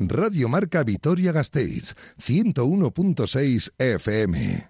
[0.00, 4.68] Radio Marca Vitoria Gasteiz, 101.6 FM.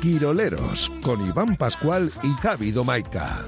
[0.00, 3.44] Quiroleros, con Iván Pascual y Javi Domaica.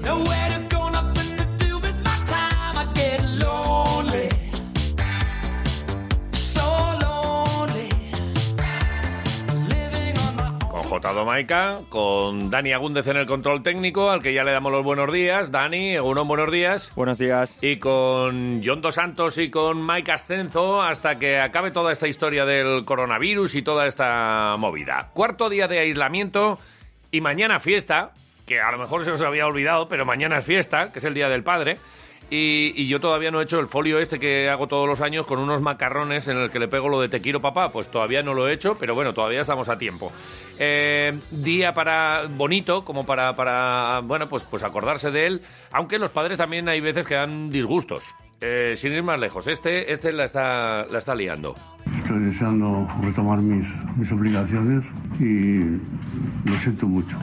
[11.01, 11.13] J.
[11.13, 15.11] Domaica, con Dani Agúndez en el control técnico, al que ya le damos los buenos
[15.11, 15.51] días.
[15.51, 16.91] Dani, unos buenos días.
[16.95, 17.57] Buenos días.
[17.59, 22.45] Y con John Dos Santos y con Mike Ascenzo hasta que acabe toda esta historia
[22.45, 25.09] del coronavirus y toda esta movida.
[25.13, 26.59] Cuarto día de aislamiento
[27.09, 28.11] y mañana fiesta,
[28.45, 31.15] que a lo mejor se os había olvidado, pero mañana es fiesta, que es el
[31.15, 31.79] Día del Padre.
[32.33, 35.37] Y, yo todavía no he hecho el folio este que hago todos los años con
[35.37, 37.73] unos macarrones en el que le pego lo de te quiero papá.
[37.73, 40.13] Pues todavía no lo he hecho, pero bueno, todavía estamos a tiempo.
[40.57, 45.41] Eh, día para bonito, como para, para, bueno, pues, pues acordarse de él.
[45.73, 48.05] Aunque los padres también hay veces que dan disgustos.
[48.39, 51.55] Eh, sin ir más lejos, este, este la, está, la está liando.
[51.97, 53.67] Estoy deseando retomar mis,
[53.97, 54.85] mis obligaciones
[55.19, 55.59] y
[56.47, 57.19] lo siento mucho.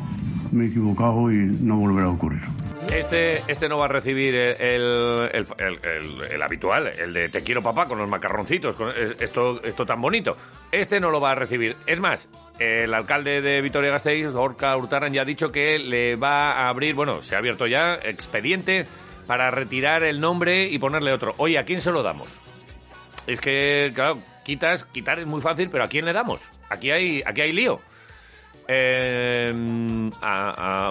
[0.52, 2.42] Me he equivocado y no volverá a ocurrir.
[2.92, 5.36] Este, este no va a recibir el,
[6.42, 10.36] habitual, el de te quiero papá con los macarroncitos, con esto, esto tan bonito.
[10.72, 11.76] Este no lo va a recibir.
[11.86, 12.28] Es más,
[12.58, 17.22] el alcalde de Vitoria-Gasteiz, Orca Hurtaran, ya ha dicho que le va a abrir, bueno,
[17.22, 18.86] se ha abierto ya expediente
[19.26, 21.34] para retirar el nombre y ponerle otro.
[21.36, 22.28] Oye, ¿a quién se lo damos?
[23.26, 26.40] Es que, claro, quitas, quitar es muy fácil, pero ¿a quién le damos?
[26.70, 27.80] Aquí hay, aquí hay lío.
[28.70, 29.50] Eh,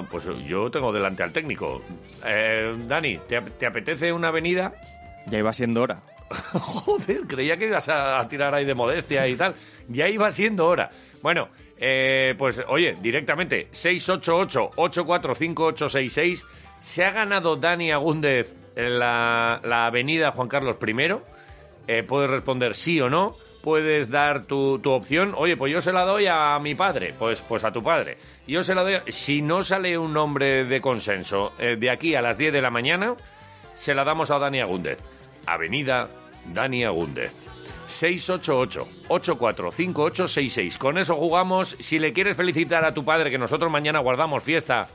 [0.09, 1.79] pues yo tengo delante al técnico.
[2.25, 4.73] Eh, Dani, ¿te, apetece una avenida?
[5.27, 6.01] Ya iba siendo hora.
[6.53, 9.53] Joder, creía que ibas a, tirar ahí de modestia y tal.
[9.87, 10.89] Ya iba siendo hora.
[11.21, 16.45] Bueno, eh, pues oye, directamente, 688-845866.
[16.81, 20.95] Se ha ganado Dani Agúndez en la, la avenida Juan Carlos I.
[21.87, 25.33] Eh, puedes responder sí o no puedes dar tu, tu, opción.
[25.35, 28.17] Oye, pues yo se la doy a mi padre, pues, pues a tu padre.
[28.47, 28.93] Yo se la doy.
[29.09, 32.71] Si no sale un nombre de consenso eh, de aquí a las 10 de la
[32.71, 33.15] mañana,
[33.73, 34.99] se la damos a Dani Agúndez.
[35.45, 36.07] Avenida
[36.45, 37.49] Dani Agúndez.
[37.89, 40.77] 688-845866.
[40.77, 41.75] Con eso jugamos.
[41.77, 44.87] Si le quieres felicitar a tu padre, que nosotros mañana guardamos fiesta,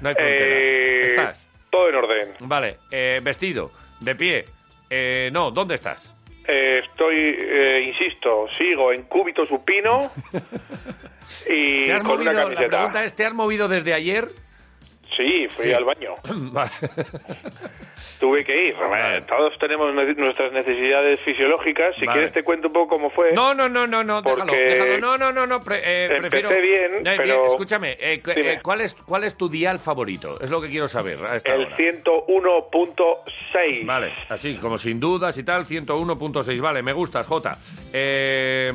[0.00, 1.48] No hay eh, ¿Estás?
[1.70, 2.28] Todo en orden.
[2.40, 2.76] Vale.
[2.90, 3.70] Eh, vestido,
[4.00, 4.44] de pie.
[4.88, 6.14] Eh, no, ¿dónde estás?
[6.50, 7.36] estoy,
[7.82, 10.10] insisto, sigo en cúbito supino
[11.46, 12.62] y con una camiseta.
[12.62, 14.28] La pregunta es, ¿te has movido desde ayer?
[15.16, 16.14] Sí, fui al baño.
[18.20, 18.76] Tuve que ir.
[19.26, 21.94] Todos tenemos nuestras necesidades fisiológicas.
[21.98, 23.32] Si quieres te cuento un poco cómo fue.
[23.32, 24.98] No, no, no, no, no, déjalo, déjalo.
[24.98, 25.60] No, no, no, no.
[25.70, 26.50] Eh, prefiero...
[26.50, 27.46] bien, pero...
[27.46, 30.38] Escúchame, eh, eh, ¿cuál, es, ¿cuál es tu dial favorito?
[30.40, 31.18] Es lo que quiero saber.
[31.44, 33.86] El 101.6.
[33.86, 36.60] Vale, así como sin dudas y tal, 101.6.
[36.60, 37.56] Vale, me gustas, Jota.
[37.92, 38.72] Eh...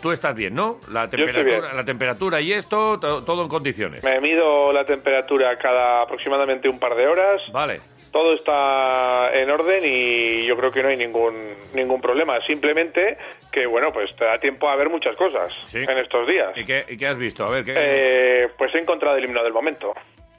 [0.00, 0.78] Tú estás bien, ¿no?
[0.90, 4.04] La temperatura, la temperatura y esto, todo en condiciones.
[4.04, 7.42] Me mido la temperatura cada aproximadamente un par de horas.
[7.52, 7.80] Vale.
[8.12, 11.34] Todo está en orden y yo creo que no hay ningún
[11.74, 12.40] ningún problema.
[12.40, 13.16] Simplemente
[13.52, 16.56] que, bueno, pues te da tiempo a ver muchas cosas en estos días.
[16.56, 17.44] ¿Y qué, has visto?
[17.44, 17.74] A ver, ¿qué...
[17.76, 19.94] Eh, pues he encontrado el himno del momento.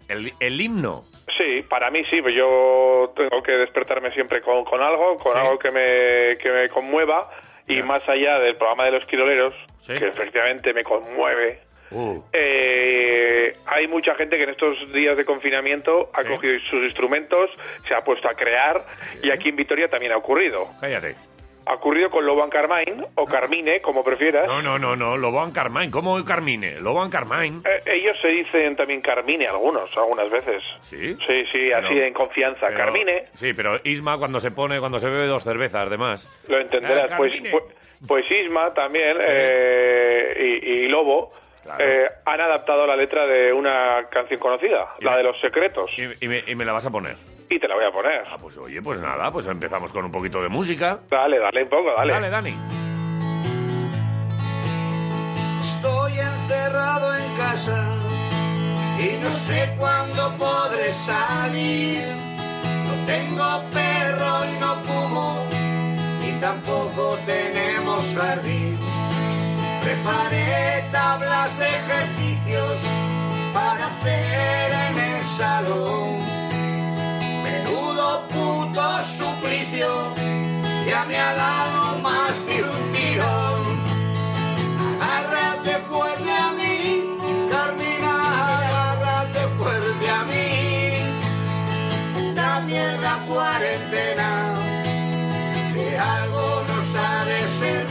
[0.08, 1.04] ¿El, himno?
[1.38, 5.60] Sí, para mí sí, pues yo tengo que despertarme siempre con, con algo, con algo
[5.60, 7.30] que me, que me conmueva
[7.70, 9.54] y más allá del programa de los quiroleros,
[9.86, 11.62] que efectivamente me conmueve,
[11.92, 12.22] uh.
[12.34, 17.52] eh, hay mucha gente que en estos días de confinamiento ha cogido sus instrumentos,
[17.88, 18.84] se ha puesto a crear
[19.24, 20.68] y aquí en Vitoria también ha ocurrido.
[20.82, 21.29] Cállate
[21.70, 24.48] ha ocurrido con Loban Carmine o Carmine, como prefieras.
[24.48, 26.80] No, no, no, no, Loban Carmine, ¿cómo Carmine?
[26.80, 27.62] Loban Carmine.
[27.64, 30.64] Eh, ellos se dicen también Carmine, algunos, algunas veces.
[30.82, 31.16] ¿Sí?
[31.28, 32.74] Sí, sí, así en confianza.
[32.74, 33.26] Carmine.
[33.36, 36.28] Sí, pero Isma cuando se pone, cuando se bebe dos cervezas, además.
[36.48, 37.12] Lo entenderás.
[37.12, 37.64] Ah, pues, pues,
[38.08, 41.34] pues, Isma también, eh, y, Lobo,
[41.78, 45.92] eh, han adaptado la letra de una canción conocida, la de los secretos.
[46.20, 47.16] Y, me, y me la vas a poner.
[47.50, 48.24] Y te la voy a poner.
[48.30, 51.00] Ah, pues oye, pues nada, pues empezamos con un poquito de música.
[51.10, 52.14] Dale, dale un poco, dale.
[52.14, 52.56] Dale, Dani.
[55.62, 57.96] Estoy encerrado en casa
[59.00, 62.04] y no sé cuándo podré salir.
[62.86, 65.46] No tengo perro y no fumo
[66.28, 68.78] y tampoco tenemos jardín.
[69.84, 72.80] Preparé tablas de ejercicios
[73.54, 76.20] para hacer en el salón.
[77.50, 80.14] Menudo puto suplicio,
[80.88, 83.60] ya me ha dado más de un tirón.
[85.02, 87.18] Agárrate fuerte a mí,
[87.52, 88.14] Carmina,
[88.58, 90.50] agárrate fuerte a mí.
[92.20, 94.54] Esta mierda cuarentena
[95.74, 97.89] de algo nos ha de servir.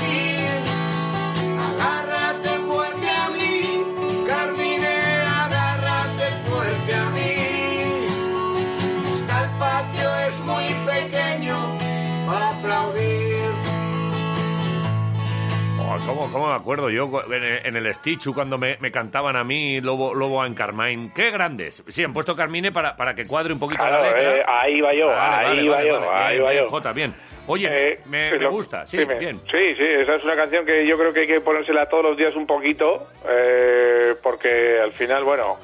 [16.07, 20.15] ¿Cómo, cómo me acuerdo yo en el, Stichu cuando me, me cantaban a mí Lobo,
[20.15, 21.11] Lobo en Carmine?
[21.15, 21.85] ¡Qué grandes!
[21.89, 24.37] Sí, han puesto Carmine para, para que cuadre un poquito Claro, la letra.
[24.39, 26.25] eh, ahí va yo, Vale, ahí vale, va vale, yo, vale.
[26.27, 26.67] ahí va yo.
[26.71, 27.15] Jota, bien.
[27.47, 29.15] Oye, Eh, me, sí, me lo- gusta, sí, dime.
[29.15, 29.41] bien.
[29.51, 32.17] Sí, sí, esa es una canción que yo creo que hay que ponérsela todos los
[32.17, 35.57] días un poquito, eh, porque al final, bueno,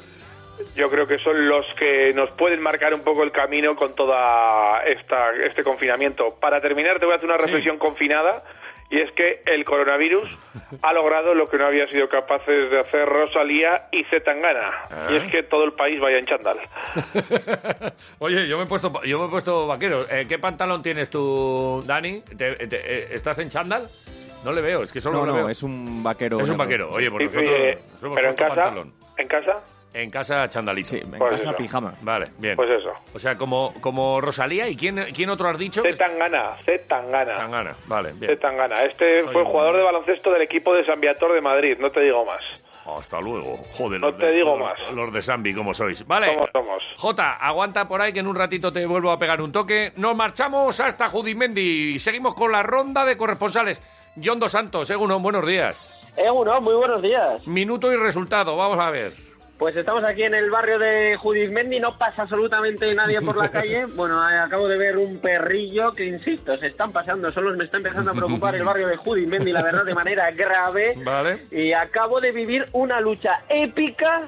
[0.77, 4.83] yo creo que son los que nos pueden marcar un poco el camino con toda
[4.85, 6.37] esta este confinamiento.
[6.41, 7.45] Para terminar, te voy a hacer una Sí.
[7.47, 8.43] reflexión confinada.
[8.95, 10.29] Y es que el coronavirus
[10.83, 14.71] ha logrado lo que no había sido capaces de hacer Rosalía y Zetangana.
[14.89, 15.09] Ah.
[15.11, 16.59] Y es que todo el país vaya en chándal.
[18.21, 20.05] Oye, yo me he puesto, yo me he puesto vaquero.
[20.09, 22.21] Eh, ¿Qué pantalón tienes tú, Dani?
[22.21, 23.89] ¿Te- te- eh, ¿Estás en chándal?
[24.45, 25.49] No le veo, es que solo No, le no, veo.
[25.49, 26.39] es un vaquero.
[26.39, 26.91] Es un vaquero.
[26.91, 28.93] Oye, pues Y- nosotros eh, nos hemos pero en casa, pantalón.
[29.17, 29.59] en casa,
[29.95, 30.89] En casa, chandalito.
[30.91, 31.57] Sí, en Pues casa eso.
[31.57, 31.95] pijama.
[32.03, 32.57] Vale, bien.
[32.57, 32.91] pues eso.
[33.15, 35.83] O sea, como, como Rosalía, ¿y quién, quién otro has dicho?
[35.83, 37.35] Zetangana, Zetangana.
[37.37, 38.33] Tangana, vale, bien.
[38.33, 38.83] Zetangana.
[38.83, 41.91] Este Soy fue un- jugador de baloncesto del equipo de San Viator de Madrid, no
[41.93, 42.43] te digo más.
[42.87, 43.57] Hasta luego.
[43.79, 44.79] Joder, No te de- digo los- más.
[44.93, 46.05] Los de Zambi, como sois.
[46.07, 46.35] Vale.
[46.35, 46.83] ¿Cómo somos?
[46.97, 49.93] Jota, aguanta por ahí que en un ratito te vuelvo a pegar un toque.
[49.97, 51.99] Nos marchamos hasta Judimendi.
[52.01, 53.81] Seguimos con la ronda de corresponsales.
[54.23, 55.95] John Dos Santos, Egunon, buenos días.
[56.33, 57.47] Uno, muy buenos días.
[57.47, 59.15] Minuto y resultado, vamos a ver.
[59.59, 63.87] Pues estamos aquí en el barrio de Judizmendi, no pasa absolutamente nadie por la calle.
[63.95, 67.77] Bueno, eh, acabo de ver un perrillo que, insisto, se están pasando, solo me está
[67.77, 70.95] empezando a preocupar el barrio de Judizmendi, la verdad, de manera grave.
[71.05, 71.39] Vale.
[71.53, 74.23] Y acabo de vivir una lucha épica,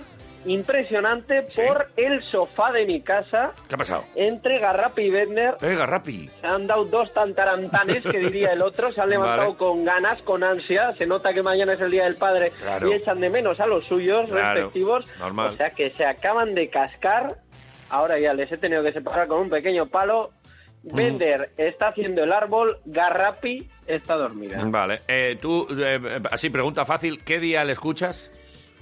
[0.46, 1.62] impresionante, Sí.
[1.66, 4.04] por el sofá de mi casa ¿Qué ha pasado?
[4.14, 5.56] entre Garrapi y Bedner.
[5.60, 6.28] Eh, Garrapi.
[6.40, 9.56] Se han dado dos tantarantanes, que diría el otro, se han levantado Vale.
[9.58, 12.88] con ganas, con ansia, se nota que mañana es el Día del Padre Claro.
[12.90, 15.54] y echan de menos a los suyos Claro, respectivos, normal.
[15.54, 17.36] o sea que se acaban de cascar,
[17.90, 20.30] ahora ya les he tenido que separar con un pequeño palo,
[20.82, 20.94] Mm.
[20.94, 24.62] Bender está haciendo el árbol, Garrapi está dormida.
[24.66, 25.00] Vale.
[25.08, 25.98] Eh, tú, eh,
[26.30, 28.30] así, pregunta fácil, ¿qué día le escuchas?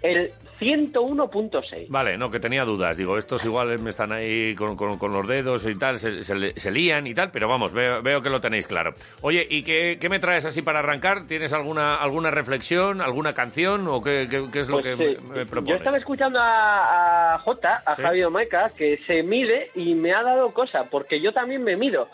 [0.03, 1.87] El 101.6.
[1.89, 2.97] Vale, no, que tenía dudas.
[2.97, 6.35] Digo, estos igual me están ahí con, con- con los dedos y tal, se, se
[6.59, 8.95] se lían y tal, pero vamos, veo, veo que lo tenéis claro.
[9.23, 11.27] Oye, ¿y qué, qué me traes así para arrancar?
[11.27, 15.19] ¿Tienes alguna alguna reflexión, alguna canción o qué, qué- qué es lo Pues, que eh,
[15.23, 18.03] me, me yo estaba escuchando a, a Jota, a Sí.
[18.03, 22.09] Javier Maica, que se mide y me ha dado cosa, porque yo también me mido,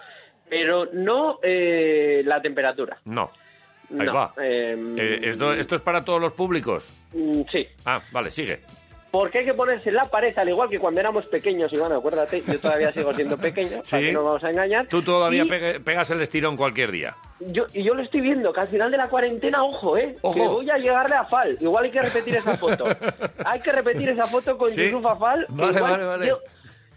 [0.48, 2.98] pero no eh, la temperatura.
[3.04, 3.30] No.
[3.98, 4.32] Ahí No, va.
[4.38, 6.92] em, Eh, ¿esto, ¿Esto es para todos los públicos?
[7.12, 8.60] mm, Sí, Ah, vale, sigue.
[9.10, 12.60] porque hay que ponerse la pared, al igual que cuando éramos pequeños, Iván, acuérdate, yo
[12.60, 13.90] todavía sigo siendo pequeño, Sí.
[13.90, 14.86] para que no vamos a engañar.
[14.86, 17.16] Tú todavía Y pegas el estirón cualquier día.
[17.40, 20.16] yo, y yo lo estoy viendo, que al final de la cuarentena, ojo, ¿eh?
[20.22, 20.34] Ojo.
[20.34, 21.56] Que voy a llegarle a Fal.
[21.60, 22.84] Igual hay que repetir esa foto.
[23.44, 24.84] hay que repetir esa foto con Sí.
[24.84, 25.46] Yusuf Afal.
[25.48, 26.26] Vale, vale, vale.
[26.28, 26.38] Yo,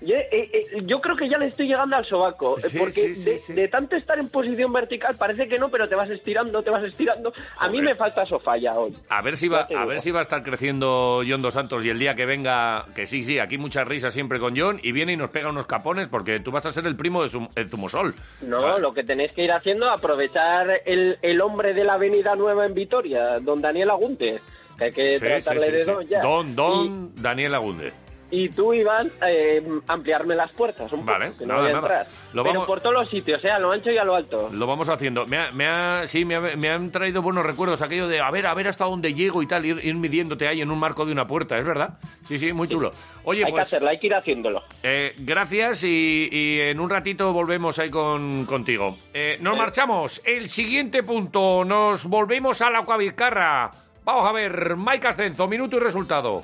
[0.06, 2.58] yo, eh, eh, yo creo que ya le estoy llegando al sobaco.
[2.58, 5.88] eh, Sí, porque sí, sí, de, tanto estar en posición vertical, parece que no, pero
[5.90, 7.34] te vas estirando, te vas estirando.
[7.60, 8.96] A mí me falta sofá ya hoy.
[9.10, 9.86] A ver si va, a digo.
[9.88, 13.08] ver si va a estar creciendo John Dos Santos y el día que venga, que
[13.08, 16.08] sí, sí, aquí mucha risa siempre con John y viene y nos pega unos capones
[16.08, 18.14] porque tú vas a ser el primo de su, el Zumosol.
[18.42, 18.82] No, Vale.
[18.82, 22.66] lo que tenéis que ir haciendo es aprovechar el, el hombre de la Avenida Nueva
[22.66, 24.42] en Vitoria, don Daniel Agunte,
[24.78, 26.22] que hay que tratarle de don ya.
[26.22, 27.94] Don, Don, Daniel Agunde.
[28.36, 32.08] Y, tú, Iván, eh, ampliarme las puertas un Vale, poco, que no voy a entrar.
[32.34, 33.52] Lo Pero vamos- por todos los sitios, ¿eh?
[33.52, 34.50] a lo ancho y a lo alto.
[34.52, 35.28] Lo vamos haciendo.
[35.28, 38.32] Me ha, me ha- sí, me, ha- me han traído buenos recuerdos aquello de a
[38.32, 41.06] ver, a ver hasta dónde llego y tal, ir, ir midiéndote ahí en un marco
[41.06, 42.00] de una puerta, ¿es verdad?
[42.26, 42.92] Sí, sí, muy chulo.
[43.24, 44.64] Oye, hay que pues hacerlo, hay que ir haciéndolo.
[44.82, 48.98] eh, gracias y, y en un ratito volvemos ahí con, contigo.
[49.14, 50.22] Eh, nos marchamos.
[50.26, 53.70] El siguiente punto, nos volvemos a la Cuavizcarra.
[54.04, 56.42] Vamos a ver, Mike Ascenso, minuto y resultado.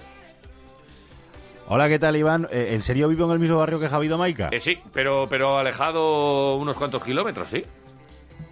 [1.71, 2.47] Hola, ¿qué tal, Iván?
[2.51, 4.49] Eh, ¿En serio vivo en el mismo barrio que Javido Maica?
[4.51, 7.63] Eh, sí, pero, pero alejado unos cuantos kilómetros, sí.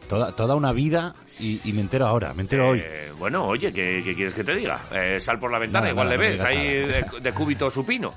[0.08, 2.82] Toda, toda una vida y, y me entero ahora, me entero hoy.
[2.84, 4.82] Eh, bueno, oye, ¿qué, qué quieres que te diga?
[4.94, 8.14] Eh, sal por la ventana, igual le no ves ahí de, de cúbito supino.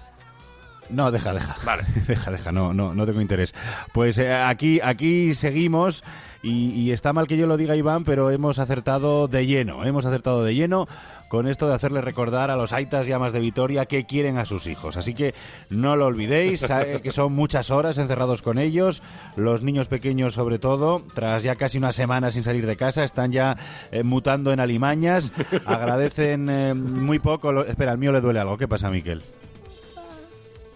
[0.90, 1.56] No, deja, deja.
[1.64, 1.84] Vale.
[2.06, 3.54] deja, deja, no, no, no tengo interés.
[3.94, 6.04] Pues eh, aquí, aquí seguimos
[6.42, 10.04] y, y está mal que yo lo diga, Iván, pero hemos acertado de lleno, hemos
[10.04, 10.88] acertado de lleno
[11.30, 14.44] con esto de hacerle recordar a los Aitas y Amas de Vitoria que quieren a
[14.46, 14.96] sus hijos.
[14.96, 15.32] Así que
[15.70, 16.66] no lo olvidéis,
[17.02, 19.00] que son muchas horas encerrados con ellos,
[19.36, 23.30] los niños pequeños sobre todo, tras ya casi una semana sin salir de casa, están
[23.30, 23.56] ya
[23.92, 25.30] eh, mutando en alimañas,
[25.66, 27.52] agradecen eh, muy poco...
[27.52, 29.22] lo- Espera, al mío le duele algo, ¿qué pasa, Miquel?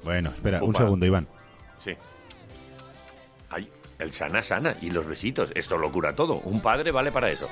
[0.04, 1.26] Bueno, espera, un segundo, Iván.
[1.78, 1.92] Sí.
[3.50, 3.68] Ay,
[3.98, 5.50] el sana sana y los besitos.
[5.56, 6.34] Esto lo cura todo.
[6.44, 7.48] Un padre vale para eso.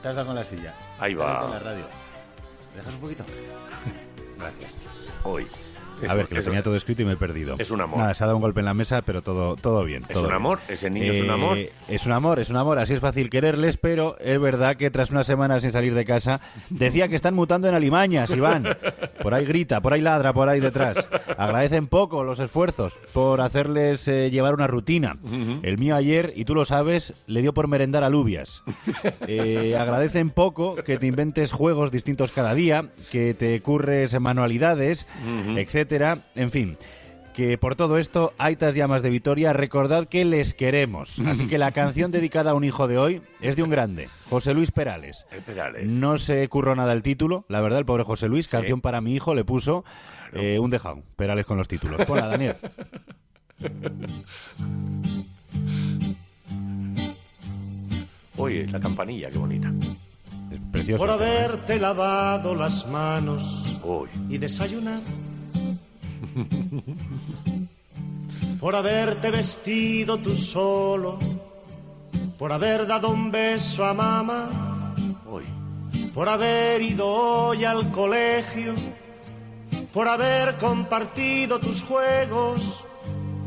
[0.00, 0.74] Te has dado con la silla.
[0.98, 1.42] Ahí va.
[1.42, 1.84] Con la radio.
[2.74, 3.24] ¿Dejas un poquito?
[4.38, 4.88] Gracias.
[5.24, 5.46] Hoy.
[6.08, 7.56] A ver, que lo tenía todo escrito y me he perdido.
[7.58, 7.98] Es un amor.
[7.98, 10.02] Nada, se ha dado un golpe en la mesa, pero todo, todo bien.
[10.02, 10.36] Es todo un bien.
[10.36, 11.58] amor, ese niño es un amor.
[11.88, 12.78] Es un amor, es un amor.
[12.78, 16.40] Así es fácil quererles, pero es verdad que tras una semana sin salir de casa,
[16.70, 18.76] decía que están mutando en alimañas, Iván.
[19.22, 21.08] Por ahí grita, por ahí ladra, por ahí detrás.
[21.36, 25.16] Agradecen poco los esfuerzos por hacerles eh, llevar una rutina.
[25.62, 28.62] El mío ayer, y tú lo sabes, le dio por merendar alubias.
[29.26, 35.06] Eh, agradecen poco que te inventes juegos distintos cada día, que te curres manualidades,
[35.92, 36.18] etcétera.
[36.34, 36.76] En fin,
[37.34, 41.18] que por todo esto, Aitas Llamas de Vitoria, recordad que les queremos.
[41.26, 44.54] Así que la canción dedicada a un hijo de hoy es de un grande, José
[44.54, 45.26] Luis Perales.
[45.30, 45.92] El Perales.
[45.92, 49.14] No se curró nada el título, la verdad, el pobre José Luis, canción para mi
[49.14, 49.84] hijo, le puso
[50.32, 51.02] eh, un dejado.
[51.16, 52.00] Perales con los títulos.
[52.08, 52.56] Hola, Daniel.
[58.38, 59.70] Oye, la campanilla, qué bonita.
[60.50, 61.04] Es precioso.
[61.04, 61.44] por esto, ¿eh?
[61.44, 64.08] haberte lavado las manos Uy.
[64.28, 65.02] y desayunado.
[68.60, 71.18] por haberte vestido tú solo,
[72.38, 74.94] por haber dado un beso a mamá,
[76.14, 78.74] por haber ido hoy al colegio,
[79.92, 82.84] por haber compartido tus juegos.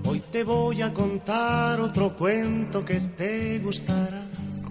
[0.07, 4.21] Hoy te voy a contar otro cuento que te gustará.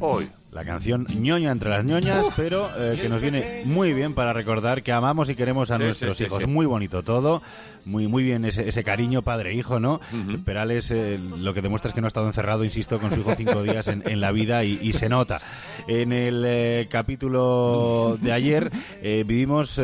[0.00, 0.28] Uy.
[0.54, 4.84] La canción ñoña entre las ñoñas, pero eh, que nos viene muy bien para recordar
[4.84, 6.44] que amamos y queremos a Sí, nuestros sí, hijos.
[6.44, 6.48] sí.
[6.48, 7.42] Muy bonito todo,
[7.86, 10.00] muy muy bien ese, ese cariño padre-hijo, ¿no?
[10.44, 13.34] Perales eh, lo que demuestra es que no ha estado encerrado, insisto, con su hijo
[13.34, 15.40] cinco días en, en la vida y, y se nota.
[15.88, 18.70] En el eh, capítulo de ayer
[19.02, 19.80] vivimos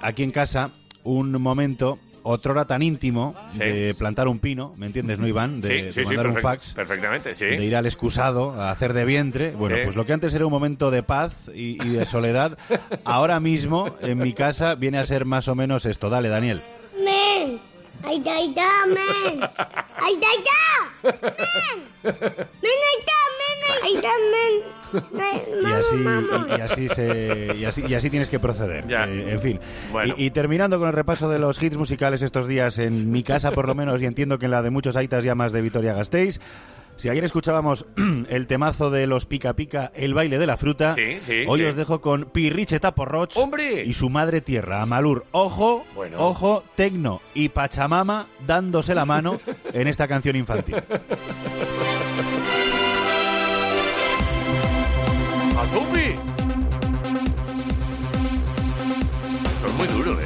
[0.00, 0.70] aquí en casa
[1.04, 1.98] un momento...
[2.22, 3.58] Otrora tan íntimo Sí.
[3.58, 5.60] de plantar un pino, ¿me entiendes, no, Iván?
[5.60, 7.46] De, sí, de sí, sí, mandar un fax perfectamente, sí.
[7.46, 9.50] de ir al excusado a hacer de vientre.
[9.52, 9.82] Bueno, Sí.
[9.84, 12.58] pues lo que antes era un momento de paz y, y de soledad,
[13.04, 16.10] ahora mismo en mi casa viene a ser más o menos esto.
[16.10, 16.62] Dale, Daniel.
[16.96, 17.60] Men!
[18.02, 19.40] Ay, ay, da, men!
[19.42, 21.10] Ay, ay, da!
[21.10, 21.84] Men!
[22.02, 23.20] Men, ay, da!
[23.82, 24.70] Ay, da, men!
[25.62, 28.88] Y así, y, y así se, y así y así tienes que proceder.
[28.88, 29.04] Ya.
[29.04, 29.60] Eh, en fin.
[29.92, 30.14] Bueno.
[30.16, 33.52] Y, y terminando con el repaso de los hits musicales estos días en mi casa,
[33.52, 35.92] por lo menos, y entiendo que en la de muchos aitas ya más de Vitoria
[35.94, 36.40] Gasteiz.
[36.96, 37.86] Si ayer escuchábamos
[38.28, 41.66] el temazo de los Pica Pica, el baile de la fruta, Sí, sí, hoy sí.
[41.66, 43.84] os dejo con Pirriche Taporroch ¡Hombre!
[43.86, 45.24] y su madre tierra, Amalur.
[45.30, 46.18] Ojo, Bueno.
[46.18, 49.40] ojo, Tecno y Pachamama dándose la mano
[49.72, 50.74] en esta canción infantil.
[55.70, 56.10] ¡A tope!
[59.44, 60.24] Esto es muy duro, ¿eh?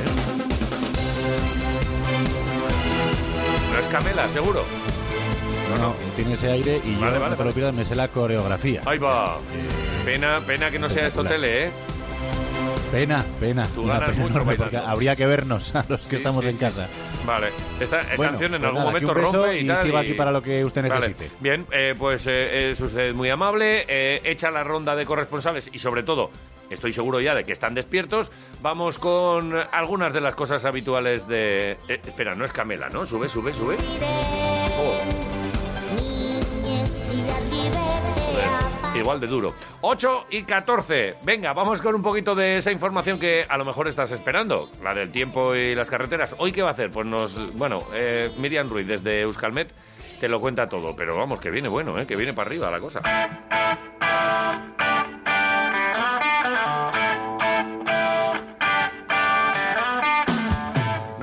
[3.72, 4.64] No es Camela, seguro.
[5.78, 7.44] No, no, tiene ese aire y Vale, yo, vale, no te vale.
[7.50, 8.82] lo pierdas, me sé la coreografía.
[8.86, 9.38] Ahí va.
[10.04, 11.70] Pena, pena que no sea esto tele, ¿eh?
[12.94, 13.66] Pena, pena.
[13.74, 14.70] Tú una ganas pena mucho enorme, bailando.
[14.78, 16.86] porque habría que vernos a los que Sí, estamos sí, en sí, casa.
[16.86, 16.92] sí.
[17.26, 17.48] Vale.
[17.80, 19.66] Esta eh, Bueno, canción en pues algún nada, que momento un beso rompe y, y
[19.66, 19.82] tal.
[19.82, 20.94] sigo aquí para lo que usted Vale.
[21.08, 21.30] necesite.
[21.40, 23.84] Bien, eh, pues eh, es usted muy amable.
[23.88, 26.30] eh, echa la ronda de corresponsales y sobre todo,
[26.70, 28.30] estoy seguro ya de que están despiertos.
[28.62, 31.72] Vamos con algunas de las cosas habituales de...
[31.88, 33.04] eh, espera, no es Camela, ¿no?
[33.04, 33.76] Sube, sube, sube.
[34.78, 34.94] Oh.
[38.94, 39.54] Igual de duro.
[39.80, 41.16] 8 y 14.
[41.24, 44.68] Venga, vamos con un poquito de esa información que a lo mejor estás esperando.
[44.82, 46.34] La del tiempo y las carreteras.
[46.38, 46.90] ¿Hoy qué va a hacer?
[46.90, 47.54] Pues nos...
[47.56, 49.72] Bueno, eh, Miriam Ruiz desde Euskalmet
[50.20, 50.94] te lo cuenta todo.
[50.94, 52.06] Pero vamos, que viene bueno, ¿eh?
[52.06, 53.02] Que viene para arriba la cosa.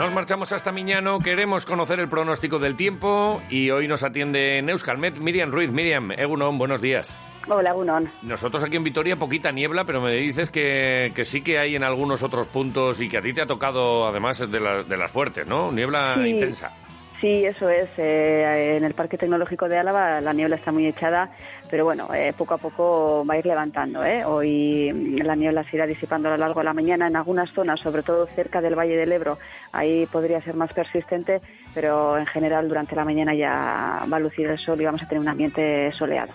[0.02, 1.20] Nos marchamos hasta Miñano.
[1.20, 5.72] Queremos conocer el pronóstico del tiempo y hoy nos atiende en Euskalmet Miriam Ruiz.
[5.72, 7.16] Miriam, Egunon, buenos días.
[7.48, 8.10] Hola, Gunón.
[8.24, 11.84] Nosotros aquí en Vitoria poquita niebla, pero me dices que, que sí que hay en
[11.84, 15.12] algunos otros puntos y que a ti te ha tocado además de, la- de las
[15.12, 15.72] fuertes, ¿no?
[15.72, 16.30] Niebla Sí.
[16.30, 16.72] intensa.
[17.20, 17.88] Sí, eso es.
[17.98, 21.30] eh, en el Parque Tecnológico de Álava la niebla está muy echada,
[21.72, 24.04] pero bueno, eh, poco a poco va a ir levantando.
[24.04, 24.26] ¿eh?
[24.26, 27.50] Hoy mm, la niebla se irá disipando a lo largo de la mañana en algunas
[27.52, 29.38] zonas, sobre todo cerca del Valle del Ebro.
[29.72, 31.40] Ahí podría ser más persistente,
[31.74, 35.08] pero en general durante la mañana ya va a lucir el sol y vamos a
[35.08, 36.34] tener un ambiente soleado.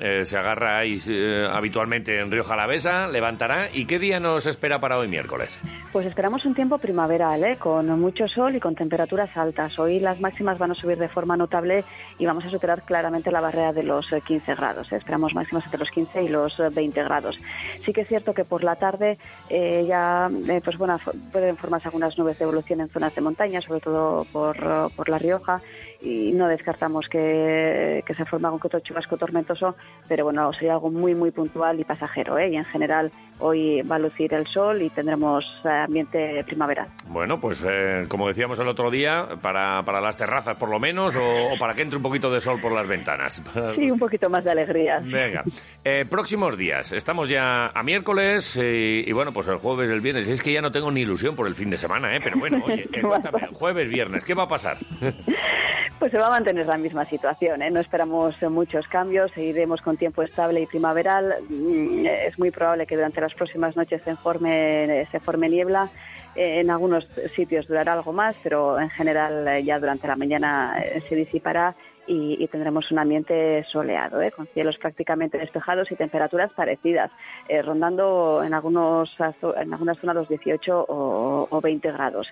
[0.00, 3.68] Eh, se agarra ahí eh, habitualmente en Río Jalavesa, levantará.
[3.72, 5.60] ¿Y qué día nos espera para hoy miércoles?
[5.92, 7.56] Pues esperamos un tiempo primaveral, ¿eh?
[7.56, 9.78] con mucho sol y con temperaturas altas.
[9.78, 11.84] Hoy las máximas van a subir de forma notable
[12.18, 14.92] y vamos a superar claramente la barrera de los eh, 15 grados.
[14.92, 14.96] ¿eh?
[14.96, 17.36] Esperamos máximas entre los 15 y los eh, 20 grados.
[17.84, 19.18] Sí que es cierto que por la tarde
[19.50, 20.30] ya
[20.64, 20.98] pues bueno,
[21.32, 24.56] pueden formarse algunas nubes de evolución en zonas de montaña, sobre todo por,
[24.94, 25.60] por La Rioja
[26.02, 29.76] y no descartamos que, que se forme algún que otro chubasco tormentoso,
[30.08, 32.38] pero bueno, sería algo muy, muy puntual y pasajero.
[32.38, 32.48] ¿eh?
[32.50, 36.88] Y en general hoy va a lucir el sol y tendremos eh, ambiente primaveral.
[37.08, 41.16] Bueno, pues eh, como decíamos el otro día, para, para las terrazas por lo menos,
[41.16, 41.22] o,
[41.54, 43.42] o para que entre un poquito de sol por las ventanas.
[43.76, 45.00] Sí, un poquito más de alegría.
[45.02, 45.42] Venga,
[45.84, 46.92] Eh, próximos días.
[46.92, 50.28] Estamos ya a miércoles y bueno, pues el jueves, el viernes.
[50.28, 52.20] Es que ya no tengo ni ilusión por el fin de semana, ¿eh?
[52.22, 54.76] Pero bueno, oye, eh, cuéntame, jueves, viernes, ¿qué va a pasar?
[56.00, 57.60] Pues se va a mantener la misma situación.
[57.60, 57.70] ¿eh?
[57.70, 61.34] No esperamos eh, muchos cambios, seguiremos con tiempo estable y primaveral.
[61.50, 65.90] Mm, eh, Es muy probable que durante las próximas noches se forme, se forme niebla.
[66.34, 70.74] Eh, En algunos sitios durará algo más, pero en general eh, ya durante la mañana
[70.82, 71.74] eh, se disipará
[72.10, 74.32] y, y tendremos un ambiente soleado, ¿eh?
[74.32, 77.08] con cielos prácticamente despejados y temperaturas parecidas,
[77.48, 79.14] eh, rondando en, algunos,
[79.56, 82.26] en algunas zonas los 18 o, o 20 grados.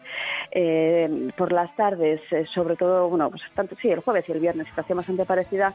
[0.51, 4.41] Eh, por las tardes, eh, sobre todo, bueno, pues tanto, sí, el jueves y el
[4.41, 5.75] viernes, situación bastante parecida,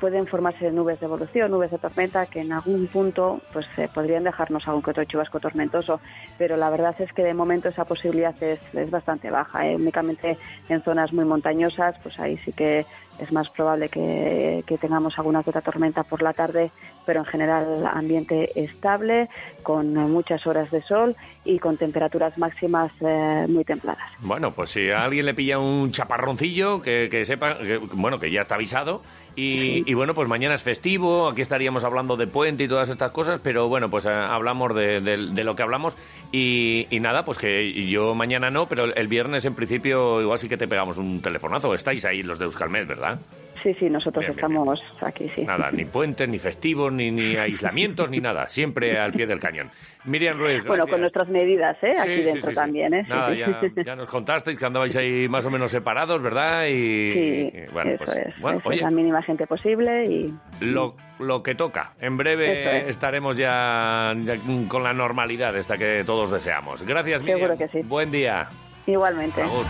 [0.00, 4.66] pueden formarse nubes de evolución, nubes de tormenta, que en algún punto pues podrían dejarnos
[4.66, 6.00] algún que otro chubasco tormentoso,
[6.36, 10.36] pero la verdad es que de momento esa posibilidad es, es bastante baja, únicamente
[10.68, 12.84] en zonas muy montañosas, pues ahí sí que
[13.18, 16.70] es más probable que, que tengamos alguna otra tormenta por la tarde,
[17.04, 19.28] pero en general ambiente estable,
[19.62, 24.04] con muchas horas de sol y con temperaturas máximas eh, muy templadas.
[24.20, 28.30] Bueno, pues si a alguien le pilla un chaparroncillo, que, que sepa, que, bueno, que
[28.30, 29.02] ya está avisado.
[29.36, 33.10] Y, y bueno, pues mañana es festivo, aquí estaríamos hablando de puente y todas estas
[33.10, 35.96] cosas, pero bueno, pues eh, hablamos de, de- de lo que hablamos.
[36.30, 40.48] Y, y nada, pues que yo mañana no, pero el viernes en principio igual sí
[40.48, 41.74] que te pegamos un telefonazo.
[41.74, 43.18] Estáis ahí los de Euskalmet, ¿verdad?
[43.64, 45.42] Sí, sí, nosotros Bien, bien, estamos aquí, sí.
[45.42, 48.46] Nada, ni puentes, ni festivos, ni, ni aislamientos, ni nada.
[48.46, 49.70] Siempre al pie del cañón.
[50.04, 50.90] Miriam Ruiz, Bueno, gracias.
[50.90, 51.94] con nuestras medidas, ¿eh?
[51.98, 53.06] Aquí sí, dentro sí, también, ¿eh?
[53.08, 56.66] Nada, ya, ya nos contasteis que andabais ahí más o menos separados, ¿verdad?
[56.66, 56.74] Y,
[57.14, 58.38] Sí, y, bueno, eso pues, es.
[58.40, 61.94] bueno, Eso es oye, la mínima gente posible y lo, lo que toca.
[62.02, 62.88] En breve es.
[62.90, 64.34] estaremos ya, ya
[64.68, 66.82] con la normalidad esta que todos deseamos.
[66.82, 67.38] Gracias, Miriam.
[67.38, 67.80] Seguro que sí.
[67.82, 68.46] Buen día.
[68.86, 69.40] igualmente.
[69.40, 69.64] Agur.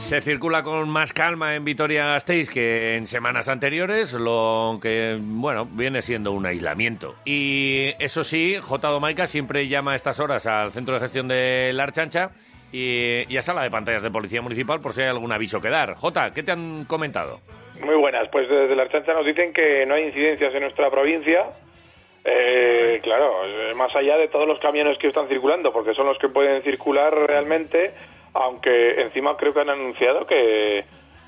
[0.00, 6.02] Se circula con más calma en Vitoria-Gasteiz que en semanas anteriores, lo que, bueno, viene
[6.02, 7.14] siendo un aislamiento.
[7.24, 8.88] Y eso sí, J.
[8.88, 12.30] Domaica siempre llama a estas horas al Centro de Gestión de la Archancha
[12.72, 15.68] y, y a Sala de Pantallas de Policía Municipal por si hay algún aviso que
[15.68, 15.94] dar.
[15.94, 17.38] J, ¿qué te han comentado?
[17.84, 21.44] Muy buenas, pues desde la Archancha nos dicen que no hay incidencias en nuestra provincia.
[22.24, 26.18] Eh, claro, eh, más allá de todos los camiones que están circulando, porque son los
[26.18, 27.92] que pueden circular realmente,
[28.34, 30.84] aunque encima creo que han anunciado que,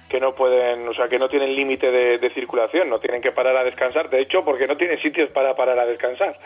[0.08, 3.32] que no pueden, o sea, que no tienen límite de, de circulación, no tienen que
[3.32, 6.36] parar a descansar, de hecho, porque no tienen sitios para parar a descansar.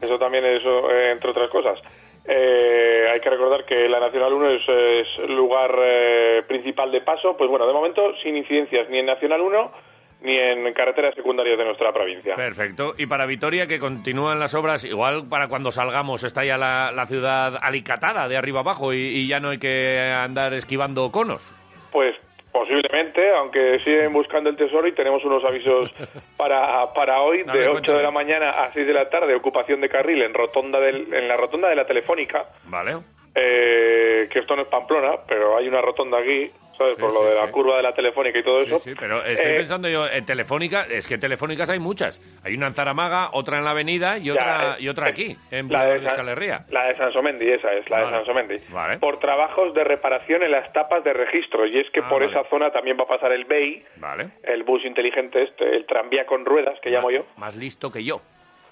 [0.00, 1.78] Eso también es, eh, entre otras cosas.
[2.24, 7.36] Eh, hay que recordar que la Nacional 1 es, es lugar eh, principal de paso,
[7.36, 9.89] pues bueno, de momento sin incidencias ni en Nacional 1
[10.22, 12.36] ni en carreteras secundarias de nuestra provincia.
[12.36, 12.94] Perfecto.
[12.98, 17.06] Y para Vitoria, que continúan las obras, igual para cuando salgamos está ya la, la
[17.06, 21.54] ciudad alicatada de arriba abajo y, y ya no hay que andar esquivando conos.
[21.90, 22.14] Pues
[22.52, 25.90] posiblemente, aunque siguen buscando el tesoro y tenemos unos avisos
[26.36, 27.98] para, para hoy de ver, 8 cuéntame.
[27.98, 31.28] de la mañana a 6 de la tarde, ocupación de carril en rotonda del, en
[31.28, 32.96] la rotonda de la Telefónica, Vale.
[33.34, 36.96] eh, que esto no es Pamplona, pero hay una rotonda aquí, ¿sabes?
[36.96, 37.52] Sí, Por lo sí, de la sí.
[37.52, 38.78] curva de la Telefónica y todo eso.
[38.78, 42.20] sí, pero estoy Eh, pensando yo en Telefónica, es que Telefónicas hay muchas.
[42.44, 45.36] Hay una en Zaramaga, otra en la Avenida y otra, eh, y otra eh, aquí,
[45.50, 46.64] en la de San-.
[46.70, 48.06] La de Sansomendi, esa es, la Vale.
[48.10, 48.58] de Sansomendi.
[48.70, 48.98] Vale.
[48.98, 51.66] Por trabajos de reparación en las tapas de registro.
[51.66, 52.32] Y es que Ah, por vale.
[52.32, 54.28] esa zona también va a pasar el BEI, Vale.
[54.44, 57.26] el bus inteligente este, el tranvía con ruedas, que llamo yo.
[57.36, 58.20] Más listo que yo.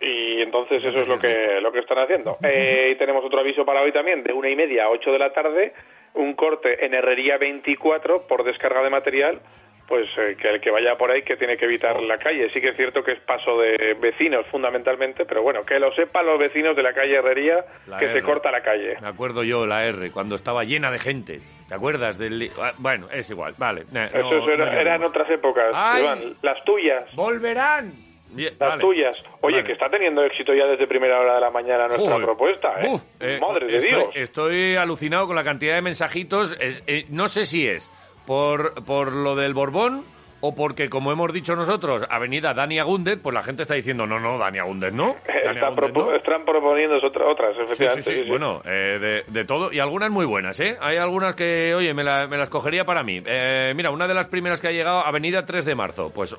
[0.01, 2.37] Y entonces eso es lo que, lo que están haciendo.
[2.45, 5.19] Eh, y tenemos otro aviso para hoy también, de una y media a ocho de
[5.19, 5.73] la tarde,
[6.15, 9.41] un corte en Herrería 24 por descarga de material
[9.87, 12.51] pues eh, que el que vaya por ahí que tiene que evitar la calle.
[12.53, 16.27] Sí que es cierto que es paso de vecinos fundamentalmente, pero bueno, que lo sepan
[16.27, 18.13] los vecinos de la calle Herrería La que R.
[18.21, 18.97] se corta la calle.
[19.01, 21.41] Me acuerdo yo, la R, cuando estaba llena de gente.
[21.69, 22.51] ¿Te acuerdas del...?
[22.61, 23.85] ah, Bueno, es igual, vale.
[23.91, 25.71] no- Eso, era- no eran otras épocas.
[25.71, 26.35] Iván.
[26.43, 27.05] Las tuyas.
[27.15, 27.93] ¡Volverán!
[28.31, 28.81] Bien, Las vale.
[28.83, 29.17] tuyas.
[29.41, 29.67] Oye, Vale.
[29.67, 32.25] que está teniendo éxito ya desde primera hora de la mañana nuestra Joder.
[32.27, 33.01] propuesta, ¿eh?
[33.21, 34.11] Eh, Madre de estoy, Dios.
[34.17, 36.55] Estoy alucinado con la cantidad de mensajitos.
[36.61, 37.91] Eh, no sé si es
[38.27, 40.05] por, por lo del Borbón
[40.41, 44.21] o porque, como hemos dicho nosotros, Avenida Dani Agúndez, pues la gente está diciendo, no,
[44.21, 45.17] no, Dani Agúndez, ¿no?
[45.27, 46.17] Dani Están, Agúndez, propo- ¿no?
[46.17, 48.03] están proponiendo otra- otras, sí, efectivamente.
[48.11, 48.17] sí.
[48.19, 48.29] sí, sí.
[48.31, 49.73] Bueno, eh, de, de todo.
[49.73, 50.77] Y algunas muy buenas, ¿eh?
[50.81, 53.23] Hay algunas que, oye, me, la- me las cogería para mí.
[53.27, 56.13] Eh, mira, una de las primeras que ha llegado, Avenida 3 de Marzo.
[56.15, 56.37] Pues, Sí,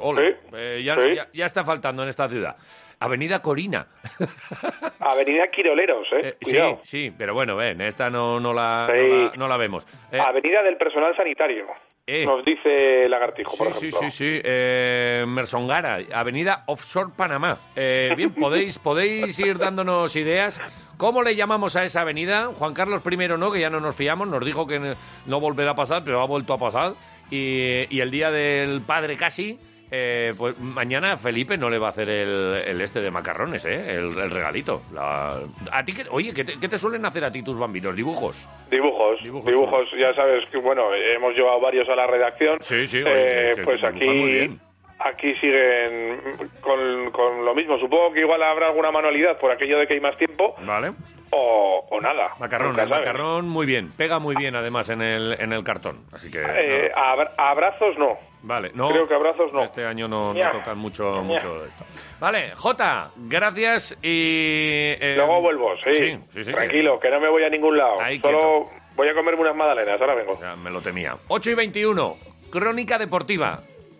[0.53, 1.15] eh, ya, sí.
[1.15, 2.55] ya, ya está faltando en esta ciudad.
[3.01, 3.87] Avenida Corina.
[4.99, 6.19] Avenida Quiroleros, ¿eh?
[6.23, 8.97] Eh, sí, sí, pero bueno, ven, esta no, no, la, Sí.
[9.09, 9.87] no, la, no la vemos.
[10.11, 11.65] Eh, Avenida del Personal Sanitario.
[12.11, 12.25] Eh.
[12.25, 13.99] Nos dice Lagartijo, Sí, sí, ejemplo.
[13.99, 14.41] sí, sí.
[14.43, 17.57] Eh, Mersongara, Avenida Offshore Panamá.
[17.75, 20.59] Eh, bien, podéis, podéis ir dándonos ideas.
[20.97, 22.47] ¿Cómo le llamamos a esa avenida?
[22.53, 24.95] Juan Carlos I no, que ya no nos fiamos, nos dijo que no-
[25.27, 26.93] no volverá a pasar, pero ha vuelto a pasar.
[27.29, 29.59] Y, y el día del padre casi,
[29.91, 33.95] eh, pues mañana Felipe no le va a hacer el, el este de macarrones, ¿eh?
[33.95, 34.81] El, el regalito.
[34.93, 35.39] La-
[35.71, 37.95] a ti, qué- oye, ¿qué te, qué te suelen hacer a ti tus bambinos?
[37.95, 38.35] ¿Dibujos?
[38.69, 42.57] Dibujos, Dibujos dibujos, ya sabes que, bueno, hemos llevado varios a la redacción.
[42.61, 44.59] Sí, sí, Eh, oye, que- que pues aquí, bien.
[44.99, 46.19] Aquí siguen
[46.61, 47.77] con, con lo mismo.
[47.79, 50.91] Supongo que igual habrá alguna manualidad por aquello de que hay más tiempo ¿Vale?
[51.31, 52.31] o, o nada.
[52.39, 53.91] Macarrón, el macarrón muy bien.
[53.95, 56.05] Pega muy bien además en el, en el cartón.
[56.11, 56.39] Así que...
[56.41, 58.17] Eh, abra- abrazos no.
[58.41, 58.89] Vale, no.
[58.89, 59.63] Creo que abrazos no.
[59.63, 61.83] Este año no, tocan mucho, mucho esto.
[62.19, 64.95] Vale, Jota, gracias y...
[64.99, 65.93] eh, Luego vuelvo, sí.
[65.93, 66.51] Sí, sí, sí.
[66.53, 67.99] Tranquilo, que no me voy a ningún lado.
[67.99, 70.39] Ahí Solo voy a comerme unas magdalenas, ahora vengo.
[70.41, 71.15] Ya me lo temía.
[71.27, 72.15] 8 y 21,
[72.49, 73.59] Crónica Deportiva.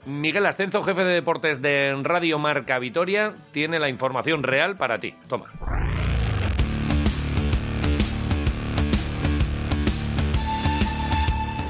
[0.10, 5.14] Miguel Ascenzo, jefe de deportes de Radio Marca Vitoria, tiene la información real para ti.
[5.28, 5.46] Toma.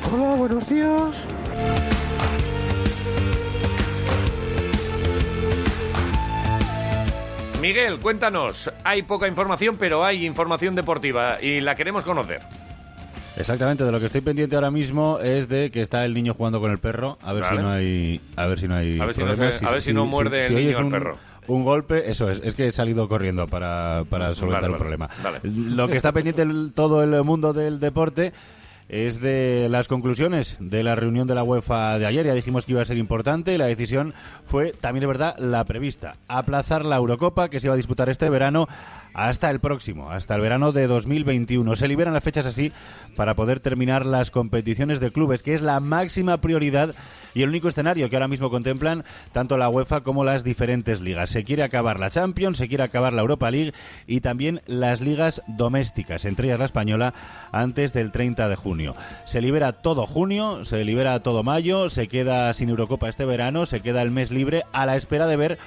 [0.10, 1.28] Hola, buenos días.
[7.60, 8.72] Miguel, cuéntanos.
[8.86, 12.40] Hay poca información, pero hay información deportiva y la queremos conocer.
[13.40, 16.60] Exactamente, de lo que estoy pendiente ahora mismo es de que está el niño jugando
[16.60, 17.58] con el perro, a ver Vale.
[17.58, 19.56] si no hay a ver si no hay A ver si no problemas.
[19.56, 21.18] se- a ver si no muerde el niño al un, perro.
[21.48, 25.10] Un golpe, eso es, es que he salido corriendo para, para solventar Vale, el problema.
[25.24, 25.40] vale.
[25.44, 28.34] Lo que está pendiente el- todo el mundo del deporte
[28.90, 32.26] es de las conclusiones de la reunión de la UEFA de ayer.
[32.26, 34.14] Ya dijimos que iba a ser importante y la decisión
[34.46, 36.16] fue, también de verdad, la prevista.
[36.28, 38.68] Aplazar la Eurocopa que se iba a disputar este verano
[39.14, 41.76] hasta el próximo, hasta el verano de 2021.
[41.76, 42.72] Se liberan las fechas así
[43.16, 46.96] para poder terminar las competiciones de clubes, que es la máxima prioridad
[47.34, 51.30] y el único escenario que ahora mismo contemplan tanto la UEFA como las diferentes ligas.
[51.30, 53.74] Se quiere acabar la Champions, se quiere acabar la Europa League
[54.08, 57.14] y también las ligas domésticas, entre ellas la española,
[57.52, 58.96] antes del 30 de junio.
[59.26, 63.82] Se libera todo junio, se libera todo mayo, se queda sin Eurocopa este verano, se
[63.82, 65.60] queda el mes libre a la espera de ver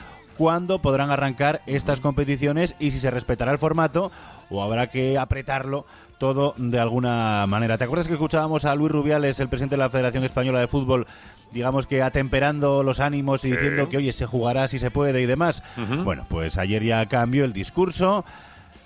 [0.42, 4.10] cuándo podrán arrancar estas competiciones y si se respetará el formato
[4.50, 5.86] o habrá que apretarlo
[6.18, 7.78] todo de alguna manera.
[7.78, 11.06] ¿Te acuerdas que escuchábamos a Luis Rubiales, el presidente de la Federación Española de Fútbol,
[11.52, 13.52] digamos que atemperando los ánimos y Sí.
[13.54, 15.62] diciendo que, oye, se jugará si se puede y demás?
[16.02, 18.24] Bueno, pues ayer ya cambió el discurso.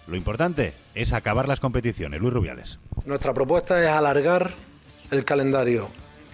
[0.06, 2.20] Lo importante es acabar las competiciones.
[2.20, 2.78] Luis Rubiales.
[3.06, 4.50] Nuestra propuesta es alargar
[5.10, 5.88] el calendario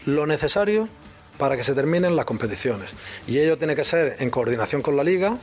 [0.04, 0.88] lo necesario
[1.38, 2.94] para que se terminen las competiciones.
[3.26, 5.38] Y ello tiene que ser en coordinación con la liga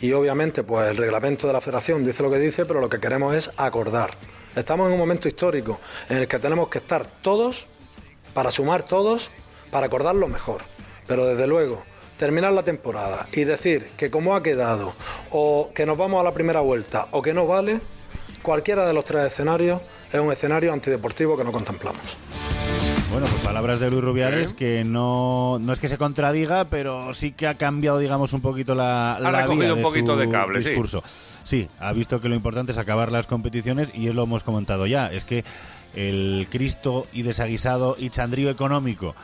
[0.00, 2.98] y obviamente pues el reglamento de la federación dice lo que dice, pero lo que
[2.98, 4.10] queremos es acordar.
[4.56, 7.66] Estamos en un momento histórico en el que tenemos que estar todos
[8.34, 9.30] para sumar todos
[9.70, 10.62] para acordar lo mejor.
[11.06, 11.82] Pero desde luego,
[12.18, 14.92] terminar la temporada y decir que como ha quedado
[15.30, 17.80] o que nos vamos a la primera vuelta o que no vale,
[18.42, 19.80] cualquiera de los tres escenarios
[20.12, 22.16] es un escenario antideportivo que no contemplamos.
[23.12, 27.32] Bueno, pues palabras de Luis Rubiales que no, no es que se contradiga, pero sí
[27.32, 30.30] que ha cambiado, digamos, un poquito la, Ha la vía un de poquito su de
[30.30, 30.70] cable, sí.
[30.70, 31.02] discurso.
[31.44, 34.86] Sí, ha visto que lo importante es acabar las competiciones y él lo hemos comentado
[34.86, 35.12] ya.
[35.12, 35.44] Es que
[35.94, 39.14] el Cristo y desaguisado y chandrío económico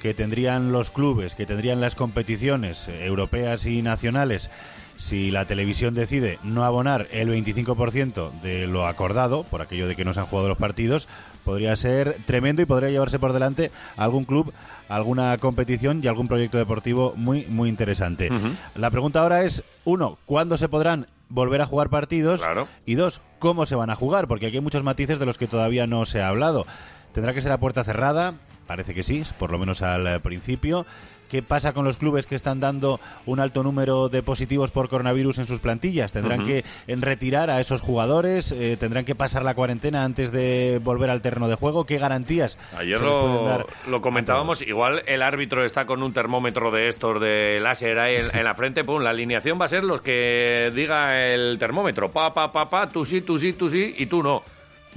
[0.00, 4.50] que tendrían los clubes, que tendrían las competiciones europeas y nacionales,
[4.96, 10.04] si la televisión decide no abonar el 25% de lo acordado, por aquello de que
[10.04, 11.08] no se han jugado los partidos,
[11.44, 14.52] podría ser tremendo y podría llevarse por delante algún club,
[14.88, 18.30] alguna competición y algún proyecto deportivo muy, muy interesante.
[18.74, 22.40] La pregunta ahora es, uno, ¿cuándo se podrán volver a jugar partidos?
[22.84, 24.26] Y dos, ¿cómo se van a jugar?
[24.28, 26.66] Porque aquí hay muchos matices de los que todavía no se ha hablado.
[27.12, 28.34] ¿Tendrá que ser a puerta cerrada?
[28.66, 30.86] Parece que sí, por lo menos al principio.
[31.30, 35.38] ¿Qué pasa con los clubes que están dando un alto número de positivos por coronavirus
[35.38, 36.12] en sus plantillas?
[36.12, 38.52] ¿Tendrán que retirar a esos jugadores?
[38.52, 41.84] Eh, ¿Tendrán que pasar la cuarentena antes de volver al terreno de juego?
[41.84, 42.58] ¿Qué garantías?
[42.76, 43.66] Ayer lo, dar?
[43.88, 48.36] lo comentábamos, igual el árbitro está con un termómetro de estos de láser ahí en,
[48.36, 52.32] en la frente, pum, la alineación va a ser los que diga el termómetro, pa,
[52.32, 54.42] pa, pa, pa, tú sí, tú sí, tú sí, y tú no.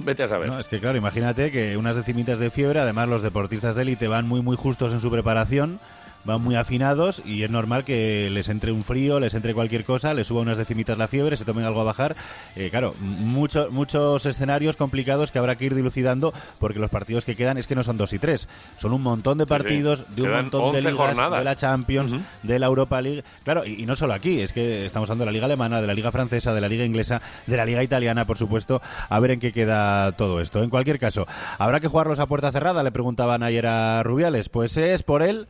[0.02, 0.48] Vete a saber.
[0.48, 4.08] No, es que claro, imagínate que unas decimitas de fiebre, además los deportistas de élite
[4.08, 5.78] van muy muy justos en su preparación,
[6.24, 10.12] van muy afinados y es normal que les entre un frío, les entre cualquier cosa,
[10.14, 12.14] les suba unas decimitas la fiebre, se tomen algo a bajar.
[12.56, 17.36] Eh, claro, mucho- muchos escenarios complicados que habrá que ir dilucidando porque los partidos que
[17.36, 19.48] quedan es que no son dos y tres, son un montón de Sí, sí.
[19.48, 21.38] partidos de un montón de 11 ligas, jornadas.
[21.38, 23.24] de la Champions, de la Europa League.
[23.44, 25.86] Claro, y, y no solo aquí, es que estamos hablando de la liga alemana, de
[25.86, 29.30] la liga francesa, de la liga inglesa, de la liga italiana, por supuesto, a ver
[29.32, 30.62] en qué queda todo esto.
[30.62, 31.26] En cualquier caso,
[31.58, 32.82] ¿habrá que jugarlos a puerta cerrada?
[32.82, 34.48] Le preguntaban ayer a Rubiales.
[34.48, 35.48] Pues es por él,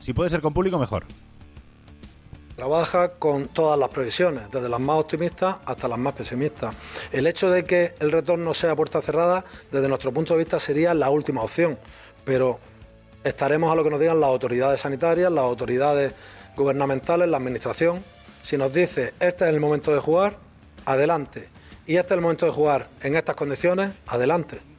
[0.00, 1.04] si puede ser con público, mejor.
[2.56, 6.74] Trabaja con todas las previsiones, desde las más optimistas hasta las más pesimistas.
[7.12, 10.92] El hecho de que el retorno sea puerta cerrada, desde nuestro punto de vista, sería
[10.92, 11.78] la última opción.
[12.24, 12.58] Pero
[13.24, 16.12] estaremos a lo que nos digan las autoridades sanitarias, las autoridades
[16.56, 18.02] gubernamentales, la administración.
[18.42, 20.36] Si nos dice este es el momento de jugar,
[20.84, 21.48] adelante.
[21.86, 24.69] Y este es el momento de jugar en estas condiciones, adelante.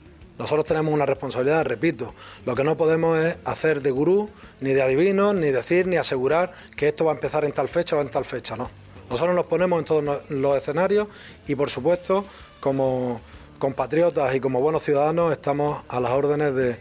[0.42, 2.16] Nosotros tenemos una responsabilidad, repito,
[2.48, 4.28] lo que no podemos es hacer de gurú,
[4.60, 7.96] ni de adivinos, ni decir, ni asegurar que esto va a empezar en tal fecha
[7.96, 8.72] o en tal fecha, no.
[9.12, 11.10] Nosotros nos ponemos en todos los escenarios
[11.48, 12.26] y, por supuesto,
[12.60, 13.22] como
[13.60, 16.78] compatriotas y como buenos ciudadanos, estamos a las órdenes de,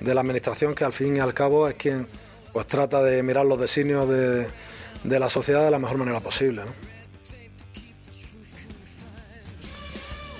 [0.00, 2.08] de la Administración, que al fin y al cabo es quien
[2.54, 4.46] pues trata de mirar los designios de,
[5.04, 6.62] de la sociedad de la mejor manera posible.
[6.64, 6.72] ¿no?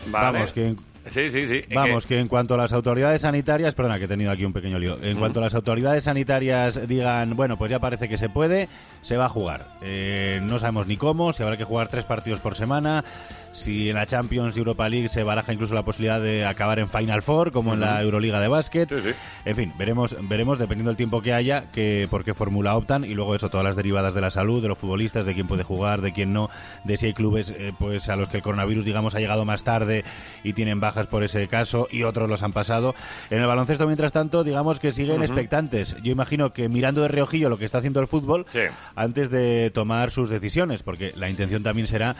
[0.06, 0.38] Vale.
[0.38, 0.74] Vamos, que
[1.06, 1.62] Sí, sí, sí.
[1.74, 4.78] Vamos, que en cuanto a las autoridades sanitarias, perdona que he tenido aquí un pequeño
[4.78, 8.68] lío, en cuanto a las autoridades sanitarias digan, bueno, pues ya parece que se puede,
[9.02, 9.66] se va a jugar.
[9.82, 13.04] Eh, no sabemos ni cómo, si habrá que jugar tres partidos por semana,
[13.52, 16.88] si en la Champions y Europa League se baraja incluso la posibilidad de acabar en
[16.88, 18.02] Final Four, como en la.
[18.02, 18.88] Euroliga de básquet.
[18.88, 19.10] Sí, sí.
[19.44, 23.14] En fin, veremos, veremos dependiendo del tiempo que haya, que, por qué fórmula optan y
[23.14, 26.00] luego eso, todas las derivadas de la salud, de los futbolistas, de quién puede jugar,
[26.00, 26.50] de quién no,
[26.84, 29.64] de si hay clubes eh, pues a los que el coronavirus, digamos, ha llegado más
[29.64, 30.04] tarde
[30.42, 32.94] y tienen bajas por ese caso y otros los han pasado.
[33.30, 35.96] En el baloncesto, mientras tanto, digamos que siguen expectantes.
[36.02, 38.46] Yo imagino que mirando de reojillo lo que está haciendo el fútbol
[38.94, 42.16] antes de tomar sus decisiones, porque la intención también será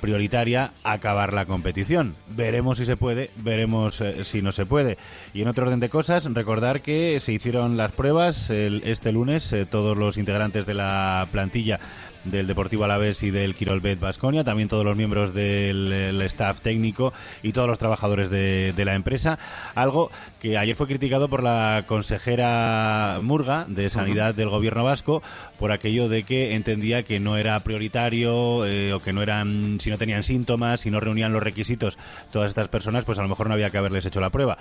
[0.00, 2.16] prioritaria acabar la competición.
[2.28, 4.98] Veremos si se puede, veremos eh, si no se puede.
[5.34, 9.52] Y en otro orden de cosas, recordar que se hicieron las pruebas el- este lunes,
[9.52, 11.78] eh, todos los integrantes de la plantilla
[12.24, 17.12] del Deportivo Alavés y del Quirolbet Basconia, también todos los miembros del el staff técnico
[17.42, 19.38] y todos los trabajadores de, de la empresa.
[19.74, 25.22] Algo que ayer fue criticado por la consejera Murga de Sanidad del Gobierno Vasco
[25.58, 29.90] por aquello de que entendía que no era prioritario eh, o que no eran, si
[29.90, 31.98] no tenían síntomas, si no reunían los requisitos
[32.32, 34.56] todas estas personas, pues a lo mejor no había que haberles hecho la prueba.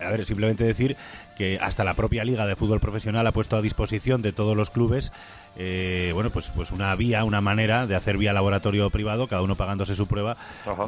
[0.00, 0.96] A ver, simplemente decir
[1.42, 4.70] que hasta la propia Liga de Fútbol Profesional ha puesto a disposición de todos los
[4.70, 5.10] clubes
[5.56, 9.54] eh, bueno, pues, pues una vía, una manera de hacer vía laboratorio privado, cada uno
[9.54, 10.36] pagándose su prueba,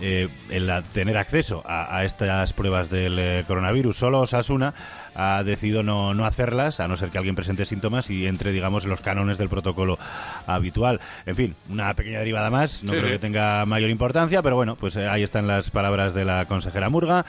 [0.01, 3.97] eh, el tener acceso a, a estas pruebas del eh, coronavirus.
[3.97, 4.73] Solo Osasuna
[5.15, 8.85] ha decidido no, no hacerlas, a no ser que alguien presente síntomas y entre, digamos,
[8.85, 9.99] en los cánones del protocolo
[10.47, 11.01] habitual.
[11.27, 13.11] En fin, una pequeña derivada más, no Sí, creo sí.
[13.11, 16.89] que tenga mayor importancia, pero bueno, pues eh, ahí están las palabras de la consejera
[16.89, 17.27] Murga.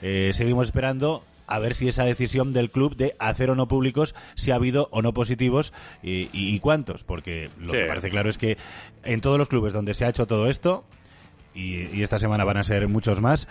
[0.00, 4.50] Seguimos esperando a ver si esa decisión del club de hacer o no públicos, si
[4.52, 7.78] ha habido o no positivos y, cuántos, porque lo Sí.
[7.78, 8.56] que parece claro es que
[9.02, 10.84] en todos los clubes donde se ha hecho todo esto,
[11.54, 13.48] y, y esta semana van a ser muchos más,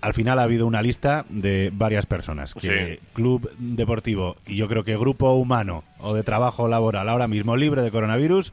[0.00, 2.52] al final ha habido una lista de varias personas.
[2.52, 3.06] Que Sí.
[3.14, 7.80] club deportivo y yo creo que grupo humano o de trabajo laboral ahora mismo libre
[7.82, 8.52] de coronavirus,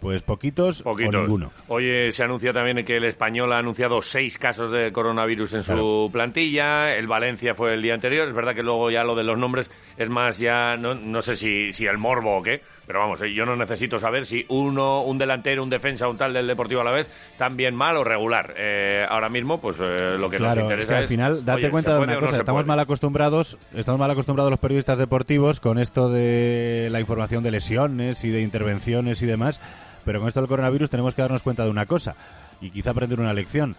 [0.00, 1.14] pues poquitos, Poquitos.
[1.14, 1.52] o ninguno.
[1.68, 6.08] Oye, se anuncia también que el español ha anunciado seis casos de coronavirus en su
[6.12, 6.94] plantilla.
[6.94, 8.28] El Valencia fue el día anterior.
[8.28, 11.36] Es verdad que luego ya lo de los nombres es más ya, no, no sé
[11.36, 15.02] si, si el morbo o qué, pero vamos, eh, yo no necesito saber si uno,
[15.02, 18.04] un delantero, un defensa, un tal del Deportivo a la vez, están bien, mal o
[18.04, 18.54] regular.
[18.56, 21.44] Eh, ahora mismo, pues eh, lo que nos Claro, interesa es que al es, final,
[21.44, 24.50] date oye, cuenta ¿se de una no cosa, se estamos mal acostumbrados, estamos mal acostumbrados
[24.50, 29.60] los periodistas deportivos con esto de la información de lesiones y de intervenciones y demás,
[30.08, 32.14] Pero con esto del coronavirus tenemos que darnos cuenta de una cosa
[32.62, 33.76] y quizá aprender una lección.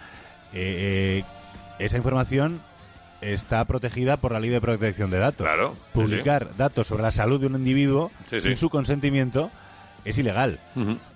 [0.53, 2.61] Eh, eh, esa información
[3.19, 5.47] está protegida por la ley de protección de datos.
[5.47, 5.73] Claro.
[5.73, 9.49] sí, Publicar datos sobre la salud de un individuo Sí, sin su consentimiento
[10.05, 10.59] es ilegal.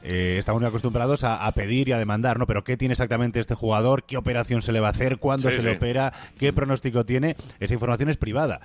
[0.02, 2.48] Eh, estamos muy acostumbrados a, a pedir y a demandar, ¿no?
[2.48, 4.06] Pero ¿qué tiene exactamente este jugador?
[4.06, 5.18] ¿Qué operación se le va a hacer?
[5.20, 5.68] ¿Cuándo Sí, se sí.
[5.68, 6.12] le opera?
[6.40, 7.36] ¿Qué pronóstico tiene?
[7.60, 8.62] Esa información es privada.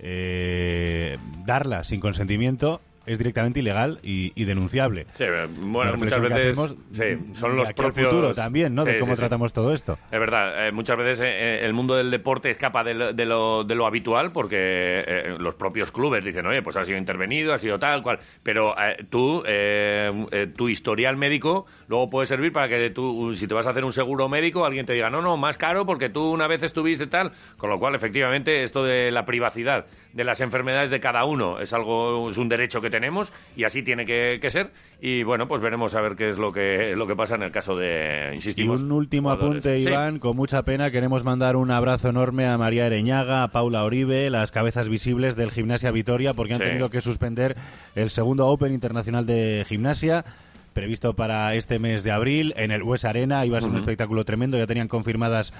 [0.00, 5.06] Eh, darla sin consentimiento es directamente ilegal y, y denunciable.
[5.14, 5.24] Sí,
[5.60, 8.84] bueno, muchas veces hacemos, sí, son los propios futuro también, ¿no?
[8.84, 9.98] Sí, de cómo tratamos todo esto.
[10.10, 13.64] Es verdad, eh, muchas veces eh, el mundo del deporte escapa de lo, de lo,
[13.64, 17.58] de lo habitual porque eh, los propios clubes dicen, oye, pues ha sido intervenido, ha
[17.58, 18.18] sido tal, cual.
[18.42, 23.46] Pero eh, tú, eh, eh, tu historial médico luego puede servir para que tú, si
[23.46, 26.08] te vas a hacer un seguro médico, alguien te diga, no, no, más caro porque
[26.08, 27.32] tú una vez estuviste tal.
[27.56, 31.72] Con lo cual, efectivamente, esto de la privacidad de las enfermedades de cada uno es
[31.72, 34.70] algo, es un derecho que tenemos y así tiene que, que ser.
[35.00, 37.50] Y bueno, pues veremos a ver qué es lo que, lo que pasa en el
[37.52, 38.82] caso de, Y insistimos.
[38.82, 39.64] un último jugadores.
[39.64, 39.88] apunte, Sí.
[39.88, 40.18] Iván.
[40.18, 44.50] Con mucha pena queremos mandar un abrazo enorme a María Ereñaga, a Paula Oribe, las
[44.50, 46.66] cabezas visibles del Gimnasia Vitoria, porque han Sí.
[46.66, 47.56] tenido que suspender
[47.94, 50.24] el segundo Open Internacional de Gimnasia
[50.72, 53.44] previsto para este mes de abril en el West Arena.
[53.44, 53.84] Iba a ser un Ujú.
[53.84, 54.58] espectáculo tremendo.
[54.58, 55.52] Ya tenían confirmadas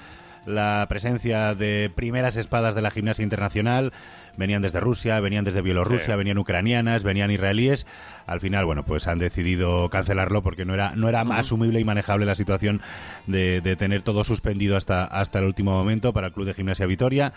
[0.45, 3.91] la presencia de primeras espadas de la gimnasia internacional.
[4.39, 6.17] Venían desde Rusia, venían desde Bielorrusia, Sí.
[6.17, 7.85] venían ucranianas, venían israelíes.
[8.25, 12.25] Al final, bueno, pues han decidido cancelarlo porque no era, no era asumible y manejable
[12.25, 12.81] la situación
[13.27, 16.85] de, de tener todo suspendido hasta, hasta el último momento para el Club de Gimnasia
[16.85, 17.33] Vitoria.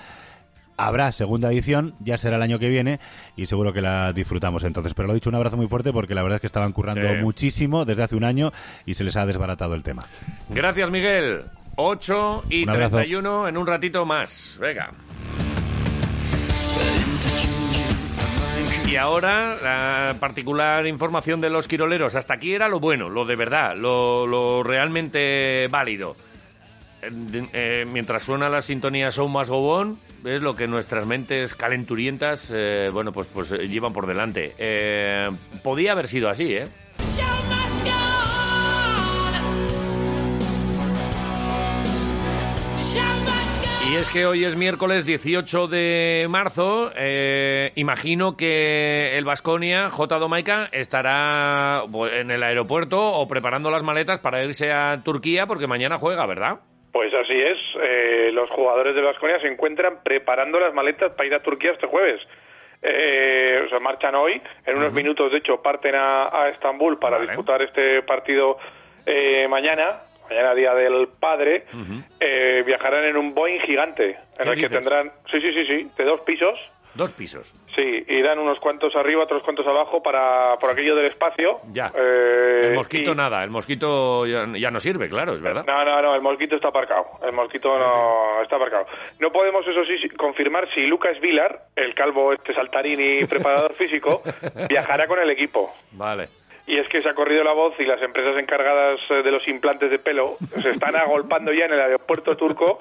[0.77, 2.99] Habrá segunda edición, ya será el año que viene
[3.37, 4.95] y seguro que la disfrutamos entonces.
[4.95, 7.09] Pero lo he dicho, un abrazo muy fuerte porque la verdad es que estaban currando
[7.09, 7.17] Sí.
[7.21, 8.53] muchísimo desde hace un año
[8.87, 10.07] y se les ha desbaratado el tema.
[10.51, 11.43] Gracias, Miguel.
[11.77, 12.97] 8 y Un abrazo.
[12.97, 14.59] 31 en un ratito más.
[14.61, 14.91] Venga.
[18.93, 22.15] Y ahora, la particular información de los quiroleros.
[22.15, 26.15] Hasta aquí era lo bueno, lo de verdad, lo, lo realmente válido.
[27.01, 31.55] Eh, eh, mientras suena la sintonía Show Más Go On, es lo que nuestras mentes
[31.55, 34.55] calenturientas, eh, bueno, pues, pues eh, llevan por delante.
[34.59, 35.31] Eh,
[35.63, 36.69] podía haber sido así, ¿eh?
[43.93, 46.91] Y es que hoy es miércoles 18 de marzo.
[46.97, 50.19] eh, imagino que el Vasconia, J.
[50.19, 55.67] Domaica, estará pues, en el aeropuerto o preparando las maletas para irse a Turquía porque
[55.67, 56.61] mañana juega, ¿verdad?
[56.91, 61.35] Pues así es, eh, los jugadores de Vasconia se encuentran preparando las maletas para ir
[61.35, 62.21] a Turquía este jueves.
[62.81, 67.19] Eh, o sea, marchan hoy, en unos minutos de hecho parten a, a Estambul para
[67.19, 67.29] Vale.
[67.29, 68.57] disputar este partido
[69.07, 70.01] eh, mañana,
[70.33, 71.65] mañana día del padre,
[72.21, 75.91] eh, viajarán en un Boeing gigante, en ¿Qué el que tendrán, sí, sí, sí, sí,
[75.97, 76.59] de dos pisos,
[76.95, 77.55] Dos pisos.
[77.75, 81.61] sí, irán unos cuantos arriba, otros cuantos abajo para por aquello del espacio.
[81.73, 81.91] Ya.
[81.95, 85.65] Eh, el mosquito y- nada, el mosquito ya, ya no sirve, claro, es verdad.
[85.67, 87.07] No, no, no, el mosquito está aparcado.
[87.25, 88.87] El mosquito no está aparcado.
[89.21, 94.23] No podemos, eso sí, confirmar si Lucas Vilar, el calvo este saltarín y preparador físico,
[94.69, 95.73] viajará con el equipo.
[95.93, 96.29] Vale.
[96.65, 99.47] Y es que se ha corrido la voz y las empresas encargadas eh, de los
[99.49, 102.79] implantes de pelo se están agolpando ya en el aeropuerto turco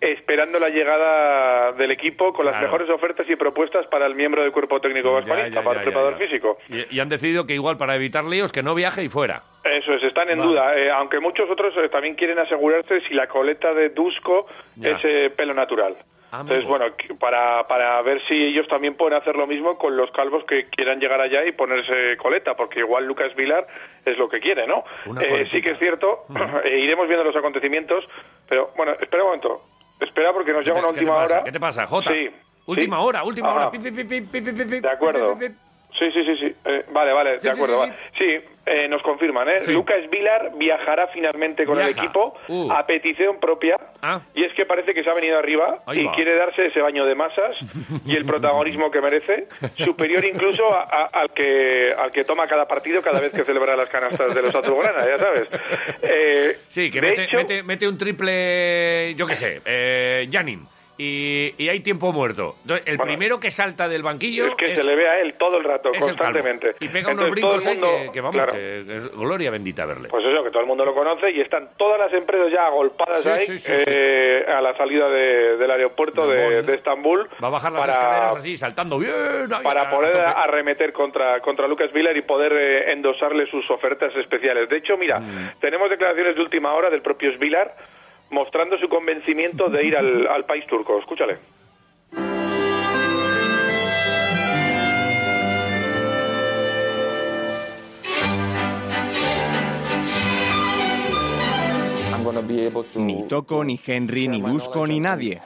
[0.00, 2.66] esperando la llegada del equipo con las Claro.
[2.66, 6.26] mejores ofertas y propuestas para el miembro del cuerpo técnico vasconista, para el preparador ya.
[6.26, 6.58] físico.
[6.68, 9.42] Y, y han decidido que igual para evitar líos que no viaje y fuera.
[9.64, 10.50] Eso es, están en Vale.
[10.50, 14.90] duda, eh, aunque muchos otros eh, también quieren asegurarse si la coleta de Dusko Ya.
[14.90, 15.96] es eh, pelo natural.
[16.32, 16.54] Amigo.
[16.54, 20.42] Entonces, bueno, para, para ver si ellos también pueden hacer lo mismo con los calvos
[20.44, 23.66] que quieran llegar allá y ponerse coleta, porque igual Lucas Vilar
[24.06, 24.82] es lo que quiere, ¿no?
[25.20, 26.24] Eh, sí que es cierto,
[26.64, 28.04] eh, iremos viendo los acontecimientos,
[28.48, 29.62] pero bueno, espera un momento,
[30.00, 31.44] espera porque nos ¿Qué llega una te última hora.
[31.44, 32.10] ¿Qué te pasa, Jota?
[32.10, 32.30] Sí.
[32.64, 33.02] Última sí.
[33.04, 33.70] hora, última hora.
[33.70, 35.36] Pi, pi, pi, pi, pi, pi, pi, pi, De acuerdo.
[35.38, 36.56] Sí, sí, sí, sí.
[36.64, 37.84] Eh, vale, vale, Sí, de sí, acuerdo.
[37.84, 37.96] sí, va.
[38.16, 39.60] Sí, eh, nos confirman, ¿eh?
[39.60, 39.72] Sí.
[39.72, 42.70] Lucas Vilar viajará finalmente con el equipo Uh.
[42.72, 43.76] a petición propia.
[44.02, 44.20] Ah.
[44.34, 46.12] Y es que parece que se ha venido arriba Ahí y va.
[46.14, 47.58] quiere darse ese baño de masas
[48.06, 49.48] y el protagonismo que merece,
[49.84, 53.74] superior incluso a- a- al que al que toma cada partido cada vez que celebra
[53.76, 55.48] las canastas de los azulgrana, ya sabes.
[56.02, 60.66] Eh, Sí, que mete, hecho- mete, mete un triple, yo qué sé, eh, Janin.
[60.98, 62.56] Y, y hay tiempo muerto.
[62.62, 65.34] Entonces, el Bueno, primero que salta del banquillo es que se le ve a él
[65.38, 66.74] todo el rato, el constantemente.
[66.80, 68.52] Y pega unos Entonces, el brincos ahí mundo- que, que vamos, claro.
[68.52, 70.08] que- que es gloria bendita verle.
[70.10, 73.22] Pues eso, que todo el mundo lo conoce y están todas las empresas ya agolpadas
[73.22, 77.26] Sí, ahí sí, sí, eh, a la salida de- del aeropuerto Del de, Estambul.
[77.42, 79.12] Va a bajar las para, escaleras así, saltando bien.
[79.62, 84.68] Para poder arremeter contra, contra Lucas Viller y poder eh, endosarle sus ofertas especiales.
[84.68, 85.52] De hecho, mira, Mm.
[85.60, 87.74] tenemos declaraciones de última hora del propio Svilar
[88.32, 90.98] mostrando su convencimiento de ir al, país turco.
[90.98, 91.38] Escúchale.
[102.96, 105.40] Ni Toco, ni Henry, ni Dusko, ni nadie.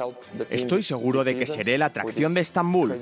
[0.51, 2.97] Estoy seguro de que seré la atracción de Estambul.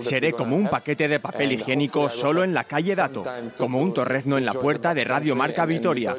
[0.00, 3.24] Seré como un paquete de papel higiénico solo en la calle Dato,
[3.56, 6.16] como un torrezno en la puerta de Radio Marca Vitoria.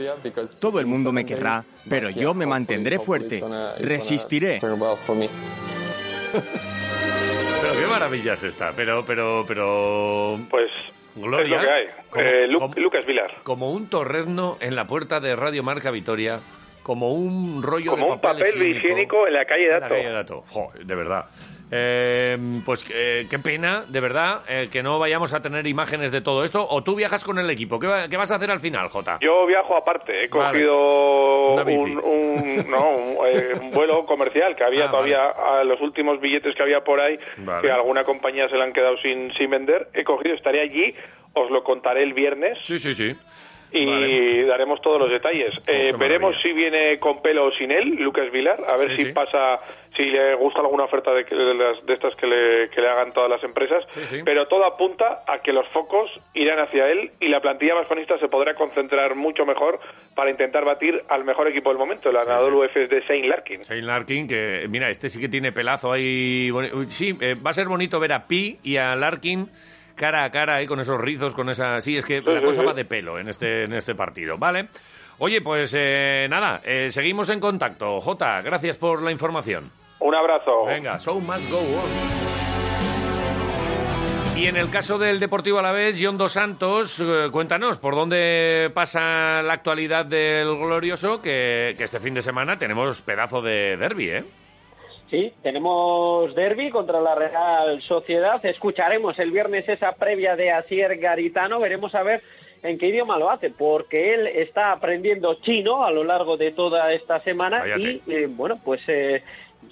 [0.60, 3.44] Todo el mundo me querrá, pero yo me mantendré fuerte.
[3.80, 4.60] Resistiré.
[7.62, 8.72] Pero qué maravilla es esta.
[8.76, 10.38] Pero, pero, pero...
[10.50, 10.70] Pues
[11.16, 11.44] Gloria.
[11.44, 11.86] es lo que hay.
[12.10, 13.32] Como- Eh, Lu- como- Lucas Vilar.
[13.44, 16.40] Como un torrezno en la puerta de Radio Marca Vitoria,
[16.84, 19.96] como un rollo Como de un papel higiénico en la calle en la Dato.
[19.96, 20.44] calle Dato.
[20.50, 21.26] Joder, de verdad.
[21.74, 26.20] Eh, pues eh, qué pena, de verdad, eh, que no vayamos a tener imágenes de
[26.20, 26.68] todo esto.
[26.70, 27.80] O tú viajas con el equipo.
[27.80, 29.20] ¿Qué, va- qué vas a hacer al final, Jota?
[29.22, 34.86] Yo viajo aparte, he cogido un, un- no, un, eh, un vuelo comercial que había
[34.88, 37.62] Ah, todavía, a los últimos billetes que había por ahí, Vale.
[37.62, 39.88] que a alguna compañía se le han quedado sin, sin vender.
[39.94, 40.94] He cogido, estaré allí,
[41.34, 43.16] os lo contaré el viernes Sí, sí, sí.
[43.72, 44.46] Y Vale.
[44.46, 45.54] daremos todos los detalles.
[45.68, 46.42] Eh, qué veremos maravilla.
[46.42, 49.12] si viene con pelo o sin él, Lucas Vilar, a ver Sí, si sí.
[49.14, 49.60] pasa,
[49.96, 53.14] si le gusta alguna oferta de, de las, de estas que le, que le hagan
[53.14, 53.84] todas las empresas.
[54.04, 54.20] Sí.
[54.26, 58.28] Pero todo apunta a que los focos irán hacia él y la plantilla vasconista se
[58.28, 59.80] podrá concentrar mucho mejor
[60.16, 63.62] para intentar batir al mejor equipo del momento, el ganador UF es de Saint Larkin.
[63.62, 66.50] Shane Larkin, que mira, este sí que tiene pelazo ahí.
[66.88, 69.48] Sí, eh, va a ser bonito ver a Pi y a Larkin
[70.02, 71.80] cara a cara, ahí con esos rizos, con esa.
[71.80, 72.66] Sí, es que la sí, cosa sí.
[72.66, 74.70] va de pelo en este, en este partido, ¿vale?
[75.20, 78.02] Oye, pues eh, nada, eh, seguimos en contacto.
[78.02, 79.72] Jota, gracias por la información.
[80.00, 80.66] Un abrazo.
[80.66, 82.12] Venga, show must go on.
[84.36, 89.44] Y en el caso del Deportivo Alavés, John Dos Santos, eh, cuéntanos, ¿por dónde pasa
[89.44, 91.22] la actualidad del glorioso?
[91.22, 94.24] Que, que este fin de semana tenemos pedazo de derby, ¿eh?
[95.12, 98.44] Sí, tenemos derby contra la Real Sociedad.
[98.46, 101.60] Escucharemos el viernes esa previa de Asier Garitano.
[101.60, 102.24] Veremos a ver
[102.64, 106.94] en qué idioma lo hace, porque él está aprendiendo chino a lo largo de toda
[106.94, 108.02] esta semana Cállate.
[108.08, 109.22] y eh, bueno, pues eh,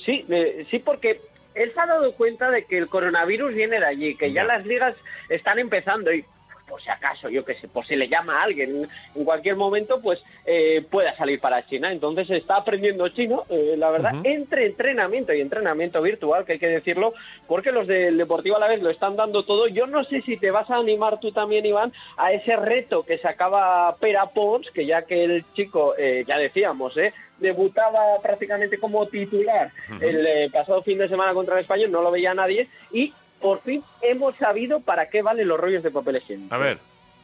[0.06, 1.22] sí, eh, sí, porque
[1.56, 4.48] él se ha dado cuenta de que el coronavirus viene de allí, que ya Ya.
[4.58, 4.96] las ligas
[5.30, 6.26] están empezando y
[6.70, 10.00] por si acaso, yo qué sé, por si le llama a alguien en cualquier momento,
[10.02, 11.92] pues eh, pueda salir para China.
[11.92, 16.68] Entonces está aprendiendo chino, eh, la verdad, entre entrenamiento y entrenamiento virtual, que hay que
[16.68, 17.14] decirlo,
[17.48, 19.68] porque los del Deportivo a la vez lo están dando todo.
[19.68, 23.18] Yo no sé si te vas a animar tú también, Iván, a ese reto que
[23.18, 29.08] sacaba Pera Pons, que ya que el chico, eh, ya decíamos, eh, debutaba prácticamente como
[29.08, 33.14] titular el eh, pasado fin de semana contra el Español, no lo veía nadie, y
[33.42, 36.54] por fin hemos sabido para qué valen los rollos de papel higiénico.
[36.54, 36.78] A ver.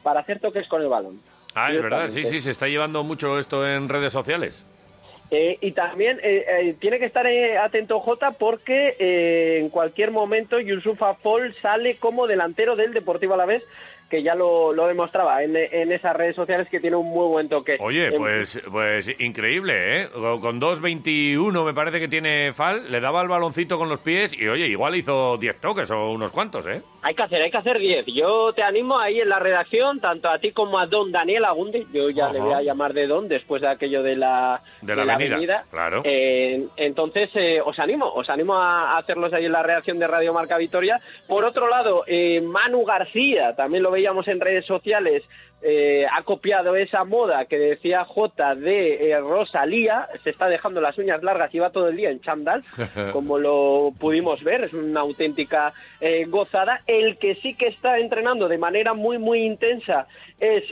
[0.03, 1.20] Para hacer toques con el balón.
[1.55, 4.66] Ah, es verdad, sí, sí, se está llevando mucho esto en redes sociales.
[5.32, 10.59] Eh, y también eh, eh, tiene que estar eh, atento Jota porque en cualquier momento
[10.59, 13.63] Yusufa Fall sale como delantero del Deportivo Alavés
[14.10, 17.49] que ya lo, lo demostraba en, en esas redes sociales que tiene un muy buen
[17.49, 17.78] toque.
[17.80, 20.10] Oye, pues, pues increíble, ¿eh?
[20.14, 24.34] Con con 2.21 me parece que tiene Fal, le daba el baloncito con los pies
[24.34, 26.82] y, oye, igual hizo 10 toques o unos cuantos, ¿eh?
[27.01, 28.06] Hay que hacer, hay que hacer 10.
[28.08, 31.86] Yo te animo ahí en la redacción, tanto a ti como a don Daniel Agundi.
[31.93, 32.34] Yo ya Ajá.
[32.34, 36.01] le voy a llamar de don después de aquello de la, De la avenida, claro.
[36.03, 40.34] Eh, entonces, eh, os animo, os animo a hacerlos ahí en la redacción de Radio
[40.34, 40.99] Marca Vitoria.
[41.28, 45.24] Por otro lado, eh, Manu García, también lo veíamos en redes sociales,
[45.68, 50.95] eh, ha copiado esa moda que decía J de eh, Rosalía, se está dejando las
[50.99, 52.61] uñas largas y va todo el día en chándal,
[53.11, 56.84] como lo pudimos ver, es una auténtica eh, gozada.
[56.86, 60.05] El que sí que está entrenando de manera muy, muy intensa
[60.39, 60.66] es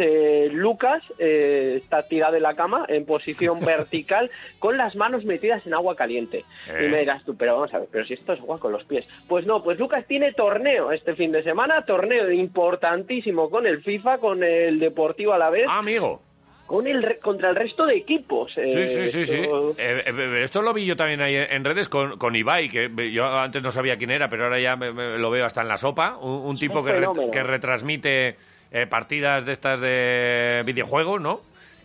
[0.52, 4.30] Lucas, está tirado en la cama en posición vertical
[4.60, 6.46] con las manos metidas en agua caliente.
[6.68, 8.84] Y me dirás tú, pero vamos a ver, pero si esto es agua con los
[8.84, 9.08] pies.
[9.28, 14.18] Pues no, pues Lucas tiene torneo este fin de semana, torneo importantísimo con el FIFA,
[14.18, 15.66] con el Deportivo a la vez.
[15.68, 16.22] Ah, amigo.
[16.68, 18.52] Con el, contra el resto de equipos.
[18.54, 19.36] Sí, Eh, sí, sí, sí.
[19.42, 23.12] esto- Eh, eh, esto lo vi yo también ahí en redes con, con Ibai, que
[23.12, 25.68] yo antes no sabía quién era, pero ahora ya me- me lo veo hasta en
[25.68, 26.18] la sopa.
[26.18, 28.36] Un, un tipo un que, re- que retransmite
[28.72, 31.42] eh, partidas de estas de videojuegos, ¿no?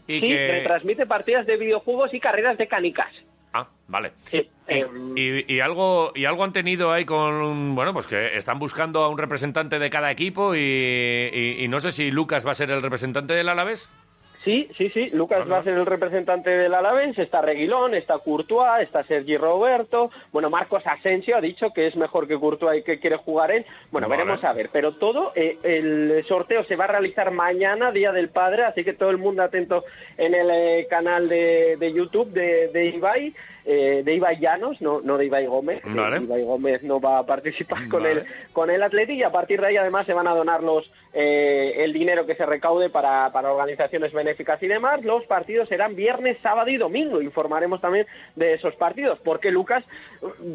[0.07, 0.49] Y sí, que...
[0.53, 3.13] retransmite partidas de videojuegos y carreras de canicas.
[3.61, 4.13] Ah, vale.
[4.31, 8.37] Sí, Y, em, y- y algo y algo han tenido ahí con bueno pues que
[8.37, 12.47] están buscando a un representante de cada equipo y, y- y no sé si Lucas
[12.47, 13.91] va a ser el representante del Alavés
[14.49, 15.11] Sí, sí, sí.
[15.13, 17.19] Lucas va a ser el representante del Alavés.
[17.19, 20.11] Está Reguilón, está Courtois, está Sergi Roberto.
[20.33, 23.67] Bueno, Marcos Asensio ha dicho que es mejor que Courtois y que quiere jugar él.
[23.91, 24.71] Bueno, veremos a ver.
[24.73, 28.95] Pero todo, eh, el sorteo se va a realizar mañana, Día del Padre, así que
[28.95, 29.85] todo el mundo atento
[30.17, 33.35] en el eh, canal de, de YouTube de, de Ibai.
[33.71, 35.83] eh, de Ibai Llanos, no, no de Ibai Gómez.
[35.85, 36.23] Vale.
[36.23, 38.21] Ibai Gómez no va a participar con Vale.
[38.21, 38.25] el
[38.55, 41.75] con el Atleti y a partir de ahí además se van a donar los eh,
[41.85, 45.05] el dinero que se recaude para, para organizaciones benéficas estratégicas y demás.
[45.05, 47.21] Los partidos serán viernes, sábado y domingo.
[47.21, 49.85] Informaremos también de esos partidos, porque Lucas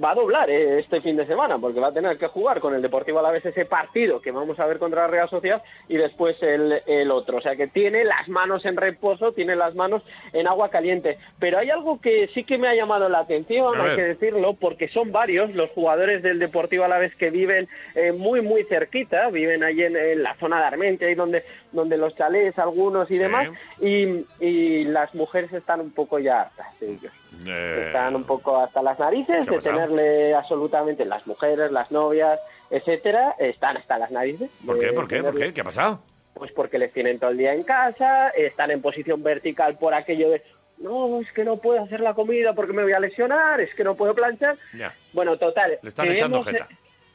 [0.04, 2.74] va a doblar eh, este fin de semana, porque va a tener que jugar con
[2.74, 6.42] el Deportivo Alavés ese partido que vamos a ver contra la Real Sociedad y después
[6.42, 7.38] el, el otro.
[7.38, 10.04] O sea que tiene las manos en reposo, tiene las manos
[10.34, 11.18] en agua caliente.
[11.40, 14.88] Pero hay algo que sí que me ha llamado la atención, hay que decirlo, porque
[14.88, 19.84] son varios los jugadores del Deportivo Alavés que viven eh, muy, muy cerquita, viven allí
[19.84, 23.50] en, en la zona de Armentia, ahí donde, donde los chalés, algunos y demás,
[23.80, 27.14] y, y las mujeres están un poco ya hartas de ellos.
[27.46, 31.92] Eh, Están un poco hasta las narices ¿Qué ha de tenerle absolutamente las mujeres, las
[31.92, 34.50] novias, etcétera, están hasta las narices.
[34.66, 34.94] ¿Por qué?
[34.94, 35.22] ¿Por qué?
[35.24, 35.54] ¿Por qué?
[35.54, 36.00] ¿Qué ha pasado?
[36.34, 40.30] Pues porque les tienen todo el día en casa, están en posición vertical por aquello
[40.32, 40.42] de
[40.80, 43.84] no, es que no puedo hacer la comida porque me voy a lesionar, es que
[43.84, 44.58] no puedo planchar.
[44.76, 44.94] Ya.
[45.14, 45.78] Bueno, total.
[45.82, 46.68] Le están echando hemos- jeta.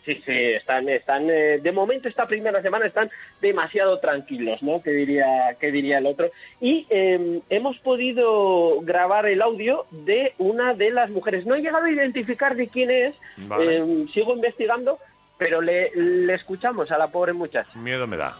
[0.08, 3.10] Sí, sí, están, están, eh, de momento esta primera semana están
[3.42, 4.80] demasiado tranquilos, ¿no?
[4.82, 6.30] Que diría, que diría el otro.
[6.62, 11.44] Y eh, hemos podido grabar el audio de una de las mujeres.
[11.44, 13.76] No he llegado a identificar de quién es, Vale.
[13.76, 14.98] eh, sigo investigando,
[15.36, 17.68] pero le, le escuchamos a la pobre muchacha.
[17.74, 18.30] Miedo me da.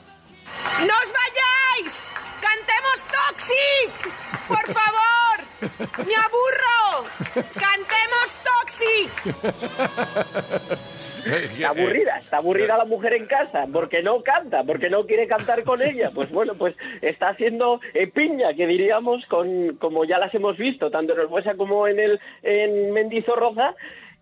[0.80, 2.02] ¡No os vayáis!
[2.40, 3.92] ¡Cantemos Toxic!
[4.48, 6.06] ¡Por favor!
[6.06, 7.04] ¡Me aburro!
[7.52, 9.12] ¡Cantemos Toxic!
[11.28, 15.62] Está aburrida, está aburrida la mujer en casa, porque no canta, porque no quiere cantar
[15.64, 16.10] con ella.
[16.14, 20.90] Pues bueno, pues está haciendo eh, piña, que diríamos, con como ya las hemos visto,
[20.90, 23.74] tanto en el Buesa como en el en Mendizorroza,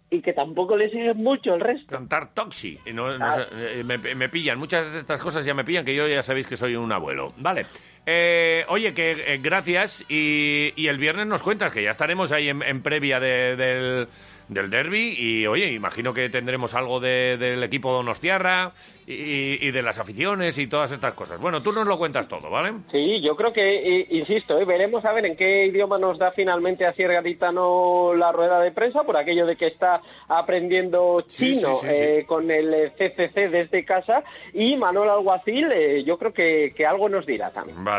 [0.08, 1.86] y que tampoco le sigue mucho el resto.
[1.92, 2.78] Cantar Toxi.
[2.86, 3.46] Y no- no Ah.
[3.52, 4.56] eh, me, me pillan.
[4.56, 7.32] Muchas de estas cosas ya me pillan, que yo ya sabéis que soy un abuelo.
[7.38, 7.66] Vale.
[8.06, 10.04] Eh, oye, que eh, gracias.
[10.08, 14.08] Y, y el viernes nos cuentas que ya estaremos ahí en, en previa de- del,
[14.48, 15.14] del derby.
[15.18, 18.72] Y oye, imagino que tendremos algo de- del equipo Donostiarra
[19.08, 21.40] y, y de las aficiones y todas estas cosas.
[21.40, 22.72] Bueno, tú nos lo cuentas todo, ¿vale?
[22.90, 26.32] Sí, yo creo que, eh, insisto, eh, veremos a ver en qué idioma nos da
[26.32, 31.86] finalmente a Sierra la rueda de prensa, por aquello de que está aprendiendo chino sí,
[31.88, 32.02] sí, sí.
[32.04, 36.84] eh, con el eh, CCC desde casa, y Manuel Alguacil, eh, yo creo que, que
[36.84, 37.84] algo nos dirá también.
[37.84, 37.95] Vale.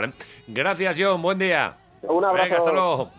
[0.47, 1.21] Gracias, John.
[1.21, 1.75] Buen día.
[2.03, 2.43] Un abrazo.
[2.43, 3.11] Venga, hasta luego.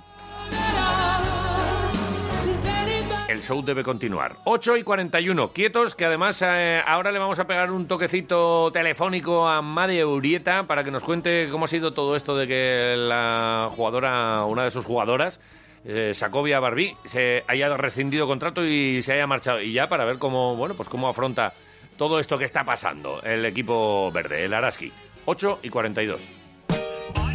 [3.28, 4.36] El show debe continuar.
[4.44, 5.52] 8 y 41.
[5.52, 10.64] Quietos, que además eh, ahora le vamos a pegar un toquecito telefónico a Made Urieta
[10.64, 14.70] para que nos cuente cómo ha sido todo esto de que la jugadora, una de
[14.70, 15.40] sus jugadoras,
[15.84, 19.60] eh, Sacovia Barbí, se haya rescindido contrato y se haya marchado.
[19.60, 21.52] Y ya para ver cómo, bueno, pues cómo afronta
[21.98, 24.90] todo esto que está pasando el equipo verde, el Araski.
[25.26, 26.47] 8 y 42.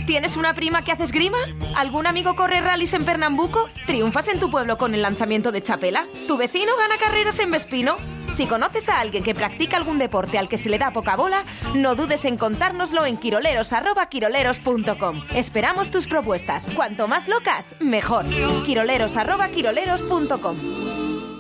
[0.06, 1.38] ¿Tienes una prima que hace esgrima?
[1.76, 3.68] ¿Algún amigo corre rallies en Pernambuco?
[3.88, 6.06] ¿Triunfas en tu pueblo con el lanzamiento de chapela?
[6.28, 7.96] ¿Tu vecino gana carreras en Vespino?
[8.34, 11.46] Si conoces a alguien que practica algún deporte al que se le da poca bola,
[11.76, 15.22] no dudes en contárnoslo en quiroleros@quiroleros.com.
[15.34, 16.68] Esperamos tus propuestas.
[16.76, 18.26] Cuanto más locas, mejor.
[18.66, 20.58] quiroleros@quiroleros.com.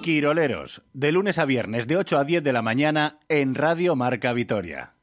[0.01, 4.34] Quiroleros, de lunes a viernes de 8 a 10 de la mañana en Radio Marca
[4.34, 4.93] Vitoria.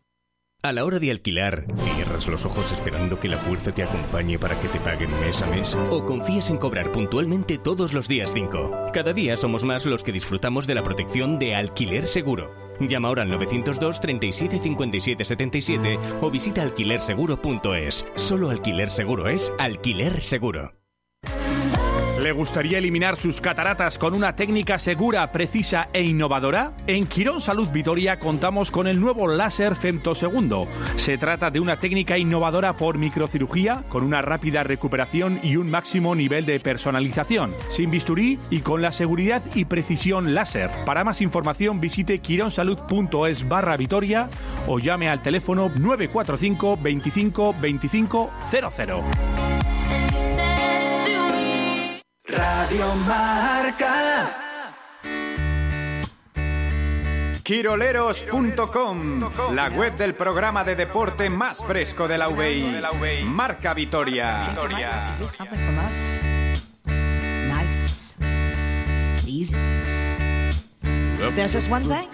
[0.62, 4.60] A la hora de alquilar, ¿cierras los ojos esperando que la fuerza te acompañe para
[4.60, 5.74] que te paguen mes a mes?
[5.88, 8.90] ¿O confías en cobrar puntualmente todos los días 5?
[8.92, 12.54] Cada día somos más los que disfrutamos de la protección de Alquiler Seguro.
[12.78, 18.06] Llama ahora al 902 37 57 77 o visita alquilerseguro.es.
[18.16, 20.79] Solo Alquiler Seguro es Alquiler Seguro.
[22.20, 26.74] ¿Le gustaría eliminar sus cataratas con una técnica segura, precisa e innovadora?
[26.86, 30.68] En Quirón Salud Vitoria contamos con el nuevo láser femtosegundo.
[30.96, 36.14] Se trata de una técnica innovadora por microcirugía, con una rápida recuperación y un máximo
[36.14, 40.70] nivel de personalización, sin bisturí y con la seguridad y precisión láser.
[40.84, 44.28] Para más información visite quironsalud.es barra Vitoria
[44.66, 49.04] o llame al teléfono 945 25 25 00.
[52.30, 54.36] Radio Marca.
[57.42, 63.24] Quiroleros.com, la web del programa de deporte más fresco de la UBI.
[63.24, 64.54] Marca Vitoria.
[67.48, 68.14] Nice.
[69.26, 69.56] Easy.
[71.34, 72.08] There's just one thing.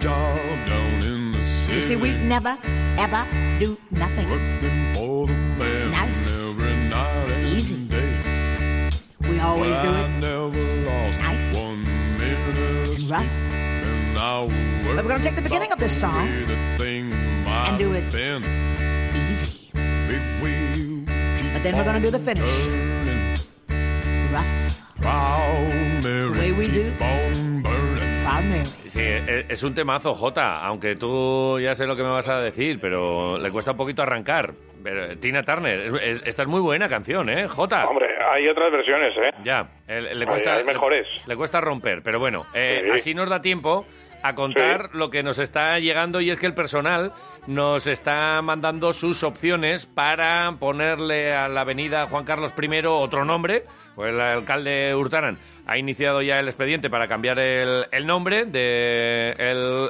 [1.69, 2.57] You see, we never,
[2.97, 3.25] ever
[3.59, 4.86] do nothing.
[9.37, 10.09] We always do it
[11.19, 13.29] nice and rough.
[14.15, 18.11] But we're going to take the beginning of this song and do it
[19.15, 19.69] easy.
[21.53, 22.65] But then we're going to do the finish
[24.33, 24.81] rough.
[26.03, 26.95] It's the way we do.
[28.87, 32.39] Sí, e- es un temazo, Jota, aunque tú ya sé lo que me vas a
[32.39, 34.53] decir, pero le cuesta un poquito arrancar.
[34.83, 37.87] Pero, Tina Turner, es- es- esta es muy buena canción, ¿eh, Jota?
[37.87, 39.31] Hombre, hay otras versiones, ¿eh?
[39.43, 40.53] Ya, le, le Hay- cuesta...
[40.55, 41.07] hay mejores.
[41.25, 42.91] Le, le cuesta romper, pero bueno, eh, Sí.
[42.91, 43.85] así nos da tiempo
[44.23, 47.11] a contar lo que nos está llegando y es que el personal
[47.47, 53.63] nos está mandando sus opciones para ponerle a la avenida Juan Carlos I otro nombre,
[53.97, 59.31] pues el alcalde Hurtaran ha iniciado ya el expediente para cambiar el, nombre de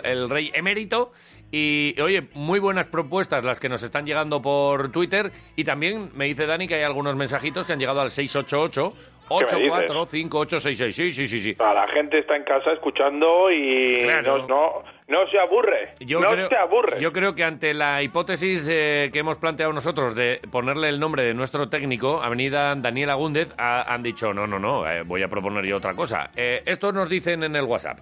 [0.03, 1.11] el rey emérito.
[1.51, 5.33] Y oye, muy buenas propuestas las que nos están llegando por Twitter.
[5.57, 8.93] Y también me dice Dani que hay algunos mensajitos que han llegado al 688
[9.29, 10.91] 8458666.
[10.91, 11.55] Sí, sí, sí, sí.
[11.59, 14.39] A la gente está en casa escuchando y Claro.
[14.39, 15.93] no, no, no se aburre.
[15.99, 16.99] Yo no creo, se aburre.
[17.01, 21.23] Yo creo que ante la hipótesis eh, que hemos planteado nosotros de ponerle el nombre
[21.23, 25.27] de nuestro técnico, Avenida Daniel Agúndez, ha- han dicho, no, no, no, eh, voy a
[25.27, 26.29] proponer yo otra cosa.
[26.35, 27.99] Eh, esto nos dicen en el WhatsApp.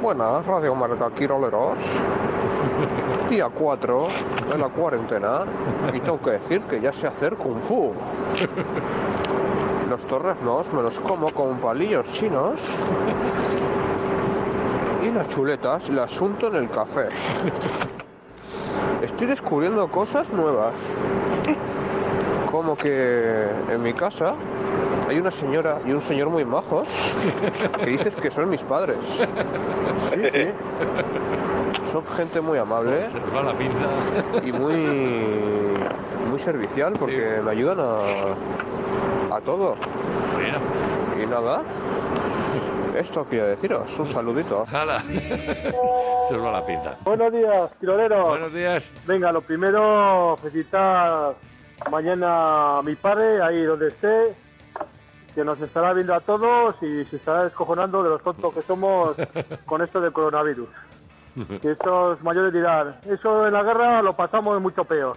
[0.00, 1.78] Buenas, Radio Marca Quiroleros.
[3.30, 4.08] Día 4
[4.50, 5.40] de la cuarentena
[5.94, 7.94] y tengo que decir que ya sé hacer kung fu.
[9.92, 12.62] Los torreznos me los como con palillos chinos
[15.02, 17.08] y las chuletas las unto en el café.
[19.02, 20.80] Estoy descubriendo cosas nuevas.
[22.50, 24.34] Como que en mi casa
[25.10, 26.88] hay una señora y un señor muy majos
[27.78, 28.96] que dices que son mis padres.
[30.10, 30.46] Sí, sí.
[31.92, 33.08] Son gente muy amable
[34.42, 34.86] y muy
[36.30, 37.98] muy servicial porque me ayudan a,
[39.36, 39.76] a todo.
[41.20, 41.62] Y nada,
[42.96, 44.66] esto quiero deciros, un saludito.
[44.70, 45.00] Hala.
[46.28, 46.96] Se va la pinza.
[47.04, 48.28] Buenos días, quiroleros.
[48.28, 48.92] Buenos días.
[49.06, 51.34] Venga, lo primero, felicitar
[51.90, 54.34] mañana a mi padre, ahí donde esté,
[55.34, 59.16] que nos estará viendo a todos y se estará descojonando de los tontos que somos
[59.66, 60.68] con esto del coronavirus.
[61.62, 65.16] Que estos mayores dirán, eso en la guerra lo pasamos mucho peor.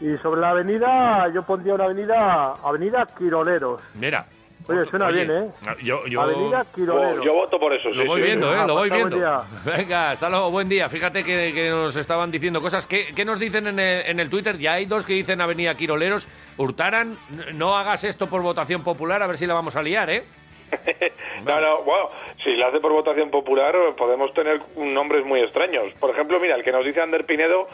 [0.00, 3.82] Y sobre la avenida, yo pondría una avenida, Avenida Quiroleros.
[3.94, 4.26] Mira.
[4.68, 5.48] Oye, suena Oye, bien, ¿eh?
[5.82, 6.20] Yo, yo...
[6.20, 7.24] Avenida Quiroleros.
[7.24, 7.88] Yo voto por eso.
[7.90, 8.26] Lo sí, voy sí.
[8.26, 8.58] viendo, ¿eh?
[8.60, 9.16] Ah, Lo voy viendo.
[9.16, 9.40] día.
[9.64, 10.88] Venga, hasta luego, buen día.
[10.88, 12.86] Fíjate que, que nos estaban diciendo cosas.
[12.86, 14.56] ¿Qué, qué nos dicen en el, en el Twitter?
[14.58, 16.28] Ya hay dos que dicen Avenida Quiroleros.
[16.56, 17.16] Hurtaran,
[17.54, 20.24] no hagas esto por votación popular, a ver si la vamos a liar, ¿eh?
[21.44, 22.10] No, no, bueno,
[22.44, 25.92] si lo hace por votación popular, podemos tener nombres muy extraños.
[25.98, 27.66] Por ejemplo, mira, el que nos dice Ander Pinedo,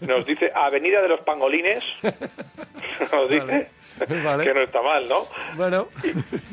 [0.00, 1.82] nos dice Avenida de los Pangolines.
[3.12, 3.70] Nos dice
[4.22, 4.44] Vale.
[4.44, 5.26] que no está mal, ¿no?
[5.56, 5.88] Bueno.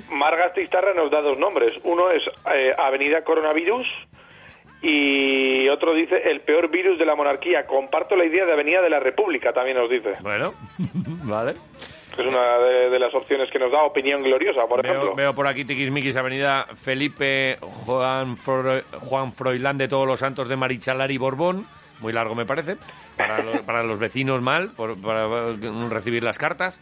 [0.09, 1.73] Margas Tistarra nos da dos nombres.
[1.83, 3.85] Uno es eh, Avenida Coronavirus
[4.81, 7.67] y otro dice el peor virus de la monarquía.
[7.67, 10.13] Comparto la idea de Avenida de la República, también nos dice.
[10.21, 10.53] Bueno,
[11.23, 11.53] vale.
[12.17, 15.15] Es una de, de las opciones que nos da Opinión Gloriosa, por Veo, ejemplo.
[15.15, 20.55] veo por aquí Tiquismiquis, Avenida Felipe Juan, Fro- Juan Froilán de Todos los Santos de
[20.55, 21.65] Marichalari Borbón.
[22.01, 22.75] Muy largo, me parece.
[23.17, 25.27] Para, los- para los vecinos mal, por- para
[25.89, 26.81] recibir las cartas.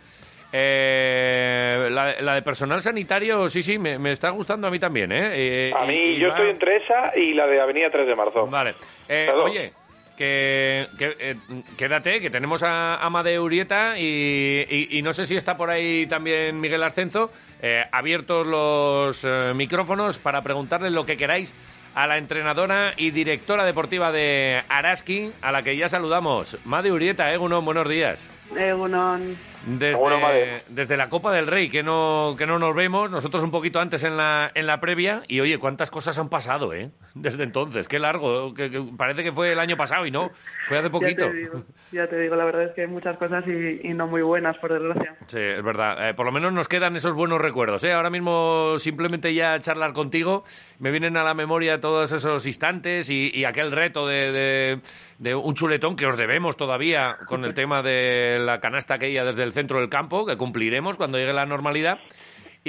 [0.51, 5.11] Eh, la, la de personal sanitario, sí, sí, me, me está gustando a mí también,
[5.11, 5.29] ¿eh?
[5.69, 8.07] Eh, A y- mí, y yo va- estoy entre esa y la de Avenida 3
[8.07, 8.47] de Marzo.
[8.47, 8.73] Vale.
[9.07, 9.71] Eh, oye,
[10.19, 11.35] que, eh,
[11.77, 16.59] quédate, que tenemos a Amadeo Urieta y, y- no sé si está por ahí también
[16.59, 17.31] Miguel Ascenso.
[17.61, 21.53] Eh, abiertos los eh, micrófonos para preguntarle lo que queráis
[21.95, 26.57] a la entrenadora y directora deportiva de Araski, a la que ya saludamos.
[26.65, 28.29] Made Urieta, Egunon, buenos días.
[28.57, 29.37] Egunon.
[29.65, 33.81] Desde, desde la Copa del Rey, que no, que no nos vemos, nosotros un poquito
[33.81, 36.91] antes en la, en la previa, y oye, cuántas cosas han pasado, ¿eh?
[37.13, 40.31] Desde entonces, qué largo, que, que parece que fue el año pasado y no,
[40.67, 41.25] fue hace poquito.
[41.25, 43.93] Ya te digo, ya te digo, la verdad es que hay muchas cosas y, y
[43.93, 45.15] no muy buenas, por desgracia.
[45.27, 46.09] Sí, es verdad.
[46.09, 47.83] Eh, por lo menos nos quedan esos buenos recuerdos.
[47.83, 47.91] ¿eh?
[47.91, 50.45] Ahora mismo simplemente ya charlar contigo
[50.79, 54.79] me vienen a la memoria todos esos instantes y, y aquel reto de, de-
[55.19, 59.43] de un chuletón que os debemos todavía con el tema de la canasta aquella desde
[59.43, 61.99] el centro del campo, que cumpliremos cuando llegue la normalidad.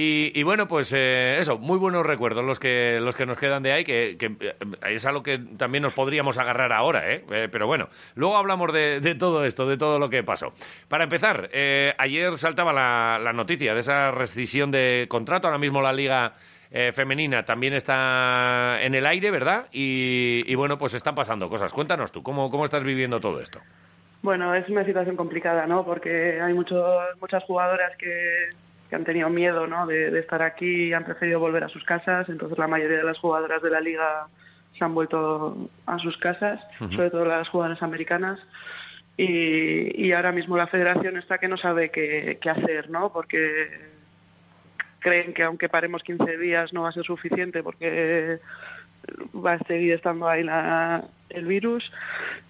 [0.02, 3.72] Y, bueno, pues eh, eso, muy buenos recuerdos los que, los que nos quedan de
[3.72, 4.54] ahí, que, que, eh,
[4.88, 7.24] es a lo que también nos podríamos agarrar ahora, ¿eh?
[7.30, 10.54] Eh, pero bueno, luego hablamos de, de todo esto, de todo lo que pasó.
[10.88, 11.50] Para empezar,
[11.98, 16.34] ayer saltaba la, la noticia de esa rescisión de contrato, ahora mismo la liga
[16.70, 19.66] eh, femenina también está en el aire, ¿verdad?
[19.72, 21.72] Y, y bueno, pues están pasando cosas.
[21.72, 23.60] Cuéntanos tú, ¿cómo, cómo estás viviendo todo esto?
[24.22, 25.84] Bueno, es una situación complicada, ¿no?
[25.84, 26.84] Porque hay muchos,
[27.20, 28.50] muchas jugadoras que,
[28.88, 29.86] que han tenido miedo, ¿no?
[29.86, 32.28] De, de estar aquí y han preferido volver a sus casas.
[32.28, 34.26] Entonces la mayoría de las jugadoras de la liga
[34.78, 38.38] se han vuelto a sus casas, sobre todo las jugadoras americanas.
[39.16, 43.12] Y, y ahora mismo la federación está que no sabe qué, qué hacer, ¿no?
[43.12, 43.68] Porque
[45.00, 48.38] creen que aunque paremos 15 días no va a ser suficiente porque
[49.34, 51.90] va a seguir estando ahí la, el virus.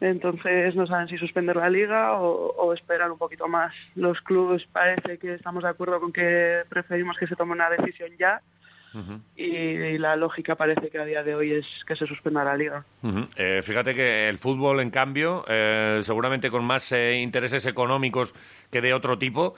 [0.01, 3.73] Entonces no saben si suspender la liga o, o esperar un poquito más.
[3.95, 8.11] Los clubes parece que estamos de acuerdo con que preferimos que se tome una decisión
[8.19, 8.41] ya.
[9.37, 12.57] Y, y la lógica parece que a día de hoy es que se suspenda la
[12.57, 12.85] liga.
[13.37, 18.35] Eh, fíjate que el fútbol, en cambio, eh, seguramente con más eh, intereses económicos
[18.71, 19.55] que de otro tipo,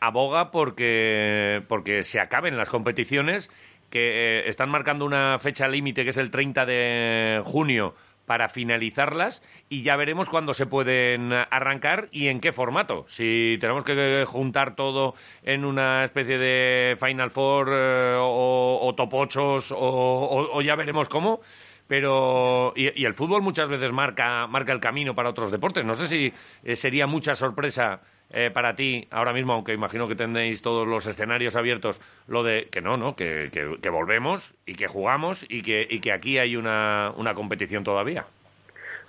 [0.00, 3.50] aboga porque, porque se acaben las competiciones
[3.90, 7.94] que están marcando una fecha límite que es el 30 de junio
[8.26, 13.06] para finalizarlas y ya veremos cuándo se pueden arrancar y en qué formato.
[13.08, 19.14] Si tenemos que juntar todo en una especie de Final Four eh, o, o top
[19.14, 21.40] 8 o, o- ya veremos cómo.
[21.88, 25.84] Pero y, y el fútbol muchas veces marca marca el camino para otros deportes.
[25.84, 26.32] No sé si
[26.64, 28.00] eh, sería mucha sorpresa
[28.30, 32.68] eh, para ti ahora mismo, aunque imagino que tenéis todos los escenarios abiertos, lo de
[32.70, 36.56] que no, no, que, que- volvemos y que jugamos y que, y que aquí hay
[36.56, 38.26] una, una competición todavía.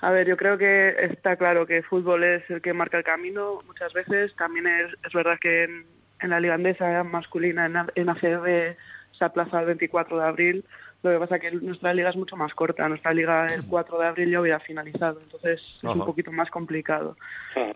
[0.01, 3.03] A ver, yo creo que está claro que el fútbol es el que marca el
[3.03, 4.35] camino muchas veces.
[4.35, 8.75] También es, es verdad que en, la liga andesa masculina, en, en ACB,
[9.17, 10.65] se aplaza el 24 de abril.
[11.03, 12.89] Lo que pasa es que nuestra liga es mucho más corta.
[12.89, 15.19] Nuestra liga el 4 de abril ya hubiera finalizado.
[15.21, 17.15] Entonces es un poquito más complicado.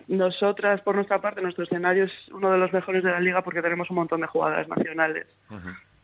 [0.08, 3.62] Nosotras, por nuestra parte, nuestro escenario es uno de los mejores de la liga porque
[3.62, 5.28] tenemos un montón de jugadoras nacionales.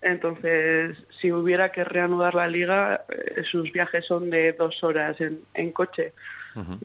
[0.01, 5.41] Entonces, si hubiera que reanudar la liga, eh, sus viajes son de dos horas en,
[5.53, 6.13] en coche.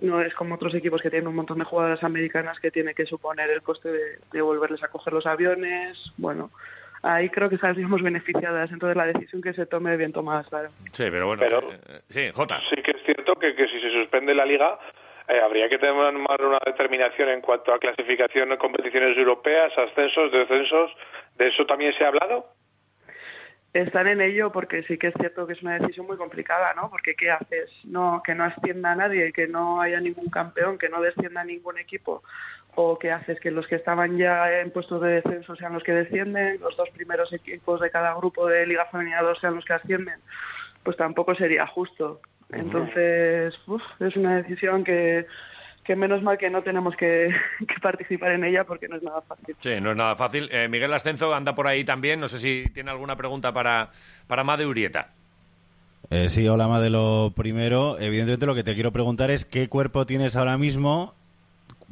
[0.03, 3.07] No es como otros equipos que tienen un montón de jugadoras americanas que tiene que
[3.07, 5.97] suponer el coste de, de volverles a coger los aviones.
[6.19, 6.51] Bueno,
[7.03, 8.71] ahí creo que saldríamos beneficiadas.
[8.71, 10.69] Entonces, la decisión que se tome, bien tomada, claro.
[10.93, 11.43] Sí, pero bueno.
[11.43, 12.61] Pero- eh, sí, Jota.
[12.71, 14.79] Sí que es cierto que, que si se suspende la liga
[15.29, 20.91] eh, habría que tomar una determinación en cuanto a clasificación en competiciones europeas, ascensos, descensos.
[21.37, 22.47] ¿De eso también se ha hablado?
[23.73, 26.91] Están en ello porque sí que es cierto que es una decisión muy complicada, ¿no?
[26.91, 27.71] Porque ¿qué haces?
[27.85, 31.79] No, que no ascienda a nadie, que no haya ningún campeón, que no descienda ningún
[31.79, 32.23] equipo.
[32.75, 33.39] ¿O qué haces?
[33.39, 36.89] Que los que estaban ya en puestos de descenso sean los que descienden, los dos
[36.91, 40.21] primeros equipos de cada grupo de Liga Femenina 2 sean los que ascienden.
[40.83, 42.21] Pues tampoco sería justo.
[42.51, 45.27] Entonces, uf, es una decisión que,
[45.85, 47.35] que menos mal que no tenemos que,
[47.69, 49.57] que participar en ella porque no es nada fácil.
[49.61, 50.49] Sí, no es nada fácil.
[50.51, 52.21] Eh, Miguel Ascenso anda por ahí también.
[52.21, 53.91] No sé si tiene alguna pregunta para,
[54.27, 55.11] para Made Urieta.
[56.11, 56.91] Eh, sí, hola, Made.
[56.91, 61.15] Lo primero, evidentemente lo que te quiero preguntar es qué cuerpo tienes ahora mismo,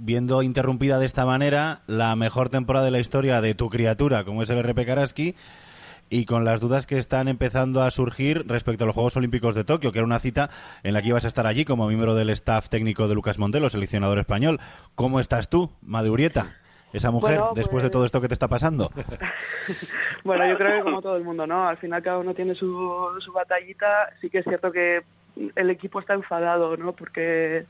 [0.00, 4.42] viendo interrumpida de esta manera la mejor temporada de la historia de tu criatura, como
[4.42, 5.34] es el RP Karaski,
[6.08, 9.62] y con las dudas que están empezando a surgir respecto a los Juegos Olímpicos de
[9.62, 10.50] Tokio, que era una cita
[10.82, 13.68] en la que ibas a estar allí como miembro del staff técnico de Lucas Montelo,
[13.68, 14.58] seleccionador español.
[14.96, 16.56] ¿Cómo estás tú, Made Urieta?
[16.92, 18.90] Esa mujer, Bueno, después de pues- todo esto que te está pasando.
[20.24, 21.66] Bueno, yo creo que como todo el mundo, ¿no?
[21.66, 24.10] Al final cada uno tiene su, su batallita.
[24.20, 25.02] Sí que es cierto que
[25.54, 26.92] el equipo está enfadado, ¿no?
[26.92, 27.64] Porque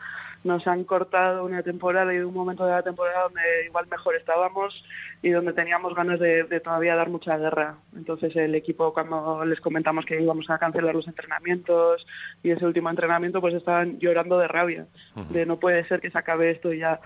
[0.45, 4.85] nos han cortado una temporada y un momento de la temporada donde igual mejor estábamos
[5.23, 7.77] y donde teníamos ganas de, de todavía dar mucha guerra.
[7.95, 12.07] Entonces el equipo cuando les comentamos que íbamos a cancelar los entrenamientos
[12.43, 14.87] y ese último entrenamiento pues estaban llorando de rabia,
[15.31, 17.01] de no puede ser que se acabe esto ya.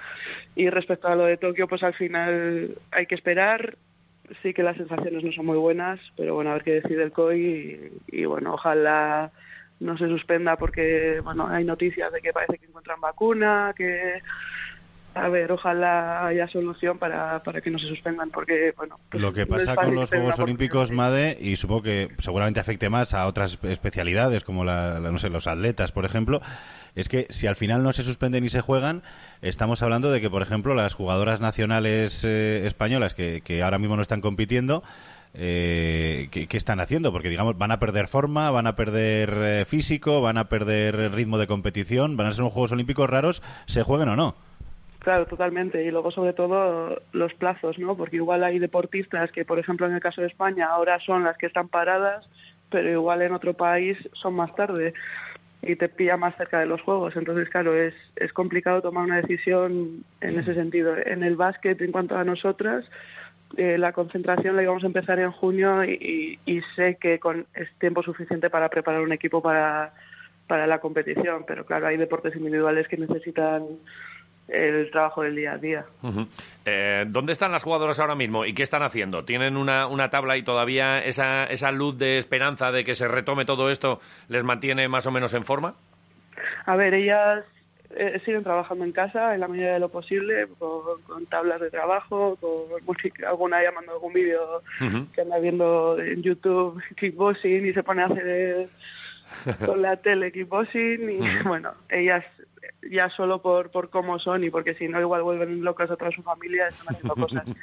[0.55, 3.77] Y respecto a lo de Tokio pues al final hay que esperar,
[4.43, 7.13] sí que las sensaciones no son muy buenas, pero bueno, a ver qué decide el
[7.13, 9.33] COI y, y, bueno, ojalá
[9.81, 14.21] no se suspenda porque bueno, hay noticias de que parece que encuentran vacuna, que
[15.17, 19.33] a ver, ojalá haya solución para, para que no se suspendan porque bueno, pues Lo
[19.33, 23.59] que pasa con los Juegos Olímpicos, Made, y supongo que seguramente afecte más a otras
[23.63, 26.41] especialidades, como la, la- no sé, los atletas, por ejemplo,
[26.97, 29.03] es que si al final no se suspenden y se juegan,
[29.41, 33.95] estamos hablando de que, por ejemplo, las jugadoras nacionales eh, españolas que, que ahora mismo
[33.95, 34.83] no están compitiendo,
[35.35, 37.13] eh, ¿qué, están haciendo?
[37.13, 41.39] Porque, digamos, van a perder forma, van a perder eh, físico, van a perder ritmo
[41.39, 44.37] de competición, van a ser unos Juegos Olímpicos raros, se jueguen o no.
[45.01, 45.85] Claro, totalmente.
[45.85, 47.97] Y luego, sobre todo, los plazos, ¿no?
[47.97, 51.37] Porque igual hay deportistas que, por ejemplo, en el caso de España, ahora son las
[51.37, 52.27] que están paradas,
[52.71, 54.95] pero igual en otro país son más tarde
[55.63, 57.17] y te pilla más cerca de los juegos.
[57.17, 60.97] Entonces, claro, es, es complicado tomar una decisión en ese sentido.
[60.97, 62.85] En el básquet, en cuanto a nosotras,
[63.57, 67.47] eh, la concentración la íbamos a empezar en junio y, y- y sé que con,
[67.55, 69.93] es tiempo suficiente para preparar un equipo para,
[70.47, 73.65] para la competición, pero claro, hay deportes individuales que necesitan
[74.49, 75.85] el trabajo del día a día.
[76.67, 79.25] Eh, ¿Dónde están las jugadoras ahora mismo y qué están haciendo?
[79.25, 83.47] ¿Tienen una, una tabla y todavía esa, esa luz de esperanza de que se retome
[83.47, 85.77] todo esto les mantiene más o menos en forma?
[86.67, 87.45] A ver, ellas
[87.91, 91.71] eh, siguen trabajando en casa en la medida de lo posible, con, con tablas de
[91.71, 94.63] trabajo, con música, alguna llamando algún vídeo
[95.13, 98.69] que anda viendo en YouTube kickboxing y se pone a hacer eh,
[99.67, 102.25] con la tele kickboxing y bueno, ellas
[102.91, 106.11] ya solo por, por cómo son y porque si no igual vuelven locas a toda
[106.11, 107.45] su familia, están haciendo cosas.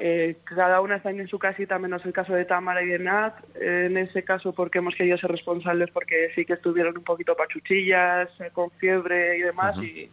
[0.00, 3.34] Eh, cada una está en su casita, menos el caso de Tamara y de Nat.
[3.54, 7.36] Eh, en ese caso, porque hemos querido ser responsables, porque sí que estuvieron un poquito
[7.36, 10.10] pachuchillas, eh, con fiebre y demás, y,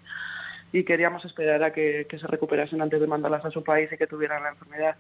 [0.71, 3.97] y queríamos esperar a que, que se recuperasen antes de mandarlas a su país y
[3.97, 4.95] que tuvieran la enfermedad.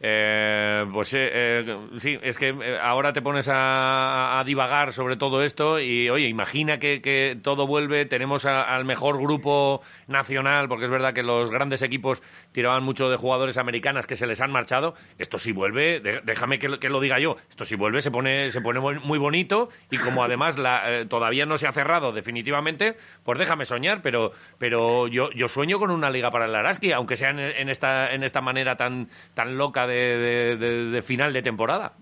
[0.00, 5.42] Eh, pues eh, eh, sí, es que eh, ahora te pones a, divagar sobre todo
[5.42, 10.90] esto y, oye, imagina que, que todo vuelve, tenemos al mejor grupo nacional, porque es
[10.90, 12.22] verdad que los grandes equipos
[12.52, 14.94] tiraban mucho de jugadores americanas que se les han marchado.
[15.18, 18.80] Esto sí vuelve, déjame que, lo- diga yo, esto sí vuelve, se pone, se pone
[18.80, 23.64] muy bonito y como además la, eh, todavía no se ha cerrado definitivamente, pues déjame
[23.64, 27.68] soñar, pero, pero yo, yo sueño con una liga para el Araski, aunque sea en
[27.68, 31.92] esta, en esta manera tan, tan loca de, de- de- de final de temporada.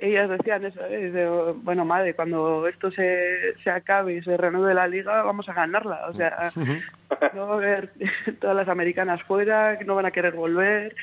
[0.00, 1.06] Ellas decían eso, ¿eh?
[1.06, 1.26] Dice,
[1.56, 6.06] bueno, madre, cuando esto se, se acabe y se reanude la liga, vamos a ganarla.
[6.08, 6.52] O sea,
[7.34, 7.90] no va a haber
[8.40, 10.94] todas las americanas fuera, que no van a querer volver.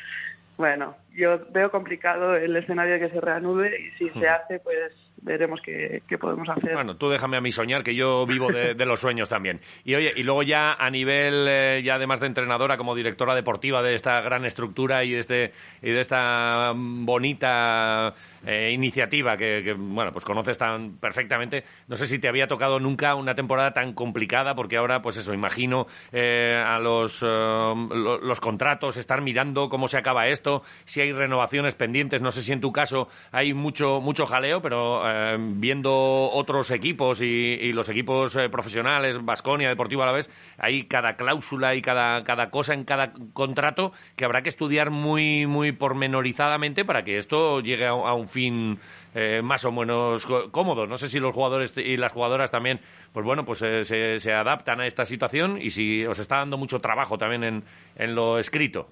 [0.57, 5.59] Bueno, yo veo complicado el escenario que se reanude y si se hace, pues veremos
[5.63, 6.73] qué, qué podemos hacer.
[6.73, 9.59] Bueno, tú déjame a mí soñar, que yo vivo de, de los sueños también.
[9.83, 13.81] Y oye, y luego ya a nivel, eh, ya además de entrenadora, como directora deportiva
[13.81, 15.51] de esta gran estructura y de, este,
[15.81, 18.13] y de esta mm, bonita
[18.45, 22.79] eh, iniciativa que, que, bueno, pues conoces tan perfectamente, no sé si te había tocado
[22.79, 28.17] nunca una temporada tan complicada, porque ahora, pues eso, imagino eh, a los, eh, lo-
[28.19, 32.51] los contratos, estar mirando cómo se acaba esto, si hay renovaciones pendientes, no sé si
[32.51, 35.91] en tu caso hay mucho, mucho jaleo, pero eh, viendo
[36.31, 41.15] otros equipos y, y los equipos eh, profesionales, Vasconia, Deportivo a la vez, hay cada
[41.15, 46.85] cláusula y cada, cada cosa en cada contrato que habrá que estudiar muy, muy pormenorizadamente
[46.85, 48.79] para que esto llegue a, a un fin
[49.13, 50.87] eh, más o menos cómodo.
[50.87, 52.79] No sé si los jugadores y las jugadoras también,
[53.13, 56.57] pues bueno, pues eh, se, se adaptan a esta situación y si os está dando
[56.57, 57.63] mucho trabajo también en,
[57.97, 58.87] en lo escrito.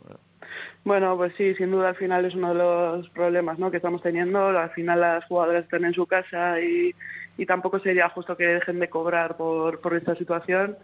[0.84, 3.70] Bueno, pues sí, sin duda al final es uno de los problemas ¿no?
[3.70, 4.48] que estamos teniendo.
[4.48, 6.96] Al final las jugadoras están en su casa y,
[7.38, 10.78] y tampoco sería justo que dejen de cobrar por, por esta situación.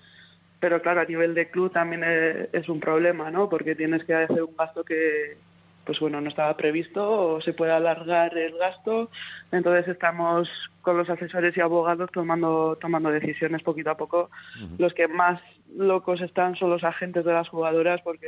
[0.60, 3.50] Pero claro, a nivel de club también es, es un problema, ¿no?
[3.50, 5.38] Porque tienes que hacer un gasto que,
[5.86, 9.10] pues bueno, no estaba previsto o se puede alargar el gasto.
[9.52, 10.50] Entonces estamos
[10.82, 14.30] con los asesores y abogados tomando, tomando decisiones poquito a poco.
[14.78, 15.40] Los que más
[15.76, 18.28] locos están son los agentes de las jugadoras porque,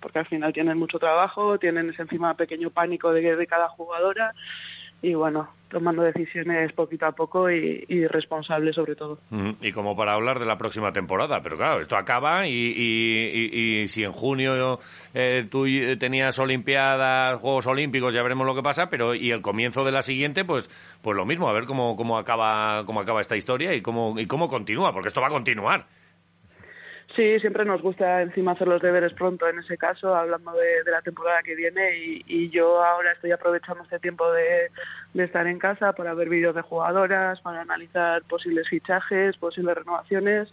[0.00, 4.34] porque al final tienen mucho trabajo, tienen ese encima pequeño pánico de, de cada jugadora
[5.02, 9.18] y bueno, tomando decisiones poquito a poco y, y responsables sobre todo.
[9.30, 13.82] Ujú, Y como para hablar de la próxima temporada, pero claro, esto acaba y, y-
[13.82, 14.80] y- si en junio
[15.14, 19.40] eh, tú y- tenías Olimpiadas, Juegos Olímpicos, ya veremos lo que pasa, pero y el
[19.42, 20.68] comienzo de la siguiente, pues,
[21.02, 24.26] pues lo mismo, a ver cómo, cómo acaba, cómo acaba esta historia y cómo, y
[24.26, 25.86] cómo continúa, porque esto va a continuar.
[27.20, 31.02] Sí, siempre nos gusta encima hacer los deberes pronto en ese caso, hablando de, la
[31.02, 34.70] temporada que viene y, y yo ahora estoy aprovechando este tiempo de,
[35.12, 40.48] de estar en casa para ver vídeos de jugadoras, para analizar posibles fichajes, posibles renovaciones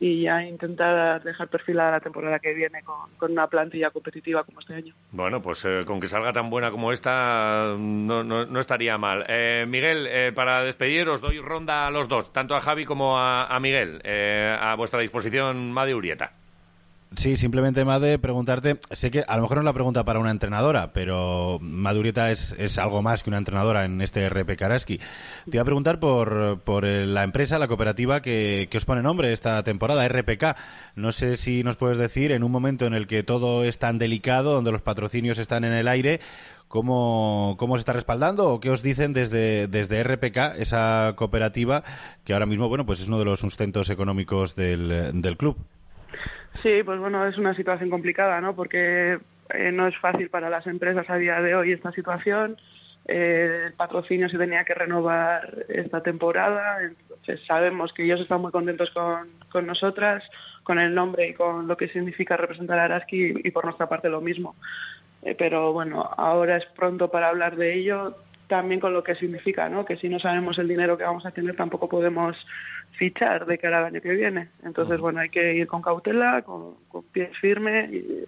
[0.00, 4.74] y ya intentar dejar perfilada la temporada que viene con, una plantilla competitiva como este
[4.74, 4.94] año.
[5.12, 9.24] Bueno, pues eh, con que salga tan buena como esta, no, no, estaría mal.
[9.28, 13.18] Eh, Miguel, eh, para despedir, os doy ronda a los dos, tanto a Javi como
[13.18, 14.00] a, a Miguel.
[14.04, 16.41] Eh, a vuestra disposición, Madi Urieta.
[17.16, 20.30] Sí, simplemente, Made, preguntarte, sé que a lo mejor no es la pregunta para una
[20.30, 24.98] entrenadora, pero Madurieta es, es algo más que una entrenadora en este RP Karaski.
[24.98, 29.02] Te iba a preguntar por, por eh, la empresa, la cooperativa que, que os pone
[29.02, 30.56] nombre esta temporada, RPK.
[30.96, 33.98] No sé si nos puedes decir, en un momento en el que todo es tan
[33.98, 36.20] delicado, donde los patrocinios están en el aire,
[36.68, 41.84] ¿Cómo, ¿Cómo se está respaldando o qué os dicen desde, desde RPK, esa cooperativa
[42.24, 45.58] que ahora mismo bueno pues es uno de los sustentos económicos del club?
[46.60, 48.54] Sí, pues bueno, es una situación complicada, ¿no?
[48.54, 49.18] Porque
[49.50, 52.56] eh, no es fácil para las empresas a día de hoy esta situación.
[53.06, 58.52] Eh, el patrocinio se tenía que renovar esta temporada, entonces sabemos que ellos están muy
[58.52, 60.22] contentos con, con nosotras,
[60.62, 64.08] con el nombre y con lo que significa representar a Araski y por nuestra parte
[64.08, 64.54] lo mismo.
[65.22, 68.14] Eh, pero bueno, ahora es pronto para hablar de ello,
[68.46, 69.84] también con lo que significa, ¿no?
[69.84, 72.36] Que si no sabemos el dinero que vamos a tener, tampoco podemos
[72.92, 74.48] fichar de cara al año que viene.
[74.64, 78.24] Entonces, bueno, hay que ir con cautela, con, con pies firmes y,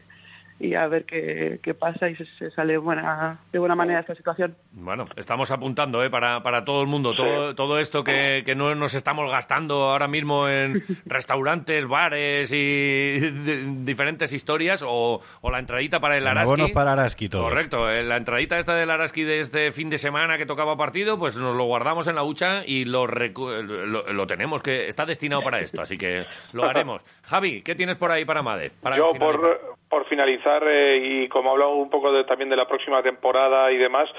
[0.61, 4.15] y a ver qué, qué pasa y se, se sale buena, de buena manera esta
[4.15, 4.55] situación.
[4.73, 6.11] Bueno, estamos apuntando ¿eh?
[6.11, 10.07] para, para todo el mundo, todo, todo esto que, que no nos estamos gastando ahora
[10.09, 16.39] mismo en restaurantes, bares y di- diferentes historias, o, o la entradita para el Bueno,
[16.41, 16.51] Araski.
[16.51, 17.45] bonos para Araski todos.
[17.51, 21.19] Correcto, eh, la entradita esta del Araski de este fin de semana que tocaba partido,
[21.19, 25.05] pues nos lo guardamos en la hucha y lo, recu- lo, lo tenemos, que está
[25.05, 27.03] destinado para esto, así que lo haremos.
[27.25, 28.71] Javi, ¿qué tienes por ahí para Made?
[28.81, 29.41] Para Yo, finalizar?
[29.41, 33.71] por, por finalizar, eh, y como hablado un poco de- también de la próxima temporada
[33.71, 34.11] y demás,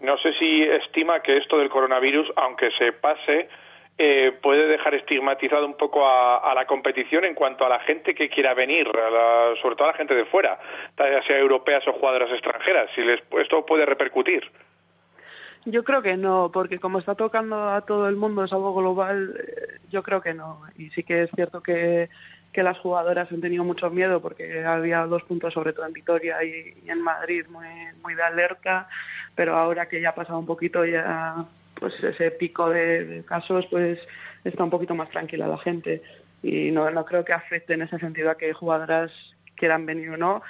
[0.00, 3.48] no sé si estima que esto del coronavirus, aunque se pase,
[3.98, 8.14] eh, puede dejar estigmatizado un poco a, a la competición en cuanto a la gente
[8.14, 10.56] que quiera venir, a la- sobre todo a la gente de fuera,
[10.96, 14.48] ya sea europeas o jugadoras extranjeras, si les, esto puede repercutir.
[15.66, 19.34] Yo creo que no, porque como está tocando a todo el mundo, es algo global,
[19.36, 20.60] eh, yo creo que no.
[20.78, 22.08] Y sí que es cierto que,
[22.54, 26.42] que las jugadoras han tenido mucho miedo porque había dos puntos, sobre todo en Vitoria
[26.44, 27.66] y, en Madrid, muy,
[28.02, 28.88] muy de alerta,
[29.34, 31.44] pero ahora que ya ha pasado un poquito ya
[31.74, 33.98] pues ese pico de, de casos, pues
[34.44, 36.00] está un poquito más tranquila la gente.
[36.44, 39.10] Y no, no creo que afecte en ese sentido a que jugadoras
[39.56, 40.42] quieran venir o no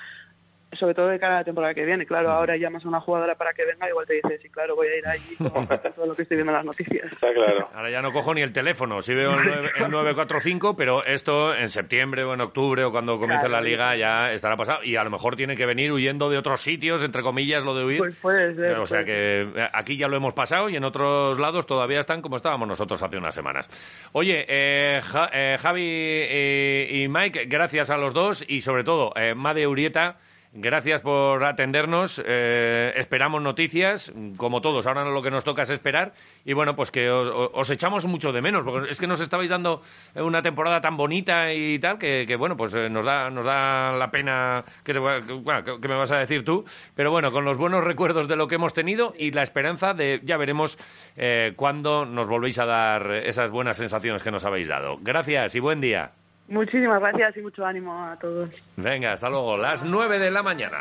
[0.77, 2.07] sobre todo de cara a la temporada que viene.
[2.07, 4.89] Claro, ahora llamas a una jugadora para que venga, igual te dice, sí, claro, voy
[4.89, 5.67] a ir allí, como
[5.97, 7.13] todo lo que estoy viendo en las noticias.
[7.13, 7.69] Está claro.
[7.75, 9.03] Ahora ya no cojo ni el teléfono.
[9.03, 13.19] Sí veo el, nueve- el 945, pero esto en septiembre o en octubre o cuando
[13.19, 13.63] comience Claro.
[13.63, 14.83] la liga ya estará pasado.
[14.85, 17.85] Y a lo mejor tiene que venir huyendo de otros sitios, entre comillas, lo de
[17.85, 17.99] huir.
[17.99, 21.39] Pues puede ser, o sea que eh, aquí ya lo hemos pasado y en otros
[21.39, 23.69] lados todavía están como estábamos nosotros hace unas semanas.
[24.13, 29.13] Oye, eh, Ja- eh, Javi eh, y Mike, gracias a los dos y sobre todo,
[29.17, 30.17] eh, Made Urieta.
[30.57, 32.23] Gracias por atendernos.
[32.25, 34.87] eh, esperamos noticias, como todos.
[34.87, 36.13] Ahora lo que nos toca es esperar.
[36.45, 39.51] Y bueno, pues que os, os echamos mucho de menos, porque es que nos estabais
[39.51, 39.83] dando
[40.15, 44.13] una temporada tan bonita y tal, que, bueno, pues eh, nos da, nos da la
[44.13, 46.65] pena que, te que- que me vas a decir tú.
[46.95, 50.21] Pero bueno, con los buenos recuerdos de lo que hemos tenido y la esperanza de,
[50.23, 50.79] ya veremos
[51.17, 54.99] eh, cuándo nos volvéis a dar esas buenas sensaciones que nos habéis dado.
[55.01, 56.13] Gracias y buen día.
[56.49, 58.51] Muchísimas gracias y mucho ánimo a todos.
[58.77, 59.57] Venga, hasta luego.
[59.57, 60.81] Las 9 de la mañana.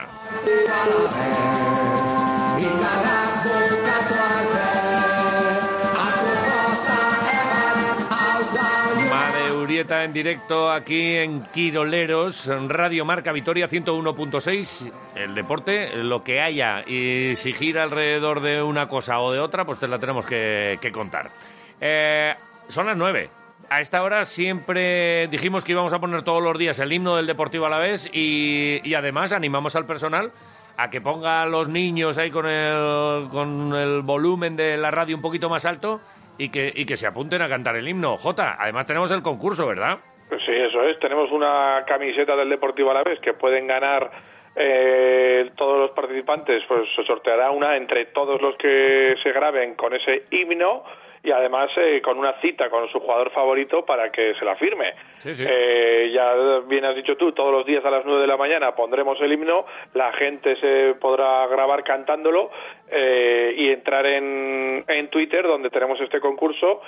[9.10, 14.92] Made Urieta en directo aquí en Quiroleros, Radio Marca Vitoria 101.6.
[15.16, 16.82] El deporte, lo que haya.
[16.86, 20.78] Y si gira alrededor de una cosa o de otra, pues te la tenemos que,
[20.82, 21.32] que contar.
[21.80, 22.34] Eh,
[22.68, 23.43] son las 9.
[23.70, 27.28] A esta hora siempre dijimos que íbamos a poner todos los días el himno del
[27.28, 30.32] Deportivo Alavés y, y además animamos al personal
[30.78, 35.16] a que ponga a los niños ahí con el, con el volumen de la radio
[35.16, 36.02] un poquito más alto
[36.38, 38.18] y que, y que se apunten a cantar el himno.
[38.18, 40.00] Jota, además tenemos el concurso, ¿verdad?
[40.30, 41.00] Pues sí, eso es.
[41.00, 44.10] Tenemos una camiseta del Deportivo Alavés que pueden ganar
[44.56, 46.64] eh, todos los participantes.
[46.68, 50.84] Pues se sorteará una entre todos los que se graben con ese himno
[51.24, 54.94] y además eh, con una cita con su jugador favorito para que se la firme.
[55.20, 55.46] Sí, sí.
[55.48, 58.76] Eh, ya bien has dicho tú, todos los días a las 9 de la mañana
[58.76, 62.52] pondremos el himno, la gente se podrá grabar cantándolo
[62.90, 66.82] eh, y entrar en, en Twitter donde tenemos este concurso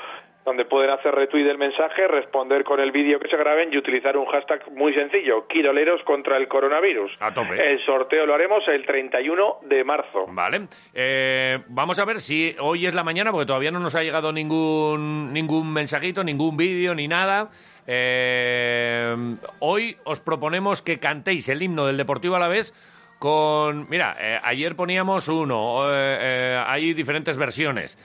[0.46, 4.16] donde pueden hacer retweet del mensaje, responder con el vídeo que se graben y utilizar
[4.16, 7.12] un hashtag muy sencillo, Quiroleros contra el coronavirus.
[7.20, 7.56] A tope.
[7.56, 10.28] El sorteo lo haremos el 31 de marzo.
[10.28, 10.68] Vale.
[10.93, 14.32] Eh, vamos a ver si hoy es la mañana, porque todavía no nos ha llegado
[14.32, 17.50] ningún, ningún mensajito, ningún vídeo, ni nada.
[17.88, 19.16] Eh,
[19.60, 22.74] hoy os proponemos que cantéis el himno del Deportivo Alavés
[23.20, 23.88] con...
[23.89, 27.98] Mira, eh, ayer poníamos uno, eh, eh, hay diferentes versiones.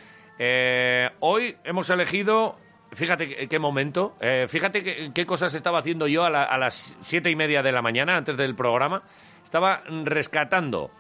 [0.43, 2.57] Eh, hoy hemos elegido...
[2.93, 6.97] Fíjate qué- momento, eh, fíjate qué, qué cosas estaba haciendo yo a, la- a las
[7.01, 9.03] siete y media de la mañana, antes del programa.
[9.45, 10.91] Estaba rescatando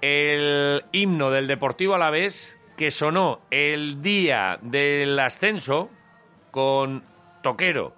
[0.00, 5.90] el himno del Deportivo Alavés que sonó el día del ascenso
[6.52, 7.02] con
[7.42, 7.92] Toquero.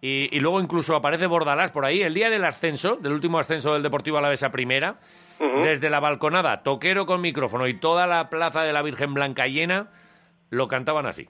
[0.00, 3.72] Y, y luego incluso aparece Bordalás por ahí, el día del ascenso, del último ascenso
[3.74, 4.96] del Deportivo Alavés a primera,
[5.62, 9.88] desde la balconada, Toquero con micrófono y toda la plaza de la Virgen Blanca llena,
[10.50, 11.28] lo cantaban así.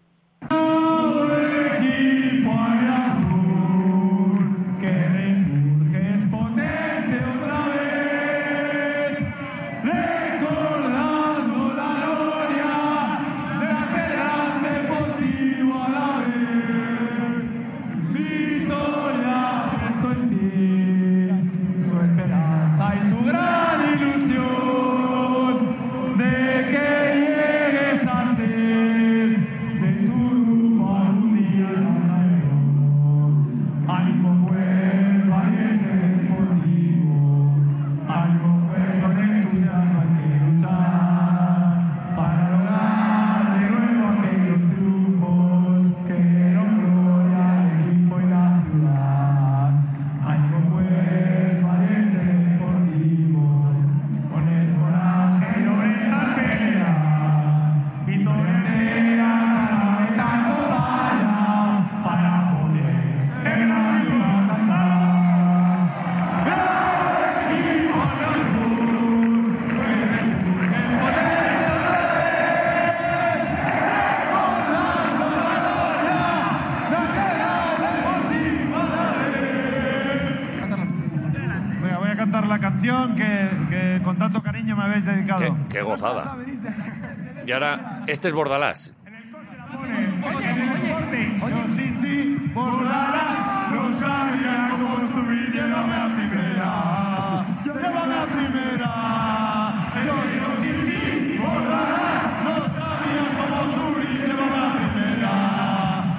[97.65, 98.85] Llévame a primera,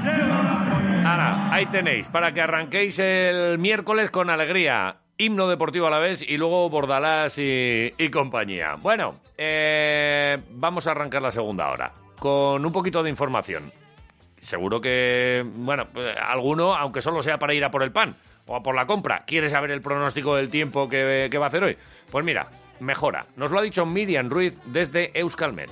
[0.04, 1.12] llévame a primera.
[1.12, 4.98] Ahora, ahí tenéis, para que arranquéis el miércoles con alegría.
[5.22, 8.76] Himno deportivo a la vez y luego Bordalás y, compañía.
[8.76, 13.70] Bueno, eh, vamos a arrancar la segunda hora con un poquito de información.
[14.38, 18.15] Seguro que, bueno, eh, alguno, aunque solo sea para ir a por el pan
[18.47, 21.49] o a por la compra, quiere saber el pronóstico del tiempo que, que va a
[21.49, 21.78] hacer hoy.
[22.09, 22.47] Pues mira,
[22.80, 23.26] mejora.
[23.36, 25.70] Nos lo ha dicho Miriam Ruiz desde Euskalmet.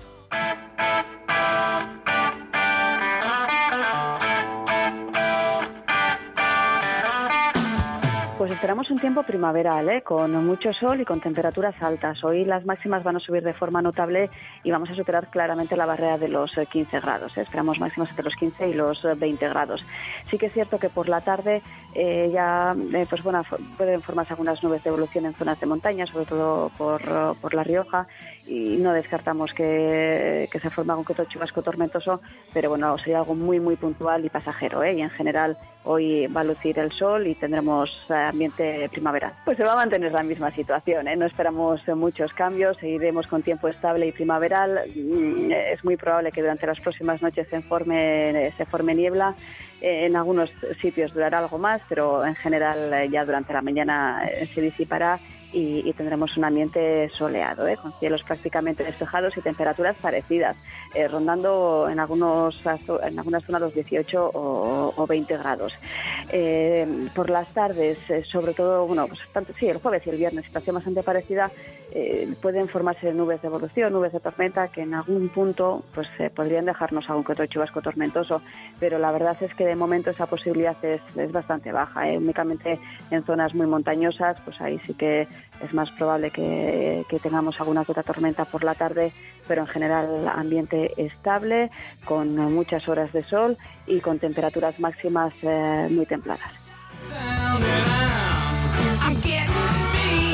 [8.57, 10.01] Esperamos un tiempo primaveral, ¿eh?
[10.01, 12.23] con mucho sol y con temperaturas altas.
[12.23, 14.31] Hoy las máximas van a subir de forma notable
[14.63, 17.37] y vamos a superar claramente la barrera de los eh, 15 grados.
[17.37, 17.41] ¿eh?
[17.41, 19.85] Esperamos máximas entre los 15 y los eh, 20 grados.
[20.31, 21.61] Sí que es cierto que por la tarde
[21.99, 23.43] eh, ya eh, pues bueno,
[23.75, 27.55] pueden formarse algunas nubes de evolución en zonas de montaña, sobre todo por, eh, por
[27.55, 28.05] La Rioja,
[28.47, 32.21] y no descartamos que, se forme algún que otro chubasco tormentoso,
[32.53, 34.83] pero bueno, sería algo muy, muy puntual y pasajero.
[34.83, 34.93] ¿eh?
[34.93, 39.33] Y en general hoy va a lucir el sol y tendremos ambiente primaveral.
[39.45, 41.15] Pues se va a mantener la misma situación, ¿eh?
[41.15, 44.81] no esperamos muchos cambios, seguiremos con tiempo estable y primaveral.
[44.95, 49.35] Mm, Es muy probable que durante las próximas noches se forme, se forme niebla.
[49.81, 50.49] Eh, En algunos
[50.81, 55.19] sitios durará algo más, pero en general eh, ya durante la mañana eh, se disipará
[55.57, 57.77] y, y tendremos un ambiente soleado, ¿eh?
[57.77, 60.55] con cielos prácticamente despejados y temperaturas parecidas,
[60.93, 62.61] eh, rondando en, algunos,
[63.03, 65.73] en algunas zonas los 18 o, o 20 grados.
[66.29, 70.17] Eh, por las tardes, eh, sobre todo, bueno, pues tanto, sí, el jueves y el
[70.17, 71.49] viernes, situación bastante parecida,
[71.91, 76.65] eh, pueden formarse nubes de evolución, nubes de tormenta, que en algún punto pues podrían
[76.65, 78.41] dejarnos algún que otro chubasco tormentoso,
[78.79, 82.01] pero la verdad es que de momento esa posibilidad es, es bastante baja.
[82.09, 82.79] Únicamente
[83.09, 85.27] en zonas muy montañosas, pues ahí sí que
[85.63, 89.11] es más probable que, tengamos alguna otra tormenta por la tarde,
[89.47, 91.71] pero en general ambiente estable,
[92.05, 96.51] con muchas horas de sol y con temperaturas máximas eh, muy templadas.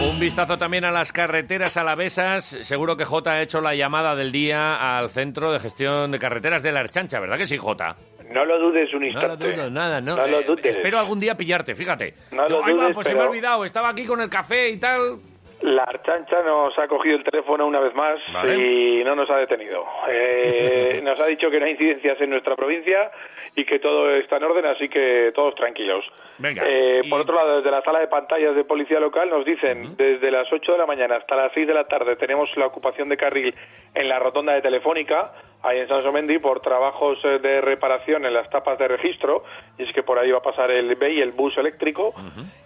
[0.09, 2.43] Un vistazo también a las carreteras alavesas.
[2.61, 6.61] Seguro que Jota ha hecho la llamada del día al Centro de Gestión de Carreteras
[6.61, 7.95] de la Archancha, ¿verdad que sí, Jota?
[8.33, 9.51] No lo dudes un No lo instante.
[9.53, 10.15] dudo, nada, no.
[10.15, 10.65] No lo Eh, dudes.
[10.75, 12.13] espero algún día pillarte, fíjate.
[12.31, 14.69] No lo Ay, va, dudes, pues se me ha olvidado, estaba aquí con el café
[14.69, 15.17] y tal.
[15.61, 18.55] La Archancha nos ha cogido el teléfono una vez más Vale.
[18.57, 19.85] y no nos ha detenido.
[20.09, 23.09] Eh, nos ha dicho que no hay incidencias en nuestra provincia
[23.55, 26.03] y que todo está en orden, así que todos tranquilos.
[26.39, 26.63] Venga.
[26.65, 30.31] Eh, Por otro lado, desde la sala de pantallas de policía local nos dicen desde
[30.31, 33.15] las 8 de la mañana hasta las 6 de la tarde tenemos la ocupación de
[33.15, 33.53] carril
[33.93, 35.31] en la rotonda de Telefónica,
[35.63, 39.43] ahí en Sansomendi, por trabajos eh, de reparación en las tapas de registro,
[39.77, 42.13] y es que por ahí va a pasar el BEI, el bus eléctrico,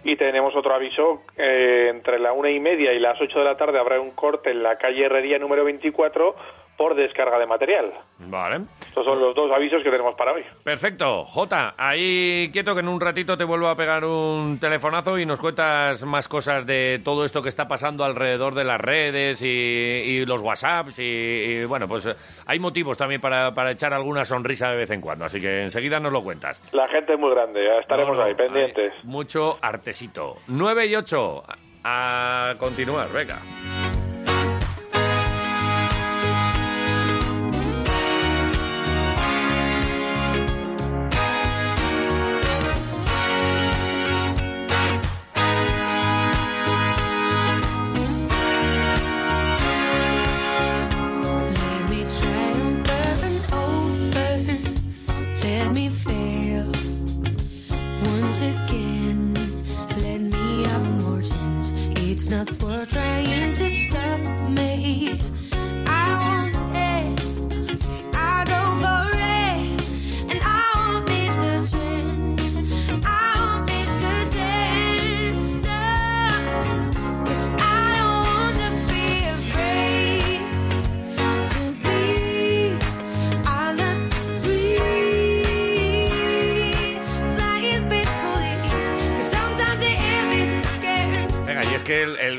[0.04, 3.56] y tenemos otro aviso, eh, entre la una y media y las 8 de la
[3.56, 6.36] tarde habrá un corte en la calle Herrería número 24
[6.78, 7.92] por descarga de material.
[8.20, 8.62] Vale.
[8.88, 10.44] Estos son los dos avisos que tenemos para hoy.
[10.64, 11.24] Perfecto.
[11.26, 15.40] Jota, ahí quieto que en un ratito te vuelvo a pegar un telefonazo y nos
[15.40, 20.26] cuentas más cosas de todo esto que está pasando alrededor de las redes y, y
[20.26, 22.16] los WhatsApps y, y, bueno, pues eh,
[22.46, 26.00] hay motivos también para, para echar alguna sonrisa de vez en cuando, así que enseguida
[26.00, 26.62] nos lo cuentas.
[26.74, 28.94] La gente es muy grande, ya estaremos No, no, ahí pendientes.
[29.04, 30.36] mucho artesito.
[30.48, 31.44] 9 y 8.
[31.84, 33.38] A continuar, venga.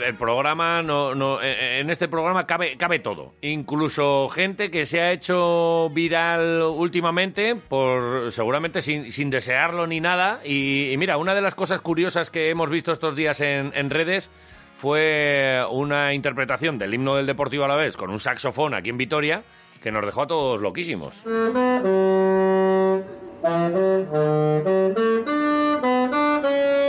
[0.09, 3.35] El, programa, no, no, eh, en este programa cabe, cabe todo.
[3.43, 10.41] Incluso gente que se ha hecho viral últimamente, por seguramente sin, sin desearlo ni nada.
[10.45, 14.31] Y, mira, una de las cosas curiosas que hemos visto estos días en, en redes
[14.77, 19.43] fue una interpretación del himno del Deportivo Alavés con un saxofón aquí en Vitoria
[19.83, 21.23] que nos dejó a todos loquísimos.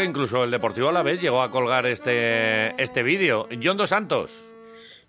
[0.00, 3.46] que incluso el Deportivo Alavés llegó a colgar este, este vídeo.
[3.62, 4.44] John Dos Santos.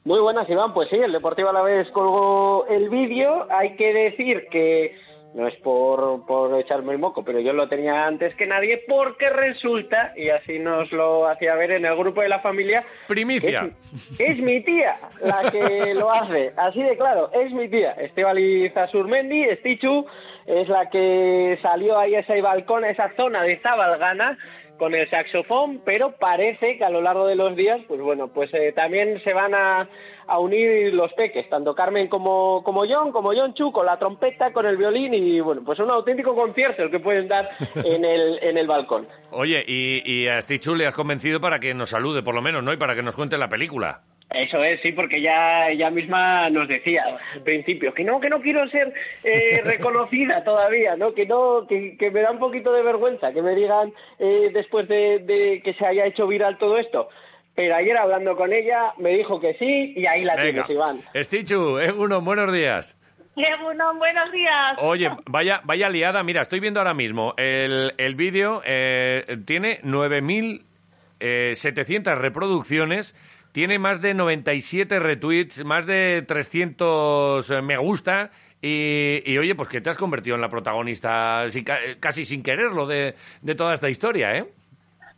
[0.03, 0.73] Muy buenas, Iván.
[0.73, 3.47] Pues sí, el Deportivo Alavés colgó el vídeo.
[3.51, 4.97] Hay que decir que
[5.33, 9.29] no es por, por echarme el moco, pero yo lo tenía antes que nadie porque
[9.29, 13.71] resulta, y así nos lo hacía ver en el grupo de la familia, Primicia.
[14.19, 16.51] es, es mi tía la que lo hace.
[16.57, 17.91] Así de claro, es mi tía.
[17.91, 20.05] Estebaliz Azurmendi, Stichu,
[20.45, 24.37] es la que salió ahí a ese balcón, a esa zona de Zabalgana,
[24.81, 28.51] con el saxofón, pero parece que a lo largo de los días, pues bueno, pues
[28.55, 29.87] eh, también se van a,
[30.25, 34.51] a unir los peques, tanto Carmen como, como John, como John Chu, con la trompeta,
[34.51, 38.39] con el violín y bueno, pues un auténtico concierto el que pueden dar en el,
[38.41, 39.07] en el balcón.
[39.29, 42.63] Oye, y, y a Stichu le has convencido para que nos salude, por lo menos,
[42.63, 42.73] ¿no?
[42.73, 44.01] Y para que nos cuente la película.
[44.33, 47.03] Eso es, sí, porque ya ella misma nos decía
[47.33, 48.93] al principio que no, que no quiero ser
[49.23, 51.13] eh, reconocida todavía, ¿no?
[51.13, 54.87] Que no, que, que me da un poquito de vergüenza que me digan eh, después
[54.87, 57.09] de, de que se haya hecho viral todo esto.
[57.55, 60.65] Pero ayer hablando con ella me dijo que sí y ahí la Venga.
[60.65, 61.01] tienes, Iván.
[61.23, 62.97] Stichu, uno, buenos días.
[63.35, 64.77] Buenos días.
[64.79, 66.21] Oye, vaya, vaya liada.
[66.23, 68.61] Mira, estoy viendo ahora mismo el, el vídeo.
[68.65, 73.15] eh, tiene 9.700 reproducciones.
[73.51, 78.31] Tiene más de 97 retweets, más de 300 me gusta.
[78.61, 82.85] Y, y, oye, pues que te has convertido en la protagonista ca- casi sin quererlo
[82.85, 84.45] de, de toda esta historia, ¿eh?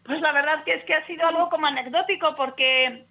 [0.06, 3.04] Pues la verdad que es que ha sido algo como anecdótico porque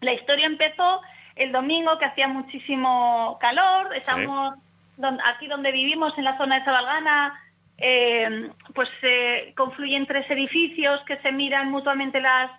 [0.00, 1.00] la historia empezó
[1.34, 4.54] el domingo que hacía muchísimo calor, estamos
[4.96, 7.34] don- aquí donde vivimos en la zona de Zabalgana,
[7.78, 12.50] eh, pues se confluyen tres edificios que se miran mutuamente las,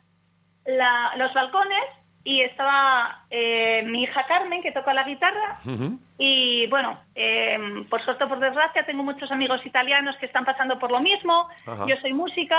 [0.68, 1.84] la- los balcones
[2.24, 5.60] y estaba eh, mi hija Carmen que toca la guitarra
[6.18, 7.58] y bueno, eh,
[7.90, 11.48] por suerte o por desgracia tengo muchos amigos italianos que están pasando por lo mismo.
[11.88, 12.58] Yo soy música,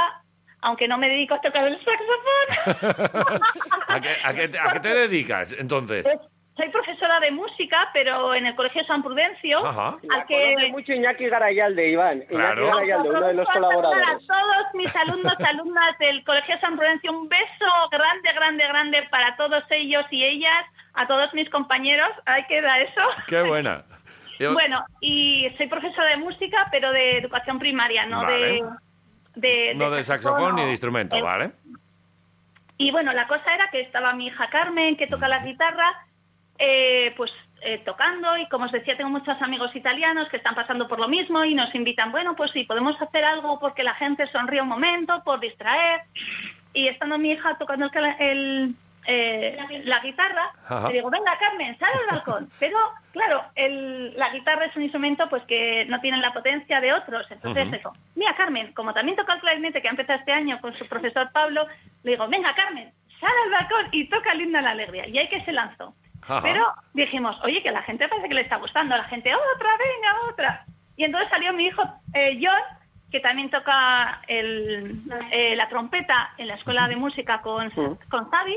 [0.63, 3.41] aunque no me dedico a tocar el saxofón.
[3.89, 6.03] ¿A qué, a qué te- a qué te dedicas, entonces?
[6.03, 6.19] Pues,
[6.59, 9.97] soy profesora de música, pero en el Colegio San Prudencio, Ajá.
[10.11, 12.21] al que mucho Iñaki Garayalde, Iván.
[12.29, 12.65] Claro.
[12.65, 17.13] Iñaki Garayalde, uno de los a todos mis alumnos y alumnas del Colegio San Prudencio,
[17.13, 22.11] un beso grande, grande, grande para todos ellos y ellas, a todos mis compañeros.
[22.27, 23.01] Hay que dar eso.
[23.29, 23.85] Qué buena.
[24.39, 28.37] Yo- Bueno, y soy profesora de música, pero de educación primaria, no Vale.
[28.37, 28.63] de,
[29.37, 31.53] de, no de saxofón ni de instrumento, ¿vale?
[32.77, 35.93] Y bueno, la cosa era que estaba mi hija Carmen, que toca la guitarra,
[36.59, 37.31] eh, pues
[37.63, 41.09] eh, tocando y como os decía, tengo muchos amigos italianos que están pasando por lo
[41.09, 44.69] mismo y nos invitan, bueno, pues sí, podemos hacer algo porque la gente sonríe un
[44.69, 46.03] momento, por distraer.
[46.73, 47.91] Y estando mi hija tocando
[48.21, 48.75] el,
[49.07, 50.89] eh, la guitarra, Ajá.
[50.89, 52.51] le digo, venga Carmen, sal al balcón.
[52.61, 52.79] Pero
[53.13, 57.27] claro, el- la guitarra es un instrumento pues que no tiene la potencia de otros.
[57.31, 60.75] Entonces eso, mira Carmen, como también toca el clarinete que ha empezado este año con
[60.77, 61.67] su profesor Pablo,
[62.05, 65.09] le digo, venga Carmen, sal al balcón y toca el himno a la alegría.
[65.09, 65.95] Y ahí que se lanzó.
[66.29, 66.43] Ajá.
[66.43, 68.97] Pero dijimos, oye, que la gente parece que le está gustando.
[68.97, 70.65] La gente, otra, venga, otra.
[70.97, 71.83] Y entonces salió mi hijo
[72.13, 72.79] eh, John,
[73.11, 75.01] que también toca el,
[75.33, 78.57] eh, la trompeta en la escuela de música con, con Xavi,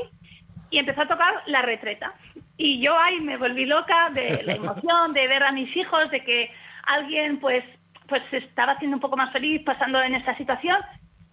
[0.70, 2.14] y empezó a tocar la retreta.
[2.56, 6.22] Y yo ahí me volví loca de la emoción, de ver a mis hijos, de
[6.24, 6.50] que
[6.84, 7.64] alguien pues,
[8.08, 10.78] pues se estaba haciendo un poco más feliz pasando en esta situación.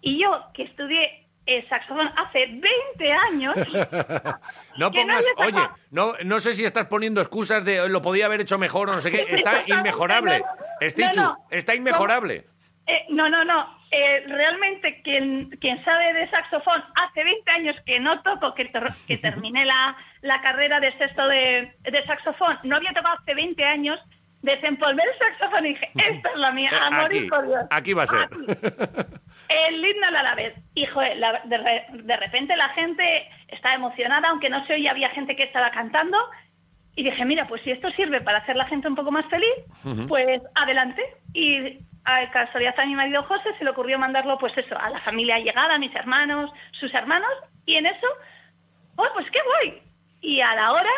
[0.02, 1.28] Y yo, que estudié
[1.58, 3.56] el saxofón hace 20 años,
[4.78, 8.42] No pongas, nadie oye, no, no sé si estás poniendo excusas de "Lo podía haber
[8.42, 9.26] hecho mejor o no sé qué.
[9.30, 10.40] Está inmejorable.
[10.40, 11.38] No, no.
[11.50, 12.46] está inmejorable.
[12.88, 13.78] Eh, no, no, no.
[13.92, 18.72] Eh, realmente quien, quien sabe de saxofón hace 20 años que no toco, que,
[19.08, 23.64] que terminé la, la carrera de sexto de, de saxofón, no había tocado hace 20
[23.66, 24.00] años,
[24.42, 27.62] desempolvé el saxofón y dije, esta es la mía, a morir Aquí, por Dios.
[27.72, 28.30] aquí va a ser.
[29.50, 30.54] El himno a la vez.
[30.76, 34.92] Y joder, la- de, re- de repente la gente estaba emocionada, aunque no se oía,
[34.92, 36.18] había gente que estaba cantando.
[36.96, 39.54] Y dije, mira, pues si esto sirve para hacer la gente un poco más feliz,
[40.08, 41.02] pues adelante.
[41.34, 45.00] Y a casualidad a mi marido José se le ocurrió mandarlo, pues eso, a la
[45.02, 47.30] familia llegada, a mis hermanos, sus hermanos,
[47.66, 48.08] y en eso,
[48.98, 49.82] oh, pues qué guay.
[50.22, 50.90] Y a la hora,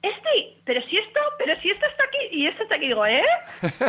[0.00, 3.22] este, pero si esto, pero si esto está aquí, y esto está aquí, digo, ¿eh?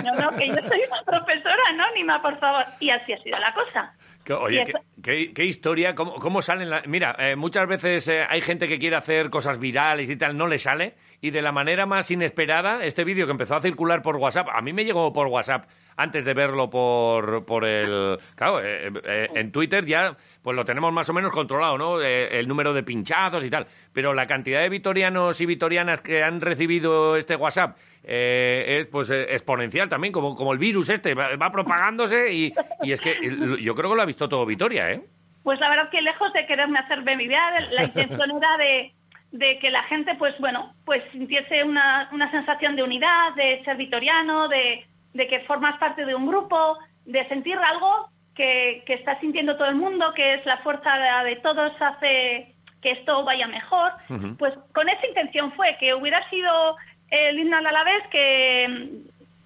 [0.03, 2.65] No, no, que yo soy una profesora anónima, por favor.
[2.80, 3.94] Y así ha sido la cosa.
[4.32, 6.70] Oye, qué, qué- qué historia, cómo, cómo salen...
[6.70, 10.38] la- Mira, eh, muchas veces eh, hay gente que quiere hacer cosas virales y tal,
[10.38, 14.02] no le sale, y de la manera más inesperada, este vídeo que empezó a circular
[14.02, 18.18] por WhatsApp, a mí me llegó por WhatsApp antes de verlo por, por el...
[18.36, 22.02] Claro, eh, eh, en Twitter ya pues lo tenemos más o menos controlado, ¿no?
[22.02, 23.68] Eh, el número de pinchados y tal.
[23.94, 29.09] Pero la cantidad de vitorianos y vitorianas que han recibido este WhatsApp eh, es pues
[29.09, 33.15] eh, exponencial también, como, como el virus este, va, va propagándose y, y es que
[33.61, 35.01] yo creo que lo ha visto todo Vitoria, ¿eh?
[35.43, 38.93] Pues la verdad que lejos de quererme hacer envidiar, la intención era de,
[39.31, 43.75] de que la gente, pues bueno, pues sintiese una, una sensación de unidad, de ser
[43.75, 49.19] vitoriano, de, de que formas parte de un grupo, de sentir algo que, que está
[49.19, 53.47] sintiendo todo el mundo, que es la fuerza de, de todos hace que esto vaya
[53.47, 53.91] mejor.
[54.38, 56.75] Pues con esa intención fue que hubiera sido
[57.09, 58.89] el himno al Alavés que,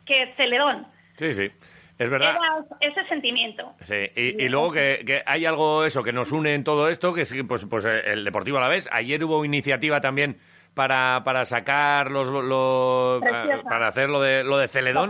[0.05, 0.87] que Celedón.
[1.17, 1.49] Sí, sí.
[1.99, 2.35] Es verdad.
[2.35, 3.73] Era ese sentimiento.
[3.83, 7.11] Sí, y, y luego que, que hay algo eso que nos une en todo esto,
[7.13, 8.87] que es pues, pues eh, el Deportivo a la vez.
[8.91, 10.37] Ayer hubo iniciativa también
[10.77, 13.21] para, para sacar los, los-
[13.69, 15.09] para hacer lo de lo de Celedón.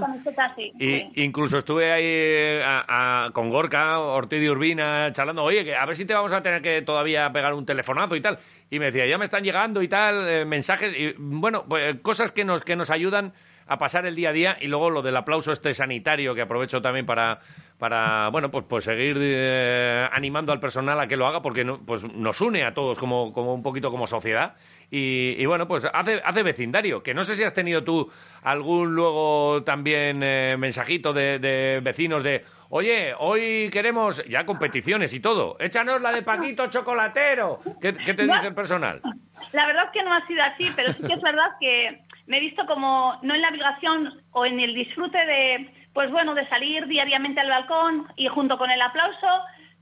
[0.80, 5.86] Y incluso estuve ahí a- a- con Gorka, Ortiz de Urbina, charlando, oye, que a
[5.86, 8.40] ver si te vamos a tener que todavía pegar un telefonazo y tal.
[8.72, 12.32] Y me decía, ya me están llegando y tal, eh, mensajes, y bueno, pues, cosas
[12.32, 13.34] que nos, que nos ayudan
[13.70, 16.82] a pasar el día a día y luego lo del aplauso este sanitario que aprovecho
[16.82, 17.40] también para,
[17.78, 21.80] para bueno, pues, pues seguir eh, animando al personal a que lo haga porque no-
[21.86, 24.56] pues nos une a todos como, como un poquito como sociedad
[24.90, 28.10] y, y bueno, pues hace, hace vecindario, que no sé si has tenido tú
[28.44, 35.20] algún luego también eh, mensajito de, de vecinos de, oye, hoy queremos ya competiciones y
[35.20, 37.60] todo, échanos la de Paquito Chocolatero.
[37.82, 38.36] ¿Qué, qué te No.
[38.36, 39.02] dice el personal?
[39.52, 42.38] La verdad es que no ha sido así, pero sí que es verdad que me
[42.38, 46.48] he visto como no en la obligación o en el disfrute de, pues bueno, de
[46.48, 49.28] salir diariamente al balcón y junto con el aplauso,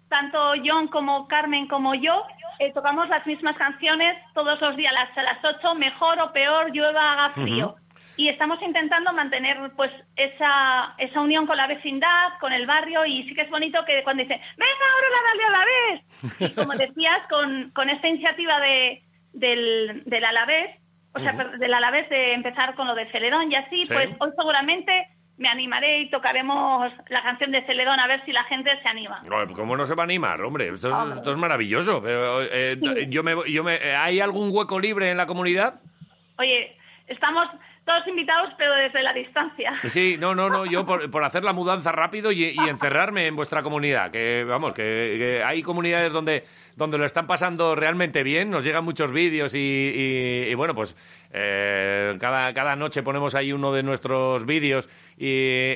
[0.10, 2.26] tanto John como Carmen como yo
[2.60, 7.14] eh, tocamos las mismas canciones todos los días a las 8, mejor o peor, llueva,
[7.14, 7.76] haga frío.
[8.18, 13.27] Y estamos intentando mantener pues esa, esa unión con la vecindad, con el barrio y
[13.27, 16.52] sí que es bonito que cuando dice, venga ahora la dale a la vez.
[16.52, 19.03] Y como decías, con, con esta iniciativa de,
[19.34, 20.77] del, del Alavés,
[21.14, 23.94] o sea, del Alavés de empezar con lo de Celedón y así, Sí.
[23.94, 25.07] pues hoy seguramente
[25.38, 29.22] me animaré y tocaremos la canción de Celedón a ver si la gente se anima.
[29.26, 30.70] No, ¿Cómo no se va a animar, hombre?
[30.70, 32.02] Esto es, esto es maravilloso.
[32.02, 33.07] Pero, eh, Sí.
[33.10, 35.82] yo me, yo me, ¿Hay algún hueco libre en la comunidad?
[36.38, 37.48] Oye, estamos
[37.86, 39.74] todos invitados, pero desde la distancia.
[39.86, 43.36] Sí, no, no, no, yo por, por hacer la mudanza rápido y, y encerrarme en
[43.36, 46.44] vuestra comunidad, que vamos, que, que hay comunidades donde,
[46.76, 50.95] donde lo están pasando realmente bien, nos llegan muchos vídeos y, y- y, bueno, pues
[51.32, 55.28] eh, cada, cada noche ponemos ahí uno de nuestros vídeos y,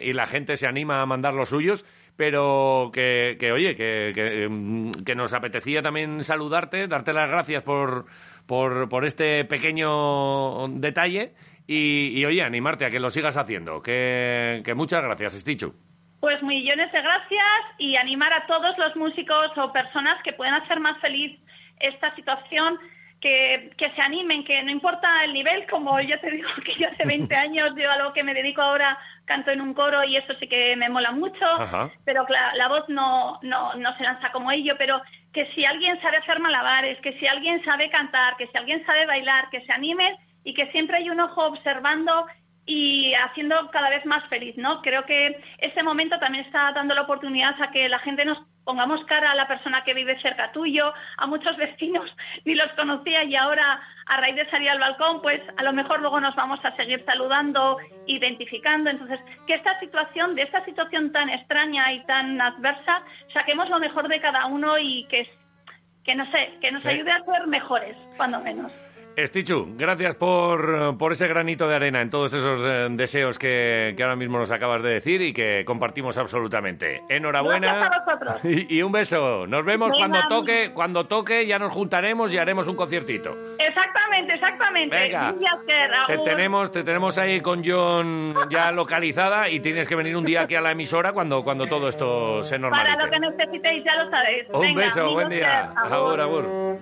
[0.02, 1.86] y la gente se anima a mandar los suyos.
[2.18, 7.64] Pero que, que oye, que, que, mm, que nos apetecía también saludarte, darte las gracias
[7.64, 8.08] por,
[8.46, 11.32] por, por este pequeño detalle
[11.72, 13.80] y, y, oye, animarte a que lo sigas haciendo.
[13.84, 15.76] Que, que muchas gracias, Stichu.
[16.20, 20.80] Pues millones de gracias y animar a todos los músicos o personas que puedan hacer
[20.80, 21.40] más feliz
[21.80, 22.80] esta situación,
[23.22, 26.90] que, que se animen, que no importa el nivel, como yo te digo que yo
[26.90, 30.18] hace 20 años, yo a lo que me dedico ahora canto en un coro y
[30.18, 31.92] eso sí que me mola mucho, Ajá.
[32.04, 36.02] pero la, la voz no, no, no se lanza como ello, pero que si alguien
[36.02, 39.72] sabe hacer malabares, que si alguien sabe cantar, que si alguien sabe bailar, que se
[39.72, 42.26] animen y que siempre hay un ojo observando
[42.66, 44.82] y haciendo cada vez más feliz, ¿no?
[44.84, 49.04] Creo que este momento también está dando la oportunidad a que la gente nos pongamos
[49.06, 53.36] cara a la persona que vive cerca tuyo, a muchos vecinos ni los conocía y
[53.36, 56.76] ahora a raíz de salir al balcón, pues a lo mejor luego nos vamos a
[56.76, 58.92] seguir saludando, identificando.
[58.92, 63.02] Entonces, que esta situación, de esta situación tan extraña y tan adversa,
[63.34, 65.28] saquemos lo mejor de cada uno y que,
[66.04, 66.90] que no sé, que nos Sí.
[66.90, 68.72] ayude a ser mejores, cuando menos.
[69.28, 74.04] Stichu, gracias por, por ese granito de arena en todos esos eh, deseos que, que
[74.04, 77.04] ahora mismo nos acabas de decir y que compartimos absolutamente.
[77.10, 77.76] Enhorabuena.
[77.76, 78.40] Gracias a vosotros.
[78.70, 79.46] Y, y un beso.
[79.48, 80.00] Nos vemos Venga.
[80.08, 83.36] cuando toque, cuando toque ya nos juntaremos y haremos un conciertito.
[83.58, 84.96] Exactamente, exactamente.
[84.96, 85.34] Venga.
[86.08, 90.42] Te tenemos, te tenemos ahí con John ya localizada y tienes que venir un día
[90.42, 93.04] aquí a la emisora cuando, cuando todo esto se Para normalice.
[93.06, 94.46] lo que necesitéis, ya lo sabéis.
[94.52, 95.72] Un Venga, beso, buen día.
[95.84, 96.80] Ker, Agur, agur.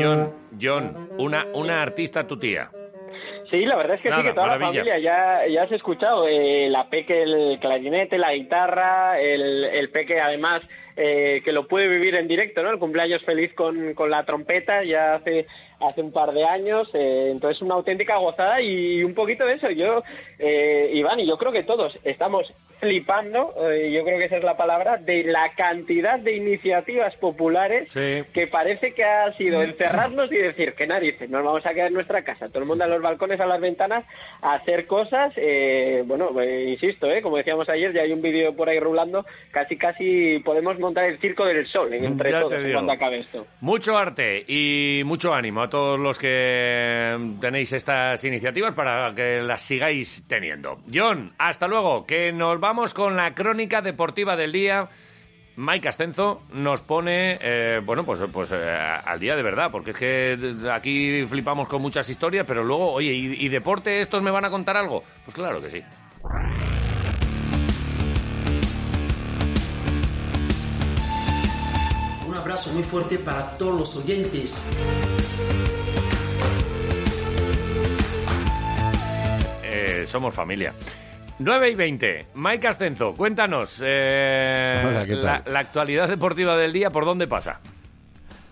[0.00, 2.70] John, John, una, una artista tu tía.
[3.50, 4.66] Sí, la verdad es que Nada, sí, que toda maravilla.
[4.68, 6.26] la familia ya, ya has escuchado.
[6.28, 10.60] eh, la Peque, el clarinete, la guitarra, el, el Peque además
[10.96, 12.70] eh, que lo puede vivir en directo, ¿no?
[12.70, 15.46] El cumpleaños feliz con, con la trompeta ya hace,
[15.80, 16.90] hace un par de años.
[16.92, 19.70] eh, entonces una auténtica gozada y un poquito de eso.
[19.70, 20.02] Yo,
[20.38, 24.44] eh, Iván, y yo creo que todos estamos flipando, eh, yo creo que esa es
[24.44, 30.36] la palabra, de la cantidad de iniciativas populares que parece que ha sido encerrarnos y
[30.36, 33.02] decir que narices, nos vamos a quedar en nuestra casa, todo el mundo a los
[33.02, 34.04] balcones, a las ventanas,
[34.42, 38.54] a hacer cosas, eh, bueno, eh, insisto, eh, como decíamos ayer, ya hay un vídeo
[38.54, 42.54] por ahí rulando, casi casi podemos montar el circo del sol en- entre Ya todos
[42.72, 43.46] cuando acabe esto.
[43.60, 49.62] Mucho arte y mucho ánimo a todos los que tenéis estas iniciativas para que las
[49.62, 50.78] sigáis teniendo.
[50.92, 54.90] John, hasta luego, que nos vamos con la crónica deportiva del día.
[55.56, 59.96] Mike Ascenzo nos pone, eh, bueno, pues, pues eh, al día de verdad, porque es
[59.96, 60.38] que
[60.70, 64.50] aquí flipamos con muchas historias, pero luego, oye, ¿y, y deporte estos me van a
[64.50, 65.02] contar algo?
[65.24, 65.82] Pues claro que sí.
[72.26, 74.70] Un abrazo muy fuerte para todos los oyentes.
[79.62, 80.74] Eh, somos familia.
[81.38, 82.26] 9 y 20.
[82.34, 85.52] Mike Ascenzo, cuéntanos eh, Hola, ¿qué la, tal?
[85.52, 87.60] la actualidad deportiva del día, ¿por dónde pasa?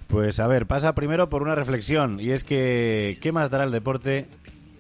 [0.07, 3.73] Pues a ver, pasa primero por una reflexión, y es que, ¿qué más dará el
[3.73, 4.27] deporte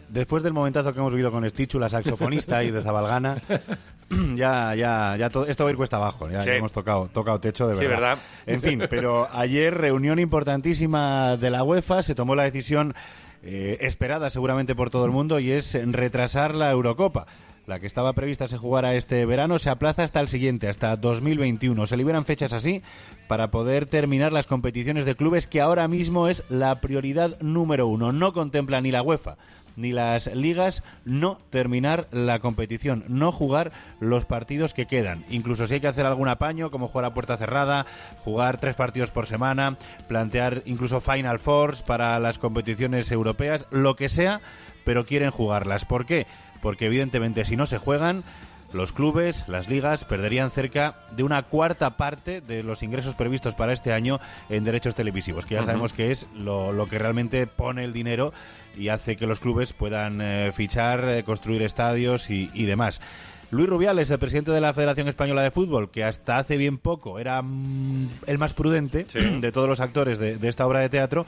[0.08, 3.38] después del momentazo que hemos vivido con Stichu, la saxofonista, y de Zabalgana?
[4.36, 6.50] ya, ya, ya todo, esto va a ir cuesta abajo, ya, Sí.
[6.50, 7.98] ya hemos tocado, tocado techo de Sí, verdad.
[8.00, 8.18] ¿verdad?
[8.46, 12.94] En fin, pero ayer reunión importantísima de la UEFA, se tomó la decisión
[13.42, 17.26] eh, esperada seguramente por todo el mundo, y es retrasar la Eurocopa.
[17.66, 21.86] La que estaba prevista se jugara este verano se aplaza hasta el siguiente, hasta 2021.
[21.86, 22.80] Se liberan fechas así
[23.26, 28.12] para poder terminar las competiciones de clubes que ahora mismo es la prioridad número uno.
[28.12, 29.36] No contempla ni la UEFA
[29.76, 35.24] ni las ligas no terminar la competición, no jugar los partidos que quedan.
[35.28, 37.84] Incluso si hay que hacer algún apaño, como jugar a puerta cerrada,
[38.24, 39.76] jugar tres partidos por semana,
[40.08, 44.40] plantear incluso Final Fours para las competiciones europeas, lo que sea,
[44.84, 45.84] pero quieren jugarlas.
[45.84, 46.26] ¿Por qué?
[46.66, 48.24] Porque evidentemente si no se juegan,
[48.72, 53.72] los clubes, las ligas, perderían cerca de una cuarta parte de los ingresos previstos para
[53.72, 54.18] este año
[54.48, 58.32] en derechos televisivos, que ya sabemos que es lo, lo que realmente pone el dinero
[58.76, 63.00] y hace que los clubes puedan eh, fichar, eh, construir estadios y, y demás.
[63.52, 67.20] Luis Rubiales, el presidente de la Federación Española de Fútbol, que hasta hace bien poco
[67.20, 69.04] era mm, el más prudente
[69.40, 71.26] de todos los actores de, de esta obra de teatro,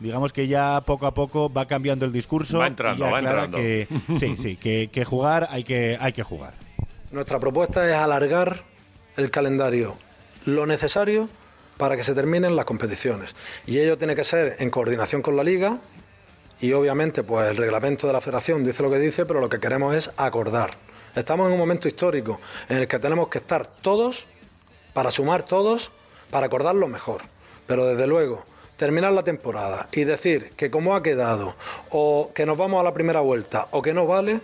[0.00, 3.58] digamos que ya poco a poco va cambiando el discurso Va entrando, y va entrando.
[3.58, 3.88] que
[4.18, 6.54] sí, sí, que, que jugar hay que hay que jugar.
[7.10, 8.62] Nuestra propuesta es alargar
[9.16, 9.96] el calendario
[10.44, 11.28] lo necesario
[11.76, 13.34] para que se terminen las competiciones.
[13.66, 15.78] Y ello tiene que ser en coordinación con la liga
[16.60, 19.58] y obviamente pues el reglamento de la federación dice lo que dice, pero lo que
[19.58, 20.70] queremos es acordar.
[21.14, 24.26] Estamos en un momento histórico en el que tenemos que estar todos
[24.92, 25.92] para sumar todos
[26.30, 27.22] para acordar lo mejor.
[27.66, 28.44] Pero desde luego,
[28.76, 31.54] terminar la temporada y decir que como ha quedado
[31.90, 34.40] o que nos vamos a la primera vuelta o que no vale,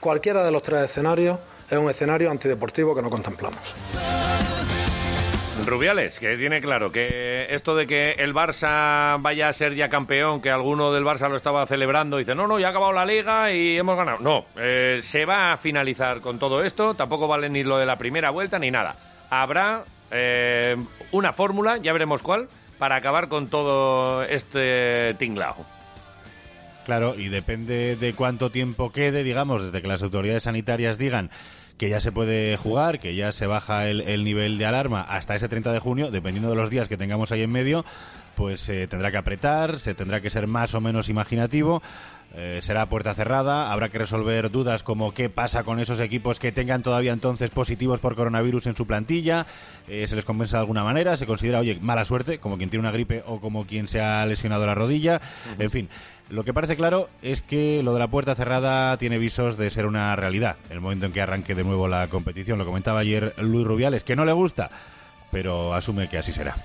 [0.00, 1.38] cualquiera de los tres escenarios
[1.70, 3.74] es un escenario antideportivo que no contemplamos.
[5.64, 10.40] Rubiales, que tiene claro que esto de que el Barça vaya a ser ya campeón,
[10.42, 13.52] que alguno del Barça lo estaba celebrando, dice, no, no, ya ha acabado la liga
[13.52, 14.18] y hemos ganado.
[14.18, 17.96] No, eh, se va a finalizar con todo esto, tampoco vale ni lo de la
[17.96, 18.96] primera vuelta ni nada.
[19.30, 20.76] Habrá eh,
[21.12, 22.48] una fórmula, ya veremos cuál,
[22.82, 25.64] para acabar con todo este tinglao.
[26.84, 31.30] Claro, y depende de cuánto tiempo quede, digamos, desde que las autoridades sanitarias digan
[31.78, 35.36] que ya se puede jugar, que ya se baja el, el nivel de alarma hasta
[35.36, 37.84] ese 30 de junio, dependiendo de los días que tengamos ahí en medio,
[38.34, 41.84] pues se tendrá que apretar, se tendrá que ser más o menos imaginativo.
[42.34, 46.50] Eh, será puerta cerrada, habrá que resolver dudas como qué pasa con esos equipos que
[46.50, 49.46] tengan todavía entonces positivos por coronavirus en su plantilla,
[49.86, 52.80] eh, se les compensa de alguna manera, se considera, oye, mala suerte, como quien tiene
[52.80, 55.20] una gripe o como quien se ha lesionado la rodilla,
[55.58, 55.88] en fin.
[56.30, 59.84] Lo que parece claro es que lo de la puerta cerrada tiene visos de ser
[59.84, 60.56] una realidad.
[60.70, 64.16] El momento en que arranque de nuevo la competición, lo comentaba ayer Luis Rubiales, que
[64.16, 64.70] no le gusta,
[65.30, 66.56] pero asume que así será.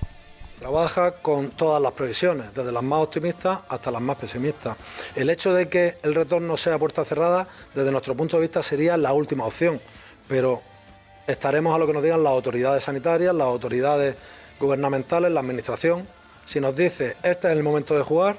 [0.58, 4.76] Trabaja con todas las previsiones, desde las más optimistas hasta las más pesimistas.
[5.14, 8.96] El hecho de que el retorno sea puerta cerrada, desde nuestro punto de vista, sería
[8.96, 9.80] la última opción,
[10.26, 10.60] pero
[11.28, 14.16] estaremos a lo que nos digan las autoridades sanitarias, las autoridades
[14.58, 16.08] gubernamentales, la administración.
[16.44, 18.36] Si nos dice este es el momento de jugar,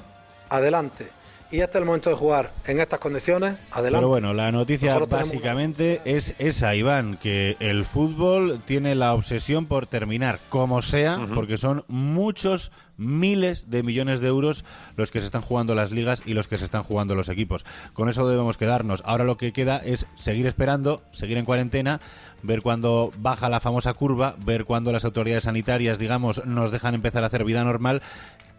[0.49, 1.18] adelante.
[1.51, 3.97] Y este es el momento de jugar en estas condiciones, adelante.
[3.97, 9.15] Pero bueno, la noticia Nosotros tenemos básicamente es esa, Iván, que el fútbol tiene la
[9.15, 14.63] obsesión por terminar como sea, porque son muchos miles de millones de euros
[14.95, 17.65] los que se están jugando las ligas y los que se están jugando los equipos.
[17.93, 19.01] Con eso debemos quedarnos.
[19.05, 21.99] Ahora lo que queda es seguir esperando, seguir en cuarentena,
[22.43, 27.23] ver cuándo baja la famosa curva, ver cuándo las autoridades sanitarias, digamos, nos dejan empezar
[27.23, 28.03] a hacer vida normal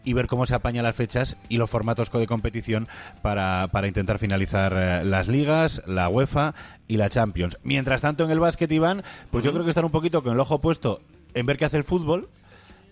[0.04, 2.88] y ver cómo se apañan las fechas y los formatos de competición
[3.22, 6.54] para, para intentar finalizar eh, las ligas, la UEFA
[6.88, 7.58] y la Champions.
[7.62, 10.40] Mientras tanto, en el básquet, Iván, pues yo creo que están un poquito con el
[10.40, 11.00] ojo puesto
[11.34, 12.28] en ver qué hace el fútbol,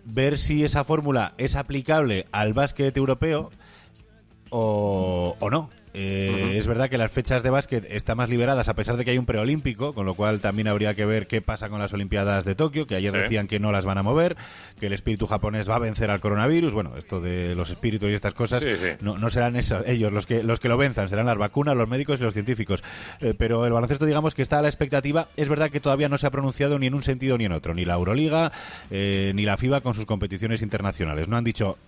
[0.05, 3.51] ver si esa fórmula es aplicable al básquet europeo
[4.51, 5.71] o, o no.
[5.95, 9.11] Eh, Es verdad que las fechas de básquet están más liberadas a pesar de que
[9.13, 12.45] hay un preolímpico, con lo cual también habría que ver qué pasa con las Olimpiadas
[12.45, 13.19] de Tokio, que ayer Sí.
[13.19, 14.37] decían que no las van a mover,
[14.79, 16.75] que el espíritu japonés va a vencer al coronavirus.
[16.75, 18.89] Bueno, esto de los espíritus y estas cosas Sí, sí.
[19.01, 21.89] No, no serán esos, ellos los que, los que lo venzan, serán las vacunas, los
[21.89, 22.85] médicos y los científicos.
[23.21, 25.29] Eh, pero el baloncesto, digamos que está a la expectativa.
[25.37, 27.75] Es verdad que todavía no se ha pronunciado ni en un sentido ni en otro,
[27.75, 28.53] ni la Euroliga
[28.91, 31.27] eh, ni la FIBA con sus competiciones internacionales.
[31.29, 31.79] No han dicho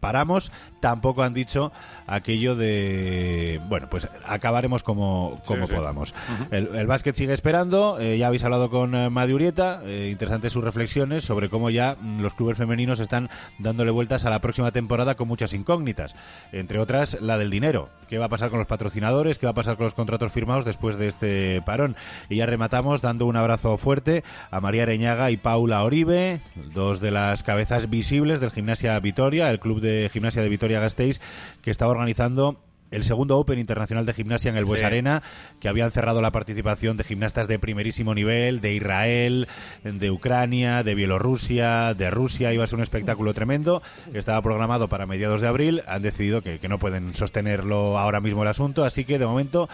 [0.00, 0.50] paramos,
[0.80, 1.72] tampoco han dicho
[2.10, 5.72] aquello de, bueno, pues acabaremos como, como sí.
[5.72, 6.14] podamos.
[6.50, 10.52] el, el básquet sigue esperando, eh, ya habéis hablado con eh, Madi Urieta, eh, interesantes
[10.52, 14.72] sus reflexiones sobre cómo ya mm, los clubes femeninos están dándole vueltas a la próxima
[14.72, 16.16] temporada con muchas incógnitas,
[16.52, 17.88] entre otras la del dinero.
[18.08, 19.38] ¿Qué va a pasar con los patrocinadores?
[19.38, 21.94] ¿Qué va a pasar con los contratos firmados después de este parón?
[22.28, 26.40] Y ya rematamos dando un abrazo fuerte a María Areñaga y Paula Oribe,
[26.74, 31.20] dos de las cabezas visibles del Gimnasia Vitoria, el club de gimnasia de Vitoria Gasteiz,
[31.62, 32.58] que estaba organizando
[32.90, 34.86] el segundo Open Internacional de Gimnasia en el Bues Sí.
[34.86, 35.22] Arena,
[35.60, 39.48] que habían cerrado la participación de gimnastas de primerísimo nivel, de Israel,
[39.84, 42.52] de Ucrania, de Bielorrusia, de Rusia.
[42.52, 43.82] Iba a ser un espectáculo tremendo.
[44.12, 45.82] Estaba programado para mediados de abril.
[45.86, 49.68] Han decidido que, que no pueden sostenerlo ahora mismo el asunto, así que de momento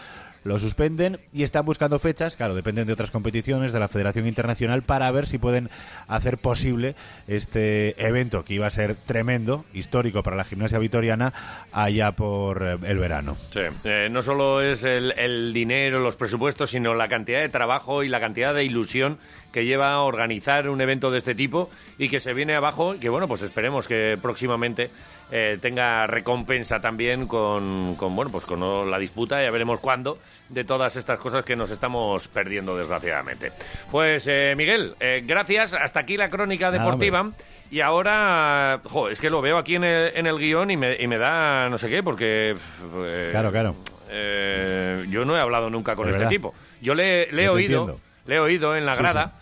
[0.47, 4.82] lo suspenden y están buscando fechas, claro, dependen de otras competiciones, de la Federación Internacional,
[4.82, 5.68] para ver si pueden
[6.06, 6.94] hacer posible
[7.27, 11.32] este evento que iba a ser tremendo, histórico para la gimnasia vitoriana,
[11.73, 13.36] allá por eh, el verano.
[13.51, 18.09] Sí, eh, no solo es el, dinero, los presupuestos, sino la cantidad de trabajo y
[18.09, 19.18] la cantidad de ilusión
[19.52, 23.09] que lleva a organizar un evento de este tipo y que se viene abajo que,
[23.09, 24.90] bueno, pues esperemos que próximamente
[25.31, 30.18] eh, tenga recompensa también con, con, bueno, pues con la disputa, ya veremos cuándo,
[30.48, 33.52] de todas estas cosas que nos estamos perdiendo, desgraciadamente.
[33.90, 35.74] Pues, eh, Miguel, eh, gracias.
[35.74, 37.31] Hasta aquí la crónica Nada, deportiva.
[37.70, 40.97] Y ahora, jo, es que lo veo aquí en el, en el guion y me,
[41.01, 42.55] y me da no sé qué, porque...
[42.55, 43.74] eh, Claro, claro.
[44.09, 46.31] eh, yo no he hablado nunca con Es este verdad.
[46.31, 46.55] tipo.
[46.81, 48.01] Yo le, le he oído, entiendo.
[48.27, 49.32] le he oído en la Sí, grada.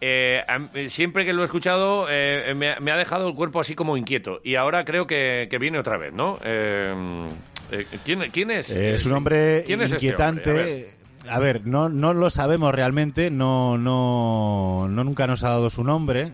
[0.00, 0.42] Eh,
[0.74, 3.76] eh, siempre que lo he escuchado eh, me, ha- me ha dejado el cuerpo así
[3.76, 4.40] como inquieto.
[4.42, 6.40] Y ahora creo que, que viene otra vez, ¿no?
[6.42, 7.28] Eh,
[7.72, 8.74] eh, ¿quién, quién es?
[8.76, 9.16] Eh, es un ese?
[9.16, 10.50] hombre ¿Quién es este inquietante.
[10.50, 10.62] hombre?
[10.62, 11.02] A ver.
[11.28, 15.84] A ver, no, no lo sabemos realmente, no, no, no nunca nos ha dado su
[15.84, 16.32] nombre.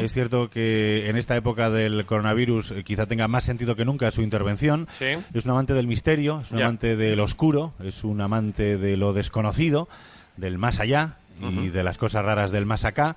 [0.00, 4.10] Es cierto que en esta época del coronavirus eh, quizá tenga más sentido que nunca
[4.10, 4.88] su intervención.
[4.90, 5.06] Sí.
[5.32, 9.12] Es un amante del misterio, es un amante del oscuro, es un amante de lo
[9.12, 9.88] desconocido,
[10.36, 13.14] del más allá y de las cosas raras del más acá.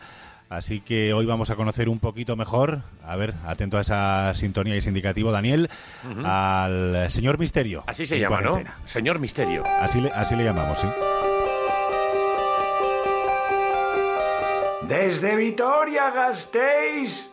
[0.51, 4.75] Así que hoy vamos a conocer un poquito mejor, a ver, atento a esa sintonía
[4.75, 5.69] y ese indicativo, Daniel,
[6.25, 7.85] al señor Misterio.
[7.87, 8.49] Así se llama, ¿no?
[8.49, 8.77] cuarentena.
[8.83, 9.63] Señor Misterio.
[9.65, 10.87] Así le, así le llamamos, sí.
[14.89, 17.31] Desde Vitoria Gasteiz,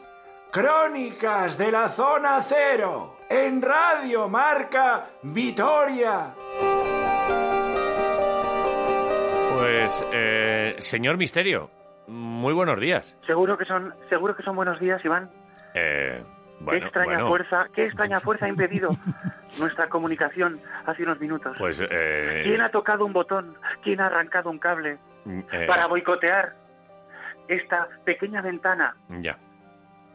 [0.53, 6.37] crónicas de la zona cero, en Radio Marca Vitoria.
[9.57, 11.78] Pues, eh, señor Misterio,
[12.09, 13.17] muy buenos días.
[13.27, 15.31] Seguro que son, seguro que son buenos días, Iván.
[15.75, 16.23] Eh,
[16.61, 18.91] bueno, qué extraña bueno, fuerza, qué extraña fuerza ha impedido
[19.59, 21.57] nuestra comunicación hace unos minutos.
[21.59, 23.57] Pues, eh, ¿Quién ha tocado un botón?
[23.83, 26.55] ¿Quién ha arrancado un cable eh, para boicotear
[27.47, 29.39] esta pequeña ventana Ya.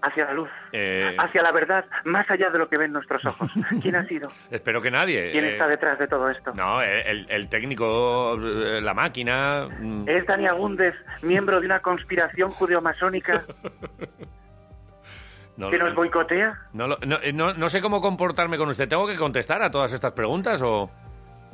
[0.05, 3.49] Hacia la luz, Eh, hacia la verdad, más allá de lo que ven nuestros ojos?
[3.81, 4.29] ¿Quién ha sido?
[4.51, 5.31] espero que nadie.
[5.31, 6.53] ¿Quién eh, está detrás de todo esto?
[6.53, 9.67] No, el, el técnico, eh, la máquina.
[9.79, 13.43] mm, ¿Es Dani Agúndez miembro de una conspiración judeomasónica
[15.57, 16.57] no, que nos boicotea?
[16.73, 18.87] no, no- no sé cómo comportarme con usted.
[18.89, 20.89] ¿Tengo que contestar a todas estas preguntas o.?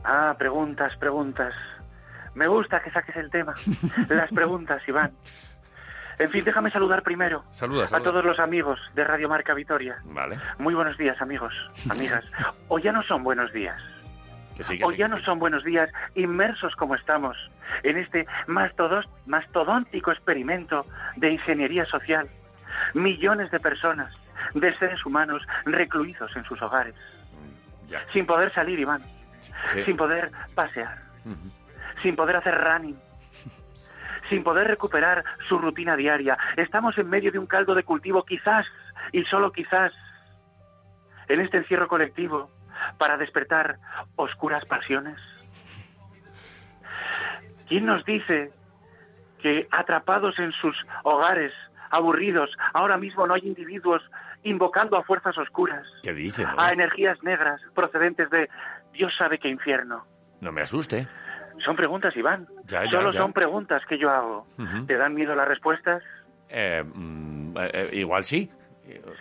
[0.03, 1.53] Ah, preguntas, preguntas.
[2.34, 3.53] Me gusta que saques el tema.
[4.09, 5.11] Las preguntas, Iván.
[6.20, 9.98] En fin, déjame saludar primero Saluda, a todos los amigos de Radio Marca Vitoria.
[10.04, 10.38] Vale.
[10.58, 11.54] Muy buenos días, amigos,
[11.90, 12.26] amigas.
[12.68, 13.82] O ya no son buenos días.
[14.56, 17.38] Que sí, que O sí, ya no son buenos días, inmersos como estamos
[17.84, 20.86] en este mastodóntico experimento
[21.16, 22.30] de ingeniería social.
[22.94, 24.14] Millones de personas,
[24.54, 26.96] de seres humanos, recluidos en sus hogares.
[27.88, 28.04] Ya.
[28.12, 29.02] Sin poder salir, Iván.
[29.86, 31.00] Sin poder pasear.
[32.04, 32.98] Sin poder hacer running.
[34.30, 36.38] Sin poder recuperar su rutina diaria.
[36.56, 38.65] Estamos en medio de un caldo de cultivo, quizás,
[39.11, 39.91] y solo quizás,
[41.27, 42.51] en este encierro colectivo,
[42.97, 43.77] para despertar
[44.15, 45.18] oscuras pasiones.
[47.68, 48.51] ¿Quién nos dice
[49.39, 51.53] que atrapados en sus hogares,
[51.89, 52.51] aburridos.
[52.73, 54.01] Ahora mismo no hay individuos
[54.43, 56.43] invocando a fuerzas oscuras, ¿Qué dice?
[56.43, 56.60] no?
[56.60, 58.49] a energías negras procedentes de
[58.93, 60.06] Dios sabe qué infierno.
[60.39, 61.07] No me asuste.
[61.64, 62.48] Son preguntas, Iván.
[62.65, 63.19] Ya, ya, Solo ya.
[63.19, 64.48] son preguntas que yo hago.
[64.88, 66.03] ¿Te dan miedo las respuestas?
[66.49, 68.49] Eh, mm, eh, eh, igual sí.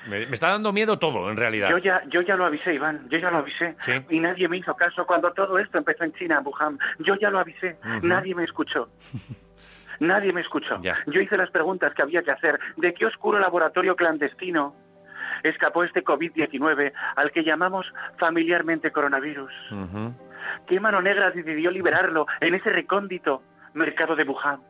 [0.06, 1.69] Me, me está dando miedo todo, en realidad.
[1.69, 3.77] Yo ya, yo ya lo avisé, Iván, yo ya lo avisé.
[4.09, 6.78] Y nadie me hizo caso cuando todo esto empezó en China, en Wuhan.
[7.01, 8.89] Yo ya lo avisé, nadie me escuchó.
[10.01, 10.81] Nadie me escuchó.
[11.09, 12.60] Yo hice las preguntas que había que hacer.
[12.77, 14.77] ¿De qué oscuro laboratorio clandestino
[15.43, 17.85] escapó este COVID-19 al que llamamos
[18.16, 19.51] familiarmente coronavirus?
[19.73, 20.15] Ujú.
[20.66, 23.43] ¿Qué mano negra decidió liberarlo en ese recóndito
[23.75, 24.61] mercado de Wuhan?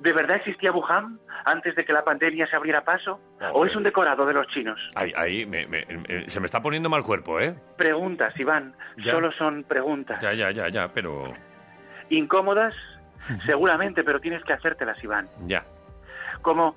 [0.00, 3.20] ¿De verdad existía Wuhan antes de que la pandemia se abriera paso?
[3.52, 4.78] ¿O es un decorado de los chinos?
[4.96, 7.54] Ahí, ahí me- me- me- se me está poniendo mal cuerpo, ¿eh?
[7.78, 8.74] Preguntas, Iván.
[8.98, 9.12] Ya.
[9.12, 10.20] Solo son preguntas.
[10.20, 11.32] Ya, ya, ya, ya, pero...
[12.10, 12.74] Incómodas,
[13.46, 15.28] seguramente, pero tienes que hacértelas, Iván.
[15.46, 15.64] Ya.
[16.42, 16.76] Como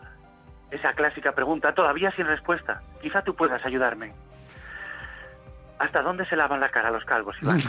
[0.71, 2.81] esa clásica pregunta, todavía sin respuesta.
[3.01, 4.13] Quizá tú puedas ayudarme.
[5.79, 7.59] ¿Hasta dónde se lavan la cara los calvos, Iván?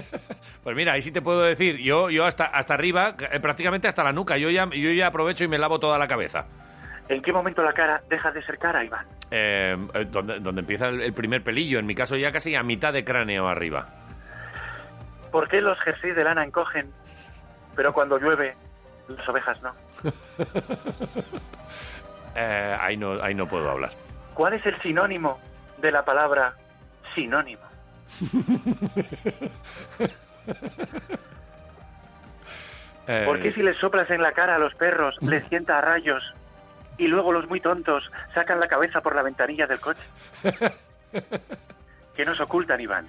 [0.62, 4.02] Pues mira, ahí sí te puedo decir, yo, yo hasta, hasta arriba, eh, prácticamente hasta
[4.04, 6.46] la nuca, yo ya, yo ya aprovecho y me lavo toda la cabeza.
[7.08, 9.06] ¿En qué momento la cara deja de ser cara, Iván?
[9.30, 12.62] Eh, eh, donde, donde empieza el, el primer pelillo, en mi caso ya casi a
[12.62, 13.88] mitad de cráneo arriba.
[15.32, 16.92] ¿Por qué los jerseys de lana encogen,
[17.74, 18.54] pero cuando llueve,
[19.08, 19.74] las ovejas no?
[22.34, 23.90] Ahí, no, ahí no puedo hablar.
[24.34, 25.38] ¿Cuál es el sinónimo
[25.78, 26.54] de la palabra
[27.14, 27.62] sinónimo?
[33.06, 35.80] Eh, ¿Por qué si les soplas en la cara a los perros les sienta a
[35.80, 36.22] rayos
[36.98, 40.02] y luego los muy tontos sacan la cabeza por la ventanilla del coche?
[42.14, 43.06] ¿Qué nos ocultan, Iván?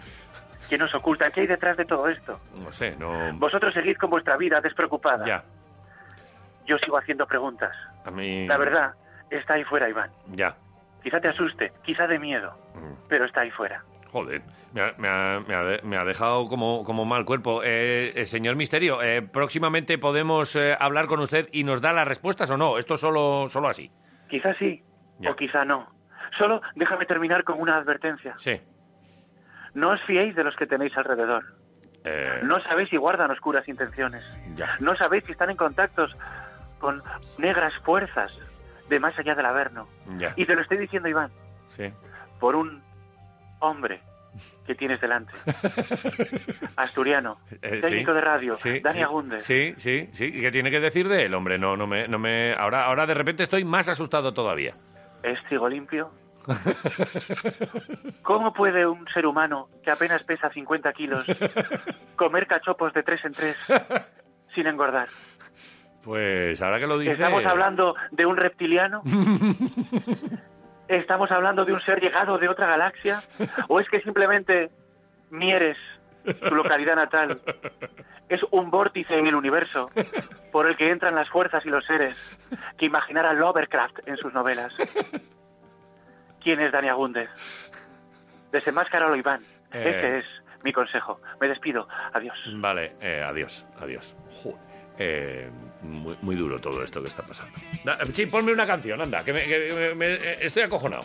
[0.69, 1.31] ¿Qué nos ocultan?
[1.31, 2.39] ¿Qué hay detrás de todo esto?
[2.55, 3.33] No sé, no...
[3.33, 5.25] Vosotros seguid con vuestra vida despreocupada.
[5.25, 5.43] Ya.
[6.65, 7.75] Yo sigo haciendo preguntas.
[8.05, 8.47] A mí...
[8.47, 8.93] La verdad
[9.29, 10.09] está ahí fuera, Iván.
[10.31, 10.55] Ya.
[11.03, 12.93] Quizá te asuste, quizá de miedo, Mm.
[13.09, 13.83] pero está ahí fuera.
[14.11, 14.41] Joder,
[14.73, 17.61] me ha, me ha- me ha de- me ha dejado como, como mal cuerpo.
[17.63, 22.51] Eh, eh, señor Misterio, eh, próximamente podemos hablar con usted y nos da las respuestas
[22.51, 22.77] o no.
[22.77, 23.89] Esto solo, solo así.
[24.29, 24.83] Quizá sí,
[25.19, 25.31] Ya.
[25.31, 25.87] o quizá no.
[26.37, 28.33] Solo déjame terminar con una advertencia.
[28.37, 28.59] Sí.
[29.73, 31.43] No os fiéis de los que tenéis alrededor.
[32.43, 34.37] No sabéis si guardan oscuras intenciones.
[34.55, 34.75] Ya.
[34.79, 36.15] No sabéis si están en contactos
[36.79, 37.01] con
[37.37, 38.37] negras fuerzas
[38.89, 39.87] de más allá del averno.
[40.17, 40.33] Ya.
[40.35, 41.29] Y te lo estoy diciendo, Iván,
[41.69, 41.93] Sí.
[42.39, 42.81] por un
[43.61, 44.01] hombre
[44.65, 45.33] que tienes delante.
[46.75, 48.15] Asturiano, Eh, técnico sí.
[48.15, 49.03] de radio, Sí, Dani sí.
[49.03, 49.43] Agúndez.
[49.43, 50.25] Sí, sí, sí.
[50.25, 51.57] ¿Y qué tiene que decir de él, hombre?
[51.57, 52.53] No, no me, no me.
[52.53, 54.75] Ahora, ahora de repente estoy más asustado todavía.
[55.23, 56.11] ¿Es trigo limpio?
[58.23, 61.25] ¿Cómo puede un ser humano que apenas pesa 50 kilos
[62.15, 63.57] comer cachopos de tres en tres
[64.55, 65.07] sin engordar?
[66.03, 67.13] Pues ahora que lo dice.
[67.13, 69.03] ¿Estamos hablando de un reptiliano?
[70.91, 73.21] ¿Estamos hablando de un ser llegado de otra galaxia?
[73.69, 74.69] ¿O es que simplemente
[75.29, 75.77] Mieres,
[76.25, 77.39] tu localidad natal,
[78.27, 79.89] es un vórtice en el universo
[80.51, 82.17] por el que entran las fuerzas y los seres
[82.77, 84.73] que imaginara Lovecraft en sus novelas?
[86.41, 87.29] ¿Quién es Dani Agúndez?
[88.51, 89.41] Desenmáscaralo, Iván.
[89.71, 89.93] Eh.
[89.95, 90.25] Ese es
[90.61, 91.21] mi consejo.
[91.39, 91.87] Me despido.
[92.11, 92.37] Adiós.
[92.55, 94.13] Vale, eh, adiós, adiós.
[94.97, 95.49] Eh,
[95.83, 97.53] muy, duro todo esto que está pasando.
[98.13, 99.67] Sí, ponme una canción, anda, que, que
[99.99, 101.03] eh, estoy acojonado.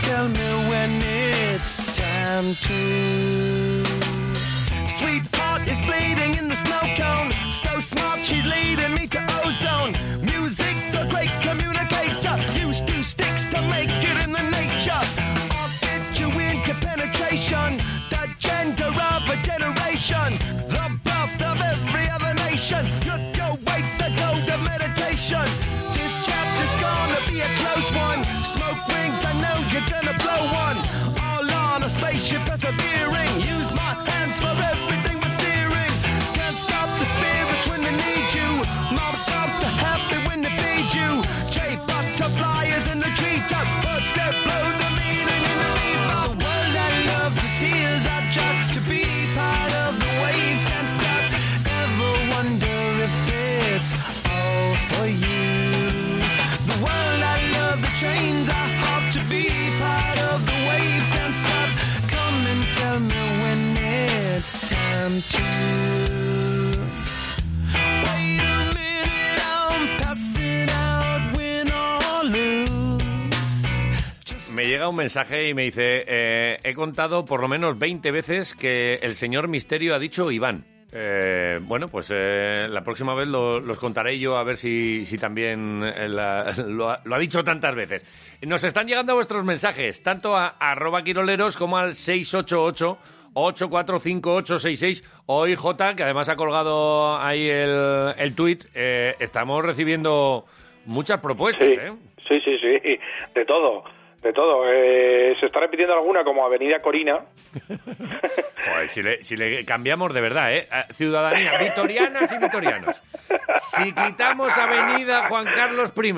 [0.00, 3.84] Tell me when it's time to.
[4.86, 7.32] Sweetheart is bleeding in the snow cone.
[7.52, 9.92] So smart, she's leading me to ozone.
[10.24, 12.36] Music, the great communicator.
[12.58, 15.02] Used two sticks to make it in the nature.
[15.50, 17.78] I'll get you into penetration.
[18.10, 20.38] The gender of a generation.
[20.68, 22.86] The birth of every other nation.
[23.08, 25.46] Look your way, the code of meditation.
[25.96, 28.20] This chapter's gonna be a close one.
[28.44, 29.58] Smoke rings, I know
[32.12, 33.31] spaceship persevering.
[74.54, 78.54] Me llega un mensaje y me dice, eh, he contado por lo menos 20 veces
[78.54, 80.66] que el señor Misterio ha dicho Iván.
[80.94, 85.82] Eh, bueno, pues eh, la próxima vez lo- los contaré yo a ver si, también
[85.82, 88.04] eh, la- lo, ha, lo ha dicho tantas veces.
[88.42, 92.98] Nos están llegando vuestros mensajes, tanto a arroba quiroleros como al 688
[93.34, 100.44] 845866 Hoy J, que además ha colgado ahí el, el tuit, eh, estamos recibiendo
[100.86, 101.92] muchas propuestas, Sí, ¿eh?
[102.28, 102.98] sí, sí, sí,
[103.34, 103.84] de todo,
[104.22, 104.64] de todo.
[104.72, 107.20] Eh, se está repitiendo alguna como Avenida Corina.
[108.64, 110.68] Joder, si le, si le cambiamos de verdad, ¿eh?
[110.92, 113.02] Ciudadanía, vitorianas y vitorianos.
[113.58, 116.12] Si quitamos Avenida Juan Carlos I,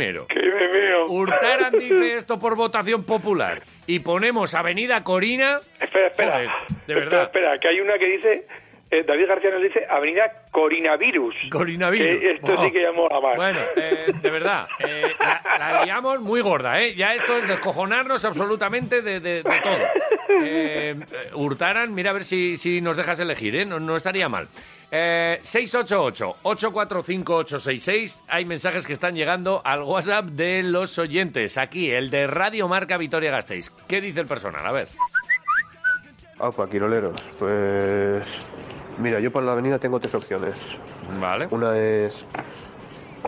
[1.09, 5.59] Hurtaran dice esto por votación popular, y ponemos Avenida Corina...
[5.81, 6.33] Espera, espera.
[6.33, 7.23] Joder, de Espera, verdad.
[7.25, 8.47] espera, que hay una que dice,
[8.91, 11.35] eh, David García nos dice Avenida Corinavirus.
[11.51, 12.23] Corinavirus.
[12.23, 13.37] Esto sí que ya mola más.
[13.37, 16.95] Bueno, eh, de verdad, eh, la, la liamos muy gorda, ¿eh?
[16.95, 19.79] Ya esto es descojonarnos absolutamente de, de- de todo.
[21.35, 23.65] Hurtaran, mira a ver si, si nos dejas elegir, ¿eh?
[23.65, 24.49] No, no estaría mal.
[24.91, 28.21] Eh, 688-845-866.
[28.29, 31.59] Hay mensajes que están llegando al WhatsApp de los oyentes.
[31.59, 33.71] Aquí, el de Radio Marca Vitoria Gasteiz.
[33.89, 34.65] ¿Qué dice el personal?
[34.67, 34.89] A ver.
[36.39, 37.33] Aupa, Quiroleros.
[37.39, 38.23] Pues.
[38.99, 40.79] Mira, yo para la avenida tengo tres opciones.
[41.21, 41.49] Vale.
[41.51, 42.27] Una es.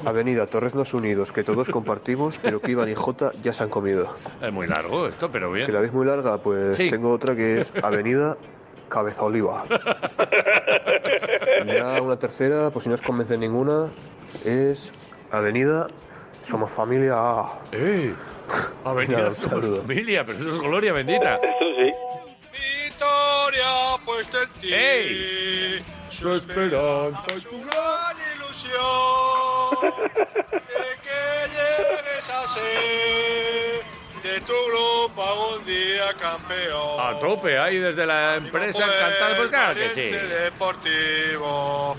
[0.05, 4.15] Avenida Torreznos Unidos, que todos compartimos, pero que Iván y Jota ya se han comido.
[4.43, 5.65] Es muy largo esto, pero bien.
[5.67, 6.91] Que la veis muy larga, pues Sí.
[6.91, 8.37] tengo otra que es Avenida
[8.91, 9.65] Cabeza Oliva.
[11.65, 13.87] Y ya una tercera, pues si no os convence ninguna,
[14.45, 14.93] es
[15.33, 15.87] Avenida
[16.47, 17.59] Somos Familia A.
[17.73, 18.13] ¡Eh!
[18.85, 19.79] Avenida Somos.
[19.81, 21.37] Familia, pero eso es gloria bendita.
[21.37, 21.93] Esto sí.
[23.01, 25.85] Victoria puesta en ti.
[26.09, 28.73] Su esperanza, su gran ilusión.
[30.15, 31.21] De que
[31.53, 33.83] llegues a ser
[34.23, 36.99] de tu grupo algún día campeón.
[36.99, 39.37] A tope, ahí desde la empresa encantada.
[39.37, 40.09] Pues claro que sí.
[40.09, 41.97] Deportivo.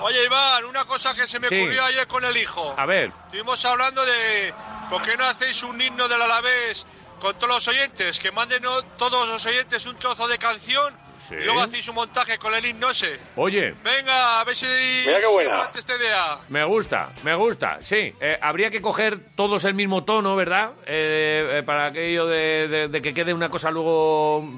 [0.00, 1.56] Oye, Iván, una cosa que se me Sí.
[1.58, 2.72] ocurrió ayer con el hijo.
[2.76, 3.10] A ver.
[3.24, 4.54] Estuvimos hablando de
[4.90, 6.86] por qué no hacéis un himno del Alavés
[7.20, 8.62] con todos los oyentes, que manden
[8.98, 10.94] todos los oyentes un trozo de canción
[11.28, 11.34] Sí.
[11.34, 13.18] y luego hacéis un montaje con el himno ese.
[13.34, 14.66] Oye, Venga, a ver si
[15.04, 15.54] Mira qué buena.
[15.54, 16.38] aguanta esta idea.
[16.48, 18.14] me gusta, me gusta, sí.
[18.20, 20.70] Eh, habría que coger todos el mismo tono, ¿verdad?
[20.86, 24.48] Eh, eh, para aquello de, de- de que quede una cosa luego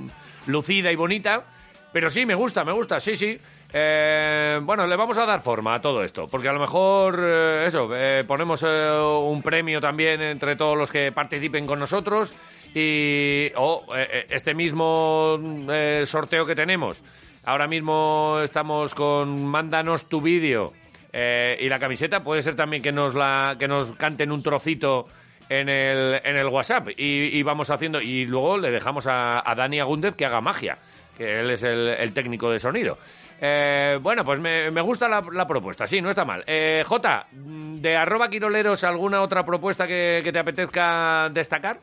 [0.47, 1.45] lucida y bonita.
[1.91, 3.41] Pero sí, me gusta, me gusta, sí, sí.
[3.71, 7.65] Eh, bueno, le vamos a dar forma a todo esto, porque a lo mejor, eh,
[7.67, 12.35] eso, eh, ponemos eh, un premio también entre todos los que participen con nosotros
[12.75, 15.39] y eh, este mismo
[15.71, 17.03] eh, sorteo que tenemos.
[17.45, 20.73] Ahora mismo estamos con Mándanos tu vídeo
[21.13, 22.23] y la camiseta.
[22.23, 25.07] Puede ser también que nos, la, que nos canten un trocito
[25.49, 28.01] en el, en el WhatsApp y, vamos haciendo.
[28.01, 30.77] Y luego le dejamos a, Dani Agúndez que haga magia,
[31.17, 32.99] que él es el técnico de sonido.
[33.41, 36.43] Eh, bueno, pues me, me gusta la, la propuesta, sí, no está mal.
[36.47, 41.77] Eh, Jota, de arroba quiroleros, ¿alguna otra propuesta que, que te apetezca destacar?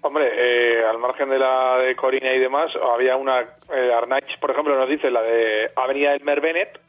[0.00, 4.50] Hombre, eh, al margen de la de Corina y demás, había una, eh, Arnaich, por
[4.50, 6.80] ejemplo, nos dice la de Avenida Elmer Bennett,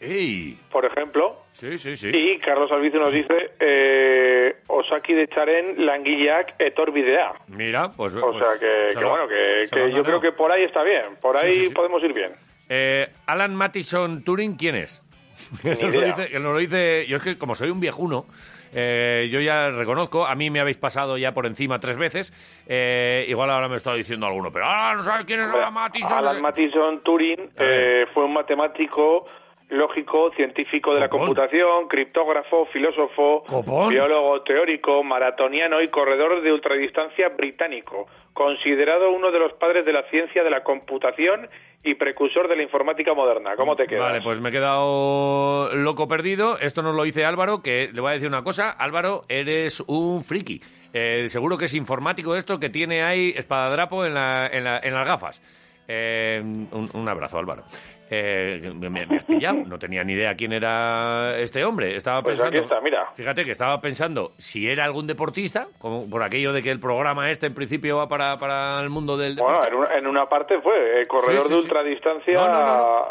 [0.00, 0.56] ¡Ey!
[0.70, 2.10] por ejemplo, Sí, sí, sí.
[2.12, 7.32] y Carlos Albizu nos dice eh, Osaki de Charen, Languillac, Etorbidea.
[7.48, 8.14] Mira, pues...
[8.14, 10.82] O sea que, se que lo- bueno, que, se yo creo que por ahí está
[10.84, 11.74] bien, por Sí, ahí sí, sí.
[11.74, 12.32] podemos ir bien.
[12.68, 15.02] Eh, Alan Mattison Turing, ¿quién es?
[15.62, 17.06] Que Ni nos, lo dice, nos lo dice.
[17.08, 18.26] Yo es que, como soy un viejuno,
[18.74, 22.32] eh, yo ya reconozco, a mí me habéis pasado ya por encima tres veces.
[22.66, 26.12] eh, igual ahora me está diciendo alguno, pero ahora no sabes quién es Alan Mattison.
[26.12, 29.26] Alan Mattison Turing eh, fue un matemático
[29.70, 33.90] lógico, científico de la computación, criptógrafo, filósofo, Copón.
[33.90, 40.02] biólogo teórico, maratoniano y corredor de ultradistancia británico, considerado uno de los padres de la
[40.10, 41.48] ciencia de la computación
[41.84, 43.56] y precursor de la informática moderna.
[43.56, 44.04] ¿Cómo te quedas?
[44.10, 46.58] Vale, pues me he quedado loco perdido.
[46.58, 48.70] Esto nos lo dice Álvaro, que le voy a decir una cosa.
[48.70, 50.60] Álvaro, eres un friki.
[50.92, 54.94] Eh, seguro que es informático esto, que tiene ahí espadadrapo en, la, en, la- en
[54.94, 55.42] las gafas.
[55.86, 57.62] Eh, un, un abrazo, Álvaro.
[58.10, 59.58] Eh, me, me has pillado.
[59.66, 61.96] No tenía ni idea quién era este hombre.
[61.96, 62.58] Estaba Pues pensando.
[62.58, 63.06] aquí está, mira.
[63.14, 67.30] Fíjate que estaba pensando si era algún deportista, como por aquello de que el programa
[67.30, 70.60] este en principio va para, para el mundo del Bueno, en una, en una parte
[70.60, 71.62] fue corredor Sí, sí, de sí.
[71.64, 72.48] ultradistancia No,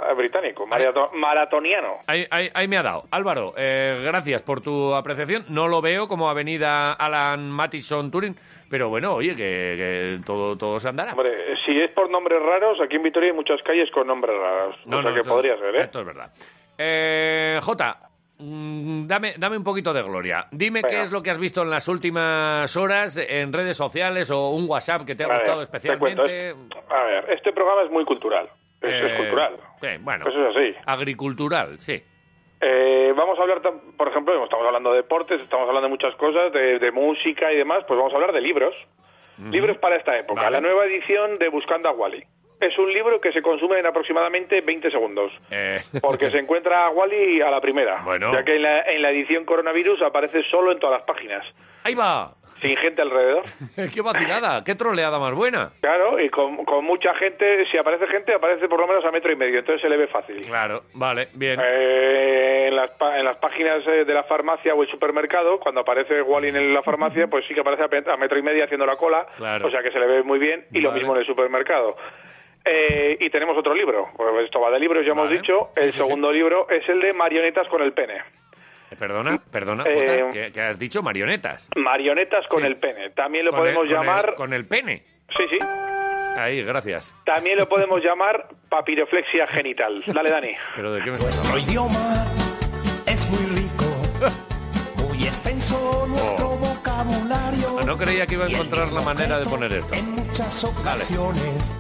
[0.10, 1.98] no, británico, marato- maratoniano.
[2.08, 3.04] Ahí, ahí- ahí me ha dado.
[3.12, 5.46] Álvaro, eh, gracias por tu apreciación.
[5.50, 8.36] No lo veo como avenida Alan Mattison Turing,
[8.70, 11.12] pero bueno, oye, que, que todo, todo se andará.
[11.14, 11.32] Hombre,
[11.66, 14.76] si es por nombres raros, aquí en Vitoria hay muchas calles con nombres raros.
[14.86, 15.82] No, o sea no, que esto- podría ser, ¿eh?
[15.84, 16.32] Esto es verdad.
[16.78, 17.98] Eh, Jota,
[18.40, 20.46] mm, dame, dame un poquito de gloria.
[20.52, 24.52] Dime qué es lo que has visto en las últimas horas en redes sociales o
[24.52, 26.50] un WhatsApp que te ha A gustado especialmente.
[26.52, 26.56] es-
[26.90, 28.48] a ver, este programa es muy cultural.
[28.82, 29.58] Es, es Eh, cultural.
[29.82, 30.76] sí, bueno, es así.
[30.86, 32.04] agricultural, sí.
[32.60, 33.62] Eh, vamos a hablar,
[33.98, 37.58] por ejemplo, estamos hablando de deportes, estamos hablando de muchas cosas, de, de música y
[37.58, 38.76] demás, pues vamos a hablar de libros.
[39.52, 40.42] Libros para esta época.
[40.42, 40.56] Vale.
[40.56, 42.24] La nueva edición de Buscando a Wally.
[42.60, 45.32] Es un libro que se consume en aproximadamente 20 segundos.
[45.52, 48.02] Eh, Porque se encuentra a Wally a la primera.
[48.04, 48.34] Bueno.
[48.34, 51.46] Ya que en la, en la edición coronavirus aparece solo en todas las páginas.
[51.84, 52.32] Ahí va.
[52.62, 53.44] Sin gente alrededor.
[53.94, 55.72] qué vacilada, qué troleada más buena.
[55.82, 59.32] Claro, y con, con mucha gente, si aparece gente, aparece por lo menos a metro
[59.32, 60.42] y medio, entonces se le ve fácil.
[60.42, 61.60] Claro, vale, bien.
[61.64, 65.82] Eh, en, las, pa- en las páginas eh, de la farmacia o el supermercado, cuando
[65.82, 68.96] aparece Wally en la farmacia, pues sí que aparece a, metro y medio haciendo la
[68.96, 69.68] cola, Claro.
[69.68, 71.96] o sea que se le ve muy bien, y lo mismo en el supermercado.
[72.66, 75.98] Eh, y tenemos otro libro, pues esto va de libros, ya hemos dicho, el sí,
[75.98, 76.04] sí.
[76.04, 78.22] segundo libro es el de marionetas con el pene.
[78.90, 81.02] Eh, Perdona, perdona, Eh, Jota, ¿qué, qué has dicho?
[81.04, 81.70] Marionetas.
[81.76, 82.68] Marionetas con Sí.
[82.68, 84.36] el pene, también lo Con podemos el- con el- llamar...
[84.36, 85.04] con el pene.
[85.36, 85.58] Sí, sí.
[86.38, 87.16] Ahí, gracias.
[87.26, 90.04] También lo podemos llamar papiroflexia genital.
[90.08, 90.52] Dale, Dani.
[90.76, 91.58] ¿Pero de qué me hablando?
[91.60, 92.26] idioma
[93.08, 93.86] es muy rico,
[95.10, 97.80] muy extenso nuestro vocabulario.
[97.80, 99.94] Ah, No creía que iba a encontrar la manera de poner esto.
[99.96, 101.76] En muchas ocasiones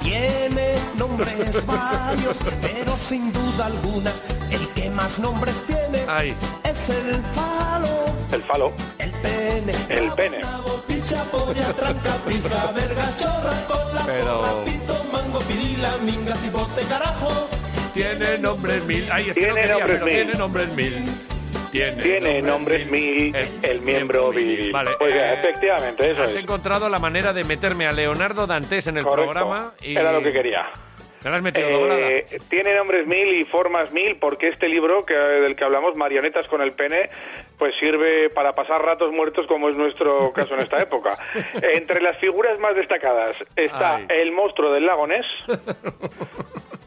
[0.00, 4.12] tiene nombres varios, pero sin duda alguna
[4.50, 6.34] el que más nombres tiene Ay.
[6.64, 8.72] es el falo, El falo.
[8.98, 9.72] el pene.
[9.88, 10.40] El pene.
[14.06, 14.64] Pero-.
[17.94, 19.08] Tiene nombres mil.
[19.10, 20.14] Ay, es que no quería, nombres pero mil.
[20.14, 21.04] tiene nombres mil.
[21.70, 24.72] Tiene, Tiene nombres mil, el, miembro viril.
[24.72, 26.42] Vale, Pues eh, efectivamente, eso Has es.
[26.42, 29.32] encontrado la manera de meterme a Leonardo Dantes en el Correcto.
[29.32, 29.96] programa y...
[29.96, 30.68] Era lo que quería.
[31.22, 31.68] ¿Me has metido?
[31.92, 36.48] Eh, tiene nombres mil y formas mil porque este libro que, del que hablamos, Marionetas
[36.48, 37.10] con el pene,
[37.58, 41.18] pues sirve para pasar ratos muertos como es nuestro caso en esta época.
[41.60, 44.06] Entre las figuras más destacadas está Ay.
[44.08, 45.26] el monstruo del lago Ness.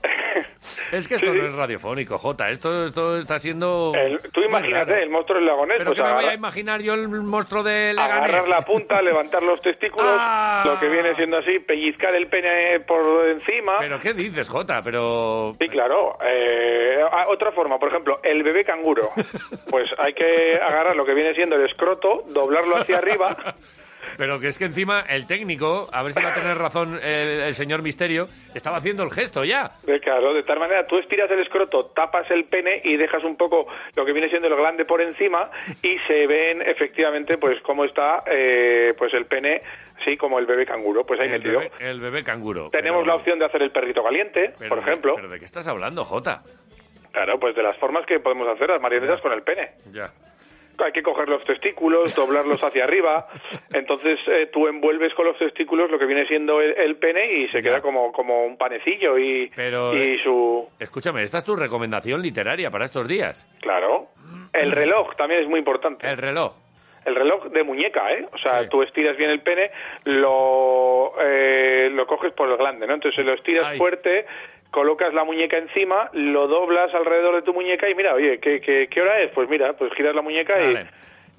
[0.91, 2.49] Es que esto Sí, no es radiofónico, Jota.
[2.49, 3.91] Esto, esto está siendo...
[3.95, 5.77] El- tú imagínate, el monstruo del lago Ness.
[5.79, 8.13] ¿Pero pues me voy a imaginar yo el monstruo de Leganés?
[8.17, 10.63] agarrar la punta, levantar los testículos, Ah.
[10.65, 13.77] lo que viene siendo así, pellizcar el pene por encima.
[13.79, 14.81] ¿Pero qué dices, Jota?
[14.83, 15.55] Pero...
[15.59, 16.17] Sí, claro.
[16.23, 19.09] Eh, ah, otra forma, por ejemplo, el bebé canguro.
[19.69, 23.35] Pues hay que agarrar lo que viene siendo el escroto, doblarlo hacia arriba.
[24.17, 27.41] Pero que es que encima el técnico, a ver si va a tener razón el,
[27.41, 29.71] el señor Misterio, estaba haciendo el gesto ya.
[29.87, 33.35] Eh, Claro, de tal manera tú estiras el escroto, tapas el pene y dejas un
[33.37, 35.49] poco lo que viene siendo el glande por encima
[35.81, 39.61] y se ven efectivamente pues cómo está eh, pues el pene,
[40.05, 41.59] sí, como el bebé canguro, pues ahí El metido.
[41.59, 42.69] bebé, el bebé canguro.
[42.69, 45.15] Tenemos Pero- la opción de hacer el perrito caliente, pero- por ejemplo.
[45.15, 46.43] ¿Pero de qué estás hablando, Jota?
[47.11, 49.71] Claro, pues de las formas que podemos hacer las marionetas con el pene.
[49.91, 50.11] Ya.
[50.79, 53.27] Hay que coger los testículos, doblarlos hacia arriba.
[53.71, 57.47] Entonces eh, tú envuelves con los testículos lo que viene siendo el, el pene y
[57.49, 60.67] se queda como, como un panecillo y, Pero, y eh, su...
[60.79, 63.47] Escúchame, esta es tu recomendación literaria para estos días.
[63.61, 64.07] Claro.
[64.51, 66.07] El reloj también es muy importante.
[66.07, 66.53] El reloj.
[67.05, 68.25] El reloj de muñeca, ¿eh?
[68.31, 69.71] O sea, tú estiras bien el pene,
[70.05, 72.93] lo, eh, lo coges por el glande, ¿no?
[72.93, 73.77] Entonces lo estiras Ay.
[73.77, 74.25] fuerte,
[74.73, 78.87] colocas la muñeca encima, lo doblas alrededor de tu muñeca y mira, oye, ¿qué, qué,
[78.89, 79.31] qué hora es?
[79.31, 80.87] Pues mira, pues giras la muñeca y, Vale.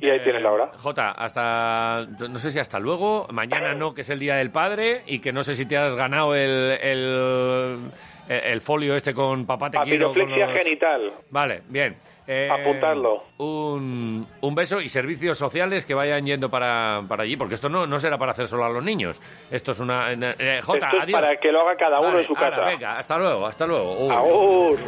[0.01, 0.67] y ahí Eh, tienes la hora.
[0.79, 2.07] Jota, hasta.
[2.31, 3.27] No sé si hasta luego.
[3.33, 5.03] Mañana no, que es el Día del Padre.
[5.07, 6.79] Y que no sé si te has ganado el.
[6.81, 7.91] el,
[8.29, 10.13] el folio este con papá te quiero.
[10.15, 11.13] con los- genital.
[11.31, 11.97] Vale, bien.
[12.27, 13.23] Eh, Apuntadlo.
[13.39, 17.87] Un, un beso y servicios sociales que vayan yendo para, para allí, porque esto no,
[17.87, 19.21] no será para hacer solo a los niños.
[19.51, 20.11] Esto es una.
[20.13, 21.21] eh, Jota, Esto es adiós.
[21.21, 22.61] para que lo haga cada uno Vale, en su casa.
[22.65, 24.07] venga, hasta luego, hasta luego.
[24.07, 24.11] Uy.
[24.15, 24.79] Agur.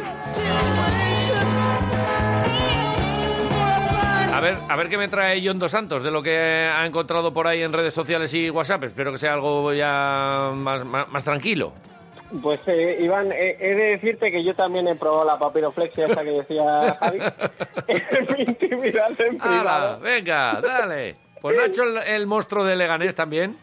[4.33, 7.33] A ver, a ver qué me trae John Dos Santos de lo que ha encontrado
[7.33, 8.83] por ahí en redes sociales y WhatsApp.
[8.83, 11.73] Espero que sea algo ya más, más, más tranquilo.
[12.41, 16.23] Pues eh, Iván, eh, he de decirte que yo también he probado la papiroflexia esa
[16.23, 17.19] que decía Javi
[17.87, 19.99] en mi intimidad en privado.
[20.01, 21.15] Venga, dale.
[21.41, 23.57] Pues no ha hecho el, el monstruo de Leganés también.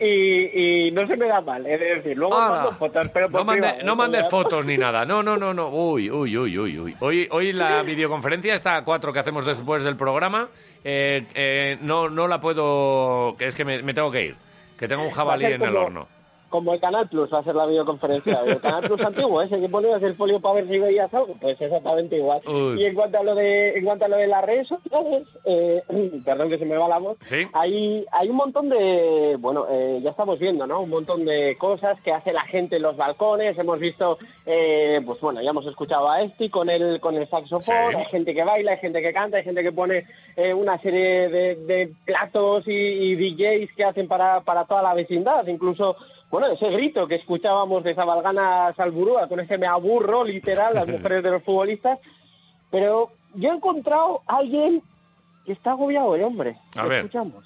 [0.00, 2.16] Y, y no se me da mal, de decir.
[2.16, 2.48] Luego ¡Hala!
[2.54, 3.96] mando fotos, pero por No, mande- privado, no ¿eh?
[3.96, 5.04] mandes fotos ni nada.
[5.04, 5.68] No, no, no, no.
[5.72, 6.96] Uy, uy, uy, uy, uy.
[7.00, 10.48] Hoy, hoy la videoconferencia está a cuatro que hacemos después del programa.
[10.84, 13.34] Eh, eh, no, no la puedo...
[13.36, 14.36] Que es que me, me tengo que ir.
[14.78, 16.08] Que tengo un jabalí en el horno.
[16.52, 18.42] Como el Canal Plus va a ser la videoconferencia.
[18.46, 21.60] El Canal Plus antiguo, ese que ponías el folio para ver si veías algo, pues
[21.60, 22.40] exactamente igual.
[22.46, 22.80] Uy.
[22.80, 25.82] Y en cuanto a lo de en cuanto a lo de las redes sociales, eh,
[26.24, 27.38] perdón que se me va la voz, Sí.
[27.54, 30.82] hay, hay un montón de, bueno, eh, ya estamos viendo, ¿no?
[30.82, 33.58] Un montón de cosas que hace la gente en los balcones.
[33.58, 37.62] Hemos visto, eh, pues bueno, ya hemos escuchado a Esti con el, con el saxofón.
[37.62, 37.96] Sí.
[37.96, 40.04] Hay gente que baila, hay gente que canta, hay gente que pone
[40.36, 44.92] eh, una serie de, de platos y, y DJs que hacen para, para toda la
[44.94, 45.46] vecindad.
[45.46, 45.96] Incluso,
[46.32, 51.22] bueno, ese grito que escuchábamos de Zabalgana Salburúa, con ese me aburro, literal, las mujeres
[51.22, 51.98] de los futbolistas.
[52.70, 54.82] Pero yo he encontrado a alguien
[55.44, 56.56] que está agobiado, el hombre.
[56.74, 56.98] A Lo ver.
[57.00, 57.44] escuchamos.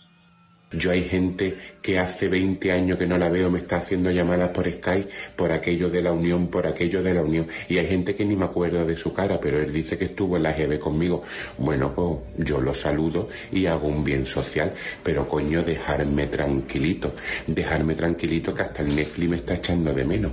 [0.73, 4.49] Yo hay gente que hace 20 años que no la veo, me está haciendo llamadas
[4.49, 7.47] por Skype por aquello de la unión, por aquello de la unión.
[7.69, 10.37] Y hay gente que ni me acuerdo de su cara, pero él dice que estuvo
[10.37, 11.23] en la GB conmigo.
[11.57, 14.75] Bueno, pues yo lo saludo y hago un bien social,
[15.05, 17.15] pero coño, dejarme tranquilito,
[17.47, 20.33] dejarme tranquilito que hasta el Netflix me está echando de menos.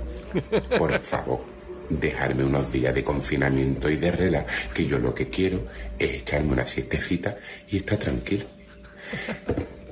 [0.76, 1.54] Por favor.
[1.88, 5.66] Dejarme unos días de confinamiento y de relax, que yo lo que quiero
[5.96, 7.36] es echarme una siestecita
[7.68, 8.46] y estar tranquilo.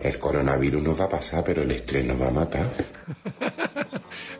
[0.03, 2.67] El coronavirus nos va a pasar, pero el estrés nos va a matar.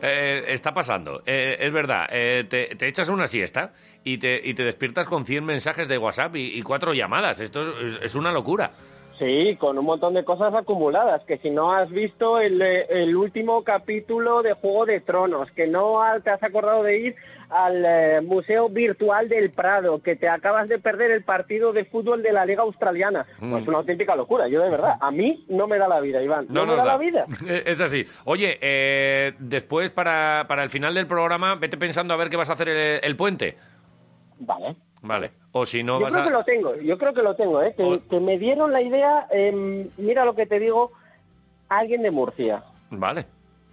[0.05, 1.23] Eh, está pasando.
[1.25, 3.71] Eh, es verdad, eh, te, te echas una siesta
[4.03, 7.39] y te, y te despiertas con 100 mensajes de WhatsApp y, y cuatro llamadas.
[7.39, 8.71] Esto es, es una locura.
[9.17, 13.63] Sí, con un montón de cosas acumuladas, que si no has visto el, el último
[13.63, 17.15] capítulo de Juego de Tronos, que no te has acordado de ir
[17.53, 22.23] al eh, Museo Virtual del Prado, que te acabas de perder el partido de fútbol
[22.23, 23.25] de la Liga Australiana.
[23.39, 23.51] Mm.
[23.51, 26.47] Pues una auténtica locura, yo de verdad, a mí no me da la vida, Iván,
[26.49, 26.91] no, me nos da, da.
[26.93, 27.25] la vida.
[27.65, 28.03] Es así.
[28.25, 32.49] Oye, eh, después para, para el final del programa, vete pensando a ver qué vas
[32.49, 33.57] a hacer el, el puente.
[34.39, 34.75] Vale.
[35.01, 35.31] Vale.
[35.51, 36.27] O si no yo vas creo a...
[36.27, 37.75] que lo tengo, yo creo que lo tengo, ¿eh?
[37.75, 40.91] que, que me dieron la idea, em, mira lo que te digo,
[41.69, 42.63] alguien de Murcia.
[42.89, 43.25] Vale.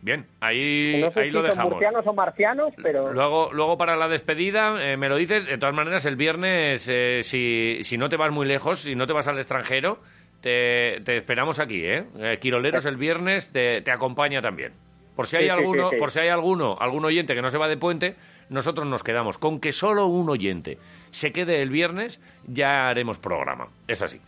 [0.03, 1.73] Bien, ahí, No sé ahí si lo son dejamos.
[1.73, 3.13] murcianos o marcianos, pero...
[3.13, 5.45] Luego, luego para la despedida, eh, me lo dices.
[5.47, 9.07] De todas maneras, el viernes, eh, si, si no te vas muy lejos, si no
[9.07, 9.99] te vas al extranjero,
[10.41, 12.07] te, te esperamos aquí, ¿eh?
[12.19, 14.73] Eh, Quiroleros el viernes te, te acompaña también.
[15.15, 17.59] Por si hay Sí, alguno, sí, por si hay alguno, algún oyente que no se
[17.59, 18.15] va de puente,
[18.49, 19.37] nosotros nos quedamos.
[19.37, 20.79] Con que solo un oyente
[21.11, 23.69] se quede el viernes, ya haremos programa.
[23.87, 24.19] Es así.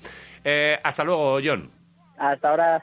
[0.45, 1.71] Eh, hasta luego, John.
[2.19, 2.83] Hasta ahora.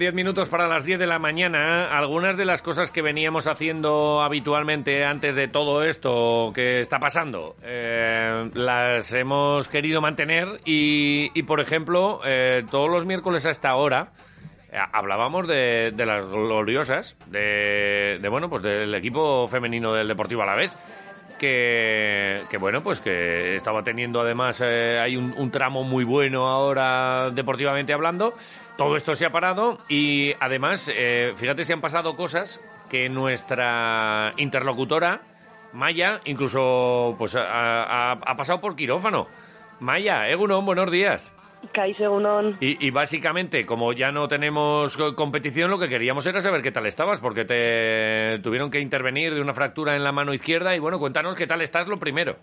[0.00, 1.94] 10 minutos para las 10 de la mañana.
[1.96, 7.54] Algunas de las cosas que veníamos haciendo habitualmente antes de todo esto que está pasando,
[7.62, 14.12] eh, las hemos querido mantener y, por ejemplo, eh, todos los miércoles a esta hora
[14.72, 20.42] eh, hablábamos de, de las gloriosas, de, de, bueno, pues del equipo femenino del Deportivo
[20.42, 20.74] Alavés.
[21.38, 27.30] Que, que bueno, pues que estaba teniendo además, eh, hay un tramo muy bueno ahora
[27.30, 28.34] deportivamente hablando.
[28.76, 34.32] Todo esto se ha parado y además, eh, fíjate si han pasado cosas que nuestra
[34.38, 35.20] interlocutora,
[35.72, 39.28] Maya, incluso pues ha, ha- ha pasado por quirófano.
[39.80, 41.32] Maya, Egunon, buenos días.
[42.60, 46.72] Y, y básicamente, como ya no tenemos co- competición, lo que queríamos era saber qué
[46.72, 50.74] tal estabas, porque te tuvieron que intervenir de una fractura en la mano izquierda.
[50.74, 52.36] Y bueno, cuéntanos qué tal estás lo primero.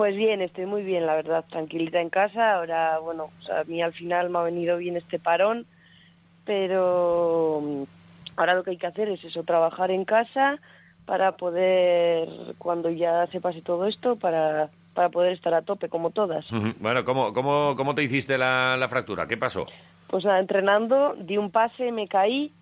[0.00, 2.54] Pues bien, estoy muy bien, la verdad, tranquilita en casa.
[2.54, 5.66] Ahora, bueno, o sea, a mí al final me ha venido bien este parón,
[6.46, 7.82] pero mm,
[8.38, 10.58] ahora lo que hay que hacer es eso, trabajar en casa
[11.04, 16.08] para poder, cuando ya se pase todo esto, para, para poder estar a tope como
[16.12, 16.46] todas.
[16.78, 19.26] Bueno, ¿cómo, cómo, cómo te hiciste la, la fractura?
[19.28, 19.66] ¿Qué pasó?
[20.06, 22.54] Pues nada, entrenando, di un pase, me caí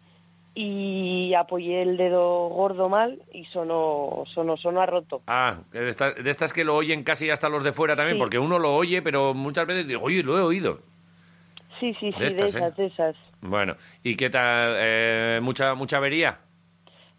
[0.60, 5.22] y apoyé el dedo gordo mal y sonó, sonó, sonó a roto.
[5.28, 8.18] Ah, de estas, de estas que lo oyen casi hasta los de fuera también, Sí.
[8.20, 10.80] porque uno lo oye, pero muchas veces digo, oye, lo he oído.
[11.78, 12.46] Sí, sí, sí, De ¿eh?
[12.46, 13.14] esas, de esas.
[13.40, 14.74] Bueno, ¿y qué tal?
[14.78, 16.38] Eh, ¿Mucha mucha avería?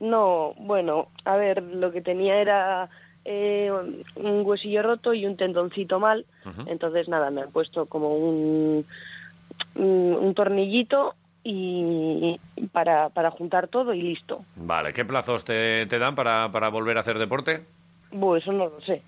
[0.02, 2.90] No, bueno, a ver, lo que tenía era
[3.24, 3.72] eh,
[4.18, 6.26] un huesillo roto y un tendoncito mal.
[6.68, 8.86] Entonces, nada, me han puesto como un,
[9.76, 12.40] un, un tornillito y
[12.72, 14.44] para, para juntar todo y listo.
[14.56, 17.66] Vale, ¿qué plazos te, te dan para, para volver a hacer deporte?
[18.12, 19.02] Bueno, eso no lo sé.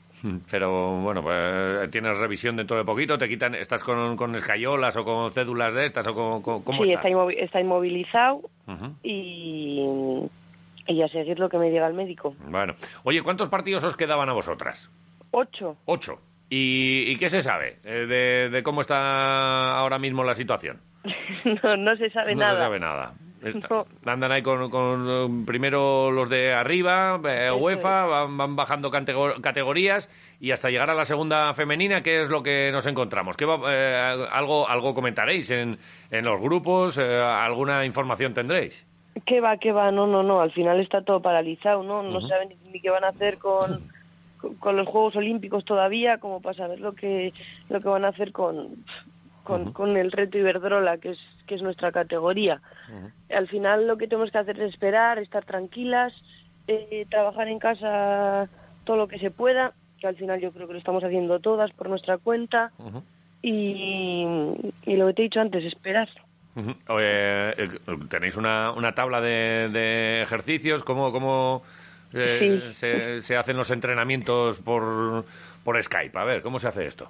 [0.51, 5.03] Pero bueno, pues tienes revisión dentro de poquito, te quitan, estás con, con escayolas o
[5.03, 7.07] con cédulas de estas o con, con- ¿cómo sí, está?
[7.07, 8.41] está, inmovi- está inmovilizado
[9.01, 9.81] y,
[10.85, 12.35] y a seguir lo que me diga el médico.
[12.47, 14.91] Bueno, oye, ¿cuántos partidos os quedaban a vosotras?
[15.31, 15.75] Ocho.
[15.85, 16.19] Ocho.
[16.53, 20.81] ¿Y, y qué se sabe eh, de, de cómo está ahora mismo la situación?
[21.63, 22.55] no, no se sabe no nada.
[22.55, 23.13] se sabe nada.
[23.43, 23.85] Eh, No.
[24.05, 30.09] Andan ahí con, con, primero los de arriba, eh, UEFA, van, van bajando catego- categorías
[30.41, 33.35] y hasta llegar a la segunda femenina, ¿qué es lo que nos encontramos?
[33.37, 35.79] ¿Qué va- eh, algo, algo comentaréis en,
[36.11, 36.97] en los grupos?
[36.99, 38.85] eh, ¿Alguna información tendréis?
[39.25, 39.89] ¿Qué va, qué va?
[39.91, 40.41] No, no, no.
[40.41, 42.03] Al final está todo paralizado, ¿no?
[42.03, 43.89] No saben ni qué van a hacer con,
[44.59, 47.33] con, los Juegos Olímpicos todavía, como para saber lo que,
[47.69, 48.83] lo que van a hacer con,
[49.43, 52.61] con, con el reto Iberdrola, que es, que es nuestra categoría.
[53.29, 56.13] Al final lo que tenemos que hacer es esperar, estar tranquilas,
[56.67, 58.49] eh, trabajar en casa
[58.83, 61.71] todo lo que se pueda, que al final yo creo que lo estamos haciendo todas
[61.71, 62.71] por nuestra cuenta.
[63.43, 64.25] Y,
[64.85, 66.09] y lo que te he dicho antes, esperar.
[66.55, 67.69] Eh, eh,
[68.09, 70.83] ¿Tenéis una, una tabla de, de ejercicios?
[70.83, 71.63] ¿Cómo, cómo
[72.13, 72.73] eh, Sí.
[72.73, 75.25] se, se hacen los entrenamientos por,
[75.63, 76.17] por Skype?
[76.17, 77.09] A ver, ¿cómo se hace esto?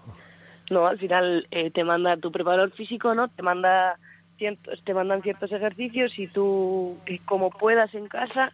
[0.69, 3.27] No, al final eh, te manda tu preparador físico, ¿no?
[3.29, 3.97] Te manda
[4.37, 8.51] ciertos, te mandan ciertos ejercicios y tú, y como puedas en casa,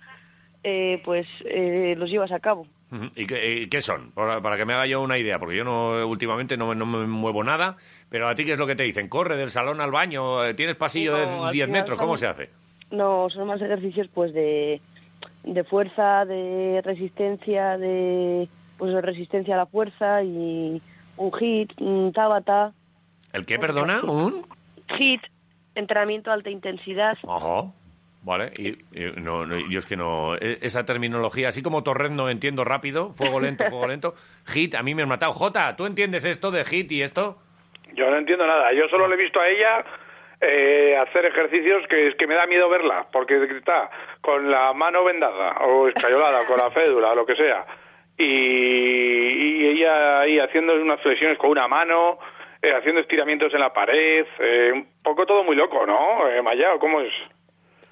[0.64, 2.68] eh, pues eh, los llevas a cabo.
[3.16, 4.12] ¿Y qué, y qué son?
[4.12, 6.86] Para, para que me haga yo una idea, porque yo no últimamente no, me- no
[6.86, 7.76] me muevo nada,
[8.10, 9.10] pero a ti qué es lo que te dicen?
[9.10, 10.46] ¿Corre del salón al baño?
[10.46, 12.00] Eh, ¿Tienes pasillo No, de al 10 final metros?
[12.00, 12.50] ¿Cómo son- se hace?
[12.90, 14.80] No, son más ejercicios pues de,
[15.44, 20.82] de fuerza, de resistencia, de pues de resistencia a la fuerza y
[21.18, 22.74] un hit, un tabata,
[23.34, 24.02] ¿El qué, perdona?
[24.04, 24.46] ¿Un?
[24.98, 25.22] hit,
[25.76, 27.18] entrenamiento de alta intensidad.
[27.28, 27.70] Ajá.
[28.24, 32.12] Vale, y, y no, no, yo es que no, e- esa terminología, así como Torres
[32.12, 34.16] no entiendo rápido, fuego lento, fuego lento,
[34.48, 35.34] hit, a mí me han matado.
[35.34, 37.38] Jota, ¿tú entiendes esto de hit y esto?
[37.96, 38.74] Yo no entiendo nada.
[38.74, 39.86] Yo solo le he visto a ella
[40.42, 43.90] eh, hacer ejercicios que es que me da miedo verla, porque está
[44.22, 47.66] con la mano vendada o escayolada, con la fédula, lo que sea.
[48.18, 52.18] Y, ella ahí haciendo unas flexiones con una mano,
[52.62, 56.28] eh, haciendo estiramientos en la pared, eh, un poco todo muy loco, ¿no?
[56.28, 57.14] Eh, Maya, ¿o ¿cómo es?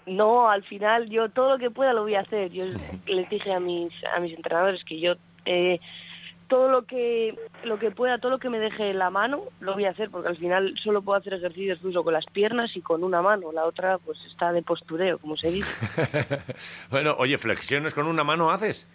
[0.05, 2.51] No, al final yo todo lo que pueda lo voy a hacer.
[2.51, 2.65] Yo
[3.07, 5.13] les dije a mis a mis entrenadores que yo
[5.45, 5.79] eh,
[6.47, 9.73] todo lo que lo que pueda, todo lo que me deje en la mano lo
[9.73, 12.81] voy a hacer porque al final solo puedo hacer ejercicios incluso con las piernas y
[12.81, 13.51] con una mano.
[13.51, 15.71] La otra pues está de postureo, como se dice.
[16.89, 18.87] bueno, oye, flexiones con una mano haces.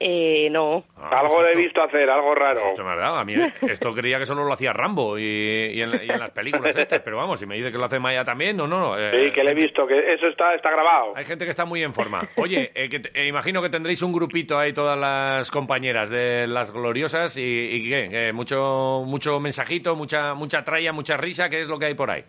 [0.00, 0.84] Eh, no.
[1.10, 2.60] algo le he visto hacer, algo raro.
[2.68, 3.16] Esto me ha dado.
[3.16, 6.30] A mí esto creía que solo lo hacía Rambo y, y en, y en las
[6.30, 8.78] películas estas, pero vamos, si me dice que lo hace Maya también, no, no.
[8.78, 11.14] no, eh, Sí, que le he visto, que eso está, está grabado.
[11.16, 12.20] Hay gente que está muy en forma.
[12.36, 16.46] Oye, eh, que te- eh, imagino que tendréis un grupito ahí, todas las compañeras de
[16.46, 18.28] las gloriosas, y, y ¿qué?
[18.28, 22.10] Eh, mucho, mucho mensajito, mucha, mucha tralla, mucha risa, ¿qué es lo que hay por
[22.10, 22.22] ahí?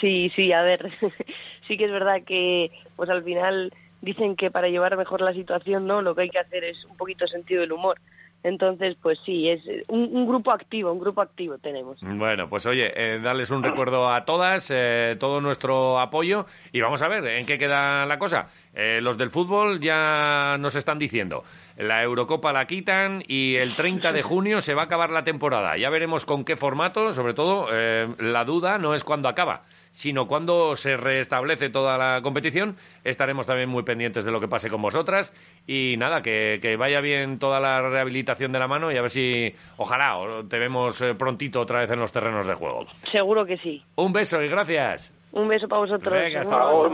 [0.00, 0.90] Sí, sí, a ver,
[1.68, 3.72] sí que es verdad que pues al final
[4.06, 6.00] dicen que para llevar mejor la situación, ¿no?
[6.00, 7.98] Lo que hay que hacer es un poquito sentido del humor.
[8.42, 11.98] Entonces, pues sí, es un, grupo activo, un grupo activo tenemos.
[12.00, 17.02] Bueno, pues oye, eh, darles un recuerdo a todas, eh, todo nuestro apoyo y vamos
[17.02, 18.46] a ver en qué queda la cosa.
[18.72, 21.42] Eh, los del fútbol ya nos están diciendo,
[21.78, 25.78] la Eurocopa la quitan y el 30 de junio se va a acabar la temporada.
[25.78, 29.62] Ya veremos con qué formato, sobre todo eh, la duda no es cuándo acaba,
[29.96, 32.76] sino cuando se restablece toda la competición.
[33.02, 35.32] Estaremos también muy pendientes de lo que pase con vosotras
[35.66, 39.10] y nada, que, que vaya bien toda la rehabilitación de la mano y a ver
[39.10, 40.18] si, ojalá,
[40.48, 42.84] te vemos eh, prontito otra vez en los terrenos de juego.
[43.10, 43.82] Seguro que sí.
[43.96, 45.14] Un beso y gracias.
[45.32, 46.12] Un beso para vosotros.
[46.12, 46.90] Venga, hasta luego,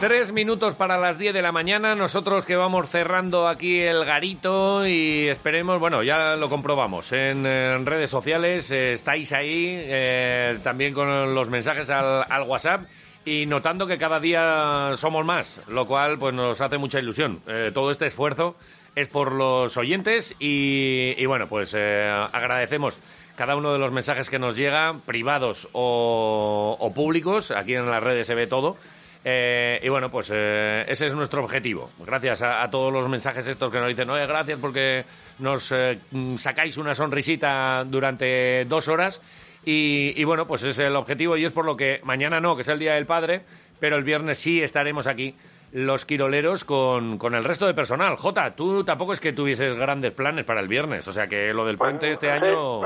[0.00, 1.94] Tres minutos para las 10 de la mañana.
[1.94, 7.44] Nosotros que vamos cerrando aquí el garito y esperemos, bueno, ya lo comprobamos en,
[7.84, 8.70] redes sociales.
[8.70, 12.84] eh, estáis ahí eh, también con los mensajes al, WhatsApp.
[13.26, 17.40] y notando que cada día somos más, lo cual pues nos hace mucha ilusión.
[17.46, 18.56] Eh, todo este esfuerzo
[18.96, 22.98] es por los oyentes y, y bueno, pues agradecemos
[23.36, 28.02] cada uno de los mensajes que nos llegan, privados o, o públicos, aquí en las
[28.02, 28.78] redes se ve todo.
[29.24, 31.90] Eh, y bueno, pues eh, ese es nuestro objetivo.
[32.06, 35.04] Gracias a, a todos los mensajes estos que nos dicen, oye, gracias porque
[35.38, 39.20] nos eh, mm, sacáis una sonrisita durante dos horas.
[39.64, 42.62] Y, y bueno, pues es el objetivo y es por lo que mañana no, que
[42.62, 43.42] es el Día del Padre,
[43.78, 45.34] pero el viernes sí estaremos aquí
[45.72, 48.16] los quiroleros con, con el resto de personal.
[48.16, 51.66] Jota, tú tampoco es que tuvieses grandes planes para el viernes, o sea que lo
[51.66, 52.80] del puente este año...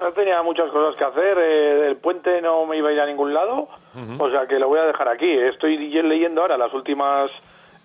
[0.00, 3.06] No tenía muchas cosas que hacer, eh, el puente no me iba a ir a
[3.06, 3.68] ningún lado,
[4.18, 5.32] o sea que lo voy a dejar aquí.
[5.32, 7.30] Estoy leyendo ahora las últimas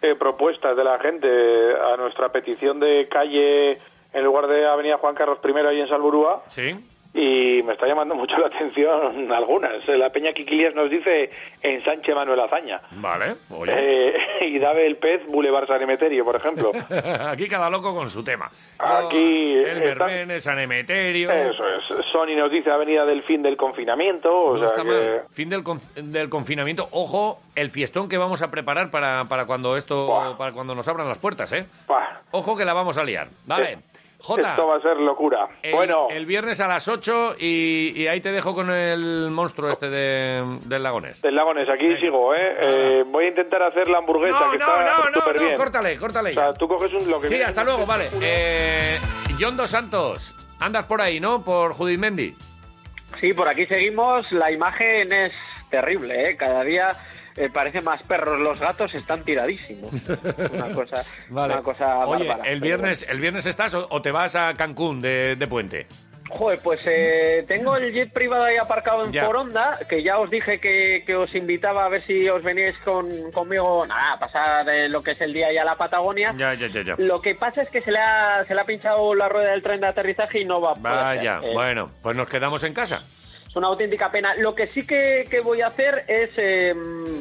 [0.01, 1.27] eh, propuestas de la gente
[1.75, 3.79] a nuestra petición de calle
[4.13, 6.43] en lugar de Avenida Juan Carlos I ahí en Salburúa.
[6.47, 6.75] Sí.
[7.15, 9.87] Y me está llamando mucho la atención algunas.
[9.87, 11.29] La Peña Quiquilías nos dice
[11.61, 12.81] ensanche Manuel Azaña.
[12.93, 13.71] Vale, oye.
[13.75, 14.13] Eh,
[14.47, 16.71] y Dave el Pez, Boulevard San Emeterio, por ejemplo.
[17.29, 18.49] aquí cada loco con su tema.
[18.79, 21.29] Aquí El está- Verbenes, San Emeterio...
[21.31, 21.83] Eso es.
[22.11, 24.33] Sony nos dice Avenida del Fin del Confinamiento.
[24.35, 24.87] O No sea está que...
[24.87, 25.21] mal.
[25.31, 25.63] Fin del,
[26.11, 26.87] del confinamiento.
[26.91, 31.07] Ojo, el fiestón que vamos a preparar para, para cuando esto, para cuando nos abran
[31.07, 31.65] las puertas, ¿eh?
[32.31, 33.27] Ojo que la vamos a liar.
[33.45, 33.77] Vale.
[34.25, 34.51] Jota.
[34.51, 35.49] Esto va a ser locura.
[35.61, 39.69] El, bueno, el viernes a las 8 y, y ahí te dejo con el monstruo
[39.69, 41.21] este de, del lagonés.
[41.21, 42.55] del Lagones, aquí sigo, ¿eh?
[42.59, 45.55] Eh, Voy a intentar hacer la hamburguesa No, que no, está no, no, no, bien.
[45.57, 48.09] córtale, córtale O sea, tú coges un, lo que Sí, hasta luego, vale.
[48.21, 48.97] Eh,
[49.37, 51.43] John Dos Santos, andas por ahí, ¿no?
[51.43, 52.33] Por Judimendi.
[53.19, 54.31] Sí, por aquí seguimos.
[54.31, 55.33] La imagen es
[55.69, 56.37] terrible, ¿eh?
[56.37, 56.95] Cada día
[57.37, 58.39] eh, parecen más perros.
[58.39, 59.91] Los gatos están tiradísimos.
[60.51, 61.53] Una cosa, Vale.
[61.53, 62.49] una cosa Oye, bárbara.
[62.49, 65.87] el viernes, ¿el viernes estás o, o te vas a Cancún de, de puente?
[66.29, 69.25] Joder, pues eh, tengo el jet privado ahí aparcado en Ya.
[69.25, 73.31] Foronda, que ya os dije que, que os invitaba a ver si os veníais con,
[73.31, 76.33] conmigo, nada, a pasar eh, lo que es el día ya a la Patagonia.
[76.35, 76.95] Ya, ya, ya, ya.
[76.97, 79.61] Lo que pasa es que se le ha, se le ha pinchado la rueda del
[79.61, 81.39] tren de aterrizaje y no va a poder Vaya.
[81.43, 83.01] Eh, bueno, pues nos quedamos en casa.
[83.53, 84.33] Es una auténtica pena.
[84.33, 86.73] Lo que sí que, que voy a hacer es, eh,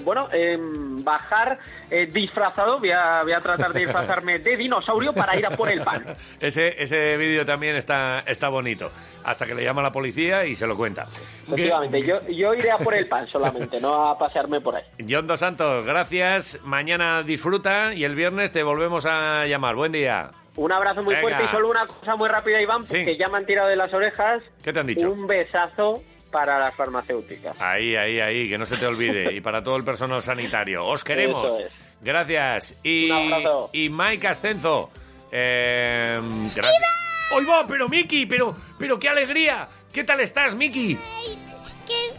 [0.03, 1.59] bueno, eh, bajar
[1.91, 2.79] eh, disfrazado.
[2.79, 6.17] Voy a, voy a tratar de disfrazarme de dinosaurio para ir a por el pan.
[6.41, 8.91] Ese, ese vídeo también está, está bonito.
[9.25, 11.07] Hasta que le llama la policía y se lo cuenta.
[11.47, 14.85] Efectivamente, yo, yo iré a por el pan solamente, no a pasearme por ahí.
[15.07, 16.59] John Dos Santos, gracias.
[16.65, 19.75] Mañana disfruta y el viernes te volvemos a llamar.
[19.75, 20.31] Buen día.
[20.57, 21.29] Un abrazo muy Venga.
[21.29, 23.93] fuerte y solo una cosa muy rápida, Iván, porque ya me han tirado de las
[23.93, 24.43] orejas.
[24.63, 25.11] ¿Qué te han dicho?
[25.11, 26.03] Un besazo
[26.33, 27.55] para las farmacéuticas.
[27.61, 29.33] Ahí, ahí, ahí, que no se te olvide.
[29.33, 30.85] Y para todo el personal sanitario.
[30.85, 31.57] Os queremos.
[31.61, 31.73] Es.
[32.01, 32.75] Gracias.
[32.83, 33.71] Y, Un abrazo.
[33.73, 34.91] y Mike Ascenzo.
[35.31, 36.19] Eh,
[36.57, 37.31] gracias.
[37.35, 37.65] ¡Hoy va!
[37.67, 39.69] Pero Miki, pero, pero qué alegría.
[39.93, 40.97] ¿Qué tal estás, Miki?
[40.97, 42.11] que,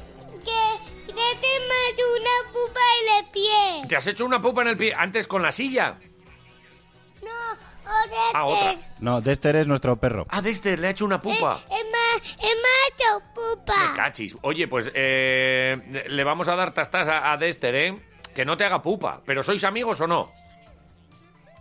[0.44, 3.88] que, que te mato una pupa en el pie.
[3.90, 5.96] ¿Te has hecho una pupa en el pie antes con la silla?
[7.22, 7.30] No,
[8.34, 8.76] Ah, otra.
[9.00, 10.26] No, Dexter es nuestro perro.
[10.30, 11.60] Ah, Dexter, le ha hecho una pupa.
[11.70, 13.90] Es macho pupa.
[13.92, 14.36] Me cachis.
[14.42, 17.96] Oye, pues eh, le vamos a dar tastas a, a Dexter, ¿eh?
[18.34, 19.22] Que no te haga pupa.
[19.26, 20.32] ¿Pero sois amigos o no?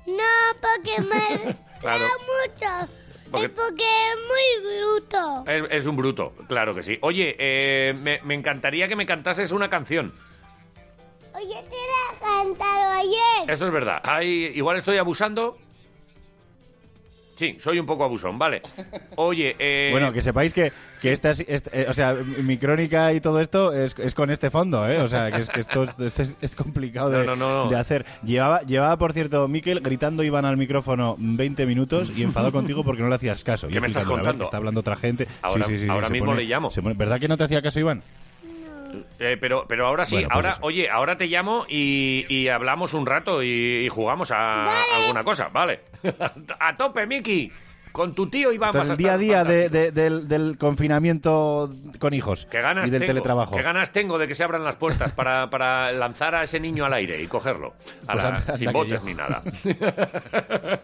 [0.06, 2.04] No, porque me Claro.
[2.06, 2.92] mucho.
[3.30, 5.44] Porque- Es porque es muy bruto.
[5.46, 6.98] Es, es un bruto, claro que sí.
[7.00, 10.12] Oye, eh, me, me encantaría que me cantases una canción.
[11.34, 13.48] Oye, te la he cantado ayer.
[13.50, 14.00] Eso es verdad.
[14.04, 15.56] Ay, igual estoy abusando.
[17.42, 18.62] Sí, soy un poco abusón, vale.
[19.16, 23.20] Oye, eh, Bueno, que sepáis que, que esta, es- eh, o sea, mi crónica y
[23.20, 24.98] todo esto es, es con este fondo, ¿eh?
[24.98, 27.64] O sea, que es que esto, es- esto es, es complicado de, No, no, no,
[27.64, 27.68] no.
[27.70, 28.06] de hacer.
[28.22, 33.02] Llevaba, llevaba, por cierto, Miquel gritando Iván al micrófono 20 minutos y enfadado contigo porque
[33.02, 33.68] no le hacías caso.
[33.68, 34.44] Y ¿Qué me estás ver, contando?
[34.44, 35.26] está hablando otra gente.
[35.42, 36.70] Ahora- sí, sí, ahora mismo pone- le llamo.
[36.70, 38.04] pone- ¿Verdad que no te hacía caso Iván?
[39.18, 40.60] Eh, pero, pero ahora sí, Bueno, pues ahora, eso.
[40.62, 43.48] oye, ahora te llamo y, y hablamos un rato y,
[43.84, 44.64] y jugamos a
[44.96, 45.80] alguna cosa, vale.
[46.60, 47.50] a tope, Miki.
[47.92, 50.56] Con tu tío Iván vas Entonces, a el día a día de- de- del, del
[50.56, 53.10] confinamiento con hijos ¿Qué ganas y del tengo?
[53.10, 53.54] teletrabajo.
[53.54, 56.86] ¿Qué ganas tengo de que se abran las puertas para, para lanzar a ese niño
[56.86, 57.74] al aire y cogerlo?
[58.06, 59.06] A Pues la- anda- anda sin botes yo.
[59.06, 59.42] ni nada.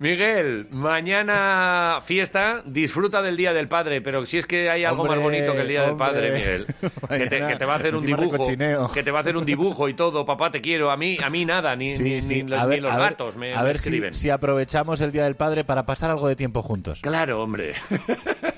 [0.00, 5.18] Miguel, mañana fiesta, disfruta del Día del Padre, pero si es que hay algo más
[5.20, 5.96] bonito que el Día del.
[5.96, 6.88] Padre, Miguel, que
[7.26, 8.46] te, Mañana, que te va a hacer un dibujo,
[8.94, 11.28] que te va a hacer un dibujo y todo, papá te quiero, a mí, a
[11.30, 12.42] mí nada, ni, Sí, ni, sí.
[12.44, 14.14] ni los, A ver- ni los a ver- gatos me, a me ver si, escriben.
[14.14, 17.00] si aprovechamos el Día del Padre para pasar algo de tiempo juntos.
[17.02, 17.72] Claro, hombre.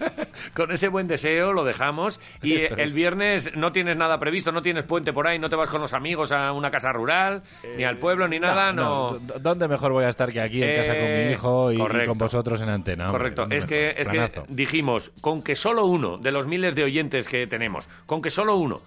[0.54, 2.20] Con ese buen deseo lo dejamos.
[2.42, 2.94] Y Eso el es.
[2.94, 5.92] viernes no tienes nada previsto, no tienes puente por ahí, no te vas con los
[5.92, 7.42] amigos a una casa rural,
[7.76, 9.18] ni al pueblo, ni nada, no.
[9.40, 12.06] ¿Dónde mejor voy a estar que aquí en casa con Eh, mi hijo y, y
[12.06, 13.06] con vosotros en antena?
[13.06, 13.18] hombre?
[13.18, 16.84] Correcto, ¿Dónde es que, es que dijimos, con que solo uno de los miles de
[16.84, 18.80] oyentes que tenemos, con que solo uno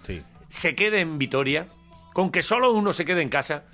[0.48, 1.66] se quede en Vitoria,
[2.12, 3.64] Con que solo uno se quede en casa,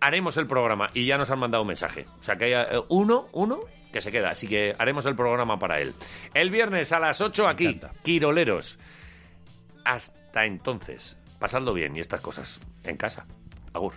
[0.00, 0.90] haremos el programa.
[0.94, 2.06] Y ya nos han mandado un mensaje.
[2.20, 3.58] O sea, que haya eh, uno, uno
[3.92, 4.30] que se queda.
[4.30, 5.94] Así que haremos el programa para él.
[6.34, 8.78] El viernes a las 8 aquí, Quiroleros.
[9.84, 13.26] Hasta entonces, pasando bien y estas cosas en casa.
[13.72, 13.92] Agur.